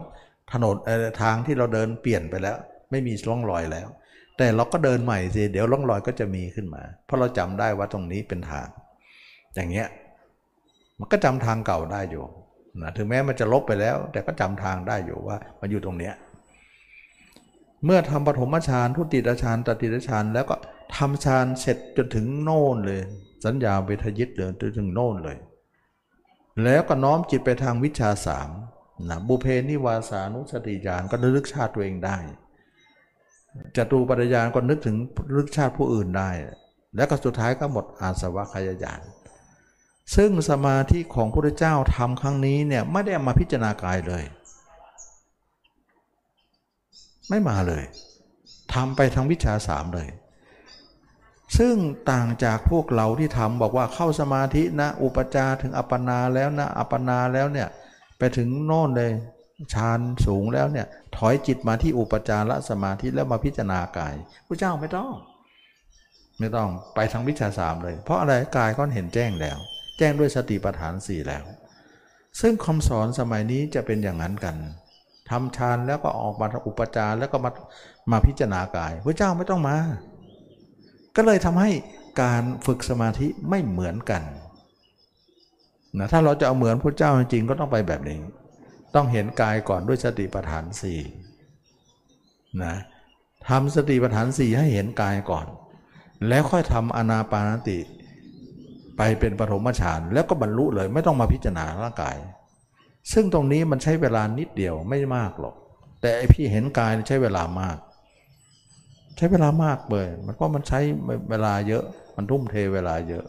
[0.53, 0.75] ถนน
[1.21, 2.57] ทางที่เราเดินเปลี่ยนไปแล้ว
[2.91, 3.87] ไม่มีร่องรอยแล้ว
[4.37, 8.67] แต่เราก็เดินใหม่สิเดี๋ยวร่องรอยก็จะมีขึ้นมา เพราะเราจำได้ว่าตรงนี้เป็นทาง
[9.55, 9.87] อย่างเงี้ย
[10.99, 12.25] มันก็จำทางเก่าได้อยู่
[12.81, 16.13] นะถึงแม้มันจะลบไปแล้ว แต่ก็จำทางได้อยู่ว่ามันอยู่ตรงเนี้ย
[17.85, 20.55] เมื่อทำปฐมฌานทุติยฌานตติยฌานแล้วก็
[20.95, 23.01] ทำฌานเสร็จจนถึงโน่นเลย
[23.45, 25.37] สัญญาเวทยิตเลยจนถึงโน่นเลย
[26.63, 28.49] แล้วก็น้อมจิตไปทางวิชาสาม
[29.09, 32.17] นะบุเพนิวาสานุสติญาณก็นึกชาติตัวเองได้
[33.75, 34.97] จตูปัญญาณก็นึกถึง
[35.35, 36.29] ลึกชาติผู้อื่นได้
[36.95, 39.01] แล้วก็สุดท้ายก็หมดอาสวะขยายาน
[40.15, 44.23] ซึ่งสมาธิของพระเจ้าทำครั้งนี้เนี่ยไม่ได้มาพิจารณากายเลย
[47.29, 47.83] ไม่มาเลย
[48.73, 50.09] ทำไปทางวิชาสามเลย
[51.57, 51.75] ซึ่ง
[52.11, 57.67] ต่างจากพวกเราที่ทำบอกว่าเข้าสมาธินะ อุปจาถึงอัปปนาแล้วนะ อัปปนาแล้วเนี่ย
[58.17, 59.11] ไปถึงโน่นเลย
[59.73, 60.87] ฌานสูงแล้วเนี่ย
[61.17, 64.15] ถอยจิตมาที่อุปจารสมาธิแล้วมาพิจารณากาย
[64.47, 65.11] พระเจ้าไม่ต้อง
[66.39, 69.57] ไม่ต้องไปทางวิชาสามเลย เพราะอะไรกายก็เห็นแจ้งแล้ว
[69.97, 71.43] แจ้งด้วยสติปัฏฐานสี่แล้ว
[72.41, 74.55] ซึ่งคำสอนสมัยนี้จะเป็นอย่างนั้นกัน
[75.29, 77.51] ทำฌานแล้วก็ออกมาอุปจารแล้วก็มา
[78.11, 79.77] มาพิจารณากายพระเจ้าไม่ต้องมา
[81.15, 81.71] ก็เลยทำให้
[82.21, 84.21] การฝึกสมาธิไม่เหมือนกัน
[85.97, 88.19] นะถ้าเราจะเอาเหมือนพระเจ้าจริงๆก็ต้องไปแบบนี้
[88.95, 90.99] ต้องเห็นกายก่อนด้วยสติปัฏฐานสี่
[92.63, 92.75] นะ
[93.49, 95.45] ทำสติปัฏฐานสี่ให้เห็นกายก่อน
[96.27, 97.79] แล้วค่อยทำอนาปานติ
[98.97, 102.15] ไปเป็นปฐมฌานแล้วก็บรรลุเลยไม่ต้องมาพิจารณาร่างกาย
[103.11, 105.55] ซึ่งตรงนี้มันใช้เวลานิดเดียวไม่มากหรอก
[106.01, 107.77] แต่ไอพี่เห็นกายใช้เวลามาก
[109.17, 110.79] ใช้เวลามากเลยมันเพราะมันใช้
[111.29, 111.83] เวลาเยอะ
[112.15, 113.25] มันทุ่มเทเวลาเยอะ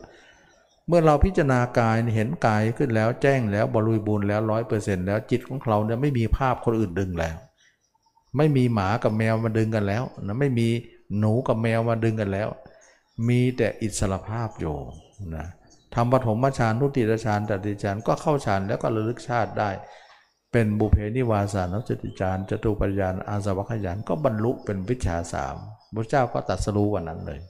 [0.88, 7.36] เมื่อเราพิจารณากายเห็นกายขึ้นแล้วแจ้งแล้วบริบูรณ์แล้วร้อยเปอร์เซ็นต์แล้วจิตของเราเนี่ยไม่มีภาพคนอื่นดึงแล้ว
[8.36, 10.68] ไม่มีหมากับแมวมาดึงกันแล้วนะไม่มี
[11.18, 12.48] หนูกับแมวมาดึงกันแล้ว
[13.28, 14.76] มีแต่อิสระภาพอยู่
[15.36, 15.46] นะ
[15.94, 19.70] ทำปฐมฌานทุติยฌานตติฌานก็เข้าฌานแล้วก็ระลึกชาติได้
[20.52, 25.56] เป็นบุเพนิวาสานุสติฌานจตุปัญญาอาสวัคยานก็บรรลุเป็นวิชาสาม
[25.94, 27.40] พระเจ้าก็ตัดสรู้วันนั้นเลย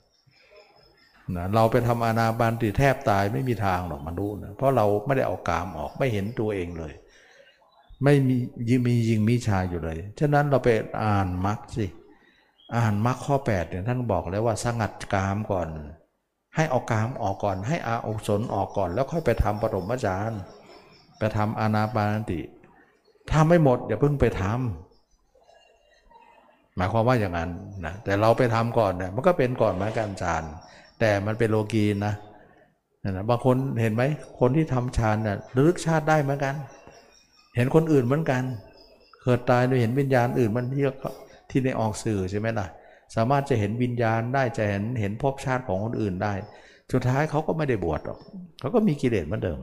[1.35, 6.93] นะเราไปทำอานาบานติแทบตายไม่มีทางหรอกมนรู้นะเพราะเราไม่ได้เอากามออกไม่เห็นตัวเองเลย
[8.03, 8.35] ไม่มี
[8.69, 10.69] ยิงมียิงมีชายอยู่เลย ฉะนั้นเราไป
[11.03, 11.85] อ่านมรรคสิ
[12.75, 15.67] อ่านมรรคข้อ8เนี่ยท่านบอกแล้วว่าสงัดกามก่อน
[16.55, 20.31] ให้เอากามออกก่อน ให้อาอุศนออกก่อน แล้วค่อยไปทำปฐมฌาน
[21.19, 22.41] ไปทำอานาปานติ
[23.31, 24.53] ถ้าไม่หมดอย่าเพิ่งไปทำ
[26.75, 27.49] หมายความว่าอย่างนั้น
[27.85, 30.43] นะแต่เราไปทำก่อนเนี่ยมันก็เป็นก่อนเหมือนกันฌาน
[30.99, 32.13] แต่มันเป็นโลกีนะ
[33.09, 34.03] นะบางคนเห็นไหม
[34.39, 36.55] คนที่ทำฌานเนี่ยระลึกชาติได้เหมือนกัน
[37.55, 38.41] เห็นคนอื่นเหมือนกัน
[39.23, 40.85] เกิดตายโดยเห็นวิญญาณอื่นมันที่
[41.49, 42.67] ที่ในออกสื่อใช่ไหมล่ะ
[43.15, 46.33] สามารถจะเห็นวิญญาณได้จะเห็นเห็นภพชาติของคนอื่นได้
[46.93, 48.19] สุดท้ายเขาก็ไม่ได้บวชหรอก
[48.59, 49.59] เขาก็มีกิเลสเหมือนเดิม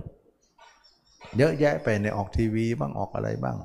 [1.39, 3.57] เยอะแยะไปในออกทีวีบ้างออกอะไรบ้าง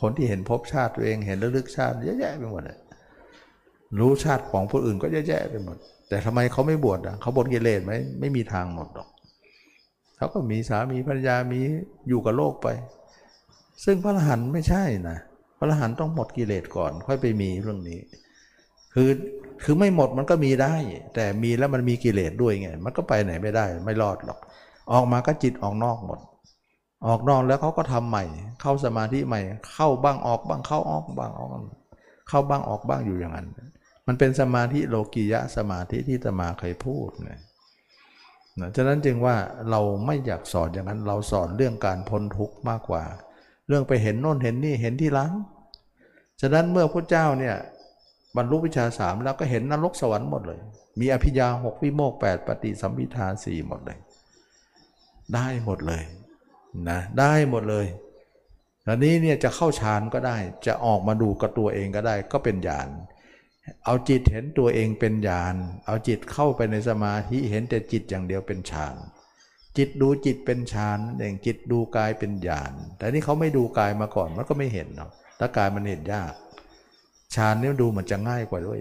[0.00, 2.78] คนที่เห็นภพชาติตัวเองเห็นระลึกชาติเยอะแยะไปหมดเลย
[3.98, 5.76] รู้ชาติของคนอื่นก็เยอะแยะไปหมด
[6.08, 9.08] แต่ทำไมเขาไม่บวชอะเขาบวชกิเลสไหมไม่มีทางหมดหรอก
[10.16, 11.60] เขาก็มีสามีภรรยามี
[12.08, 12.68] อยู่กับโลกไป
[13.84, 15.18] ซึ่งพระอรหันต์ไม่ใช่นะ
[15.58, 18.00] พระอรหันต์ต้องหมดกิเลสก่อน ค่อยไปมีเรื่องนี้
[18.94, 19.10] คือ
[19.64, 20.74] คือไม่หมดมันก็มีได้
[21.14, 24.38] แต่มีแล้วมันมีกิเลสด้วยไง มันก็ไปไหนไม่ได้ ไม่รอดหรอก
[24.92, 26.20] ออกมาก็จิตออกนอกหมด
[27.06, 28.24] ออกนอกแล้วเขาก็ทำใหม่
[28.60, 29.40] เข้าสมาธิใหม่
[29.72, 31.50] เข้าบ้างออกบ้างเข้าออกบ้างออก
[32.28, 33.48] เข้าบ้างออกบ้างอยู่อย่างนั้น
[34.06, 37.40] มันเป็นสมาธิโลกียะสมาธิที่ตมาเคยพูดนะ
[38.60, 39.36] นะฉะนั้นจึงว่า
[39.70, 43.02] เราไม่อยากสอนอย่างนั้น เราสอนเรื่องการพ้นทุกข์มากกว่า
[43.68, 45.32] เรื่องไปเห็นโน่นเห็นนี่เห็นที่หลัง
[46.40, 47.56] ฉะนั้นเมื่อพระเจ้าเนี่ย
[48.36, 50.60] บรรลุวิชาสามแล้วก็เห็นนรกสวรรค์หมดเลย
[51.00, 53.98] มีอภิญญาหกวิโมกแปดปฏิสัมพิทาสี่หมดเลย
[55.34, 56.02] ได้หมดเลย
[56.88, 57.86] นะได้หมดเลย
[58.88, 60.36] อันนี้เนี่ยจะเข้าฌานก็ได้
[60.66, 62.88] จะออกมาดูกับตัวเองก็ได้ ก็เป็นญาณ
[63.84, 65.54] เอาจิตเห็นตัวเองเป็นญาณ
[65.86, 68.96] เอาจิตเข้าไปในสมาธิเห็นแต่จิตอย่างเดียวเป็นฌาน
[69.76, 76.32] จิตดูจิตเป็นฌานเองจิตดูกายเป็นญาณแต่นี่เขาไม่ดูกายมาก่อนมันก็ไม่เห็นเนาะถ้ากายมันเห็นยาก
[77.34, 78.80] ฌานนี่ดูมันจะง่ายกว่าด้วย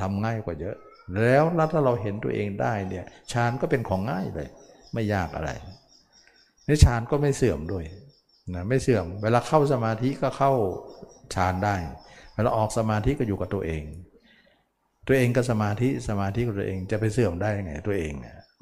[0.00, 0.76] ทำง่ายกว่าเยอะ
[1.20, 4.48] แล้วถ้าเราเห็นตัวเองได้เนี่ยฌานก็เป็นของง่ายเลย
[4.94, 5.50] ไม่ยากอะไร
[6.68, 7.84] นี่ฌานก็ไม่เสื่อมด้วย
[8.54, 10.52] นะไม่เสื่อม เวลาเข้าสมาธิก็เข้า
[11.34, 11.76] ฌานได้
[12.34, 13.82] เวลาออกสมาธิก็อยู่กับตัวเอง
[15.06, 18.12] ตัวเองกับสมาธิสมาธิกับตัวเองจะไปเสื่อมได้ยังไงตัวเอง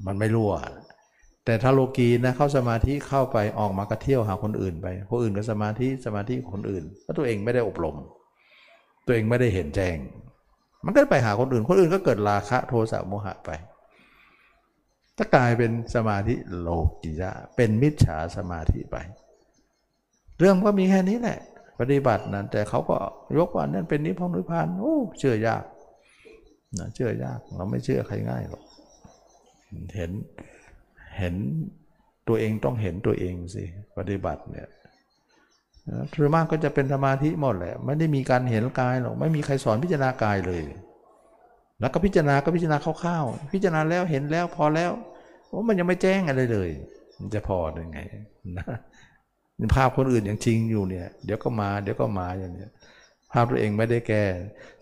[0.07, 0.53] มันไม่รั่ว
[1.45, 7.95] แต่ถ้าโลกีนะเข้าสมาธิเข้าไปออกมาก็เที่ยวหาคนอื่นไปคนอื่นก็สมาธิสมาธิคนอื่นเพราะตัวเองไม่ได้อบรม
[9.09, 9.97] ตัวเองไม่ได้เห็นแจ้ง
[10.85, 13.51] มันก็ไปหาคนอื่น คนอื่นก็เกิดราคะโทสะโมหะไป
[15.17, 16.69] ถ้ากลายเป็นสมาธิโล
[17.01, 18.97] กิยะ เป็นมิจฉาสมาธิไป
[20.39, 21.39] เรื่องก็มีแค่นี้แหละ
[21.79, 22.97] ปฏิบัตินะแต่เขาก็
[23.37, 25.63] ยกว่านั่นเป็นนิพพานนิพพานโอ้เชื่อยาก
[26.79, 28.63] นะเชื่อยากเราไม่เชื่อใครง่ายหรอก
[29.95, 30.11] เห็น
[31.17, 31.35] เห็น
[32.27, 33.63] ตัวเองต้องเห็นตัวเองสิ
[33.97, 34.69] ปฏิบัติเนี่ย
[36.15, 40.61] ส่วนมากก็จะเป็นสมาธิหมดแหละไม่ได้มีการเห็นกายหรอกไม่มีใครสอนพิจารณากายเลย
[41.79, 44.91] แล้วก็พิจารณาก็พิจารณาคร่าวๆพิจารณาแล้วเห็นแล้วพอแล้ว
[45.53, 46.69] ว่ามันยังไม่แจ้งอะไรเลย
[47.19, 47.99] มันจะพอได้ไง
[48.57, 48.65] นะ
[49.75, 52.71] ภาพคนอื่นอย่างจริงอยู่เนี่ย เดี๋ยวก็มาเดี๋ยวก็มาอย่างเนี้ย
[53.31, 54.23] ภาพตัวเองไม่ได้แก้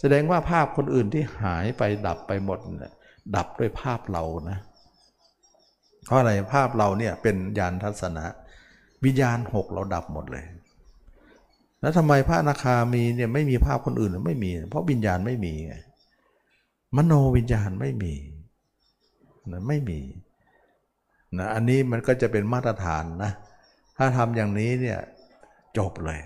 [0.02, 2.60] แสดงว่าภาพคนอื่นที่หายไปดับไปหมด
[3.36, 4.58] ดับด้วยภาพเรานะ
[6.06, 8.26] เพราะอะไรภาพเราเนี่ยเป็นญาณทัศนะ
[9.04, 10.46] วิญญาณหกเราดับหมดเลย
[11.82, 15.76] แล้วทำไมพระอนาคามีเนี่ยไม่มีภาพคนอื่นไม่มี เพราะวิญญาณไม่มีไง
[16.96, 18.14] มโนวิญญาณไม่มี
[19.52, 20.00] นะไม่มี
[21.38, 23.32] นะอันนี้มันก็จะเป็นมาตรฐานนะ
[23.98, 25.00] ถ้าทำอย่างนี้เนี่ย
[25.78, 26.20] จบเลย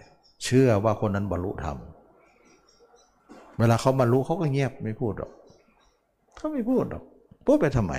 [0.44, 1.78] เชื่อว่าคนนั้นบรรลุธรรม
[3.60, 5.32] เวลาเขาบรรลุเขาก็เงียบไม่พูดหรอก
[6.36, 7.04] เขาไม่พูดหรอก
[7.46, 7.94] พูดไปทำไม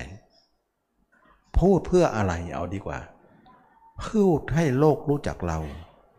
[1.59, 2.99] พูดเพื่ออะไรเอาดีกว่า
[4.07, 5.59] พูดให้โลกรู้จักเรา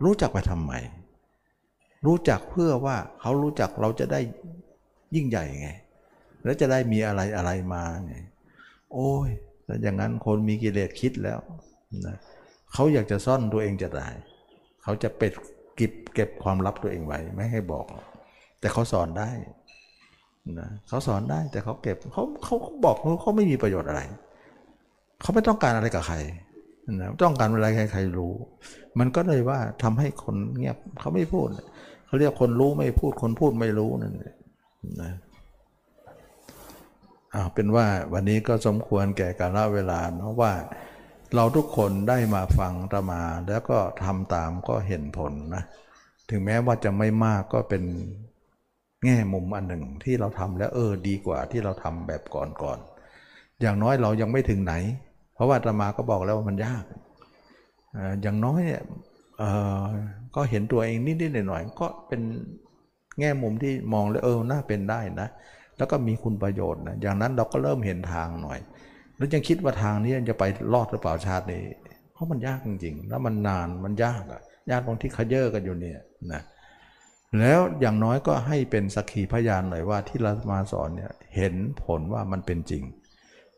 [0.03, 0.73] รู้จักไปทำไม
[2.05, 4.19] รู้จักเพื่อว่าเขารู้จักเราจะได้
[5.15, 5.69] ยิ่งใหญ่ไง
[6.43, 8.15] แล้วจะได้มีอะไรอะไรมาไง
[8.93, 9.29] โอ้ย
[9.65, 11.39] แล้วอย่างนั้นคนมีกิเลสคิดแล้ว
[12.05, 12.17] นะ
[12.73, 14.13] เขาอยากจะซ่อนตัวเองจะตาย
[14.83, 15.33] เขาจะเป็ด
[15.75, 17.85] เก็บเก็บความลับตัวเองไว้ไม่ให้บอก
[18.59, 19.29] แต่เขาสอนได้
[20.59, 22.55] นะเขาสอนได้แต่เขาเก็บเขาเขา
[22.85, 24.01] บอกเขาเขาไม่มีประโยชน์อะไร
[25.21, 26.17] เขาไม่ต้องการอะไรกับใคร
[26.93, 28.33] นะต้องการอะไรใครๆรู้
[28.99, 31.49] มันก็เลยว่าทำให้คนเงียบเขาไม่พูด
[32.13, 34.33] เขาเรียกคนรู้ไม่พูดคนพูดไม่รู้นั่นแหละ
[35.01, 35.11] นะ
[37.33, 40.53] อ้าวเป็นว่าวันนี้ก็สมควรแก่กาลเวลาเนาะว่า
[41.35, 45.63] เราทุกคนได้มาฟังตมาแล้วก็ทำตามก็เห็นผลนะ
[46.29, 47.83] ถึงแม้ว่าจะไม่มากก็เป็น
[49.03, 54.73] แง่มุมอันหนึ่งที่เราทำแล้วเออดีกว่าที่เราทำแบบก่อนๆอย่างน้อยเรายังไม่ถึงไหน
[55.35, 56.83] เพราะว่าตมาก็บอกแล้วว่ามันยาก
[57.95, 58.83] อ่ออย่างน้อยเนี่ย
[60.35, 62.21] ก็เห็นตัวเองนิดๆหน่อยๆก็เป็น
[63.19, 65.29] แง่มุมที่มองแล้วเออน่าเป็นได้นะ
[65.77, 68.59] แล้วก็มีคุณประโยชน์นะอย่างนั้นเราก็เริ่มเห็นทางหน่อย
[69.17, 70.43] แล้วยังคิดว่าทางนี้จะไป
[70.73, 71.63] รอดหรือเปล่าชาตินี้
[72.13, 74.41] เพราะมันยากจริงๆ แล้วมันนานมันยากอะ
[74.71, 75.99] ยากตรงที่ขยเยอะกันอยู่เนี่ย
[76.33, 76.41] นะ
[77.39, 81.53] แล้วอย่างน้อยก็ให้เป็นสักขีพยานหน่อยว่าที่เรามาสอนเนี่ยเห็น
[81.83, 82.83] ผลว่ามันเป็นจริง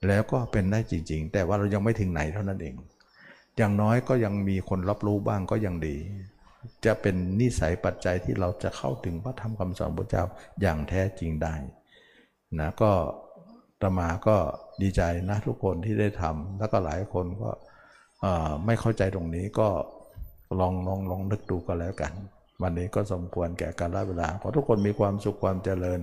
[0.08, 2.76] แล้วก็เป็นได้จริง ๆ แต่ว่าเรายังไม่ถึงไหนเท่านั้นเอง
[3.58, 5.98] อย่างน้อยก็ยังมีคนรับรู้บ้างก็ยังดี
[6.86, 10.24] จะเป็นนิสัยปัจจัยที่เราจะเข้าถึงพระธรรมคำสอนพระเจ้า
[10.62, 11.56] อย่างแท้จริงได้
[12.60, 12.92] นะก็
[13.82, 14.38] ตมาก็
[14.82, 17.50] ดีใจนะทุกคนที่ได้ทำแล้วก็หลายคนก็
[18.66, 19.68] ไม่เข้าใจตรงนี้ก็
[20.60, 22.14] ลองลองลองนึกดูก็แล้วกัน
[22.62, 26.00] วันนี้ก็สมควรแก่การละเวลาขอทุกคนมีความสุขความเจริญ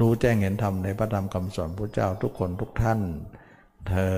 [0.00, 3.00] รู้แจ้งเห็นธรรมในพระธรรมคำสอนพระเจ้าทุกคนทุกท่าน
[3.86, 4.08] เทอ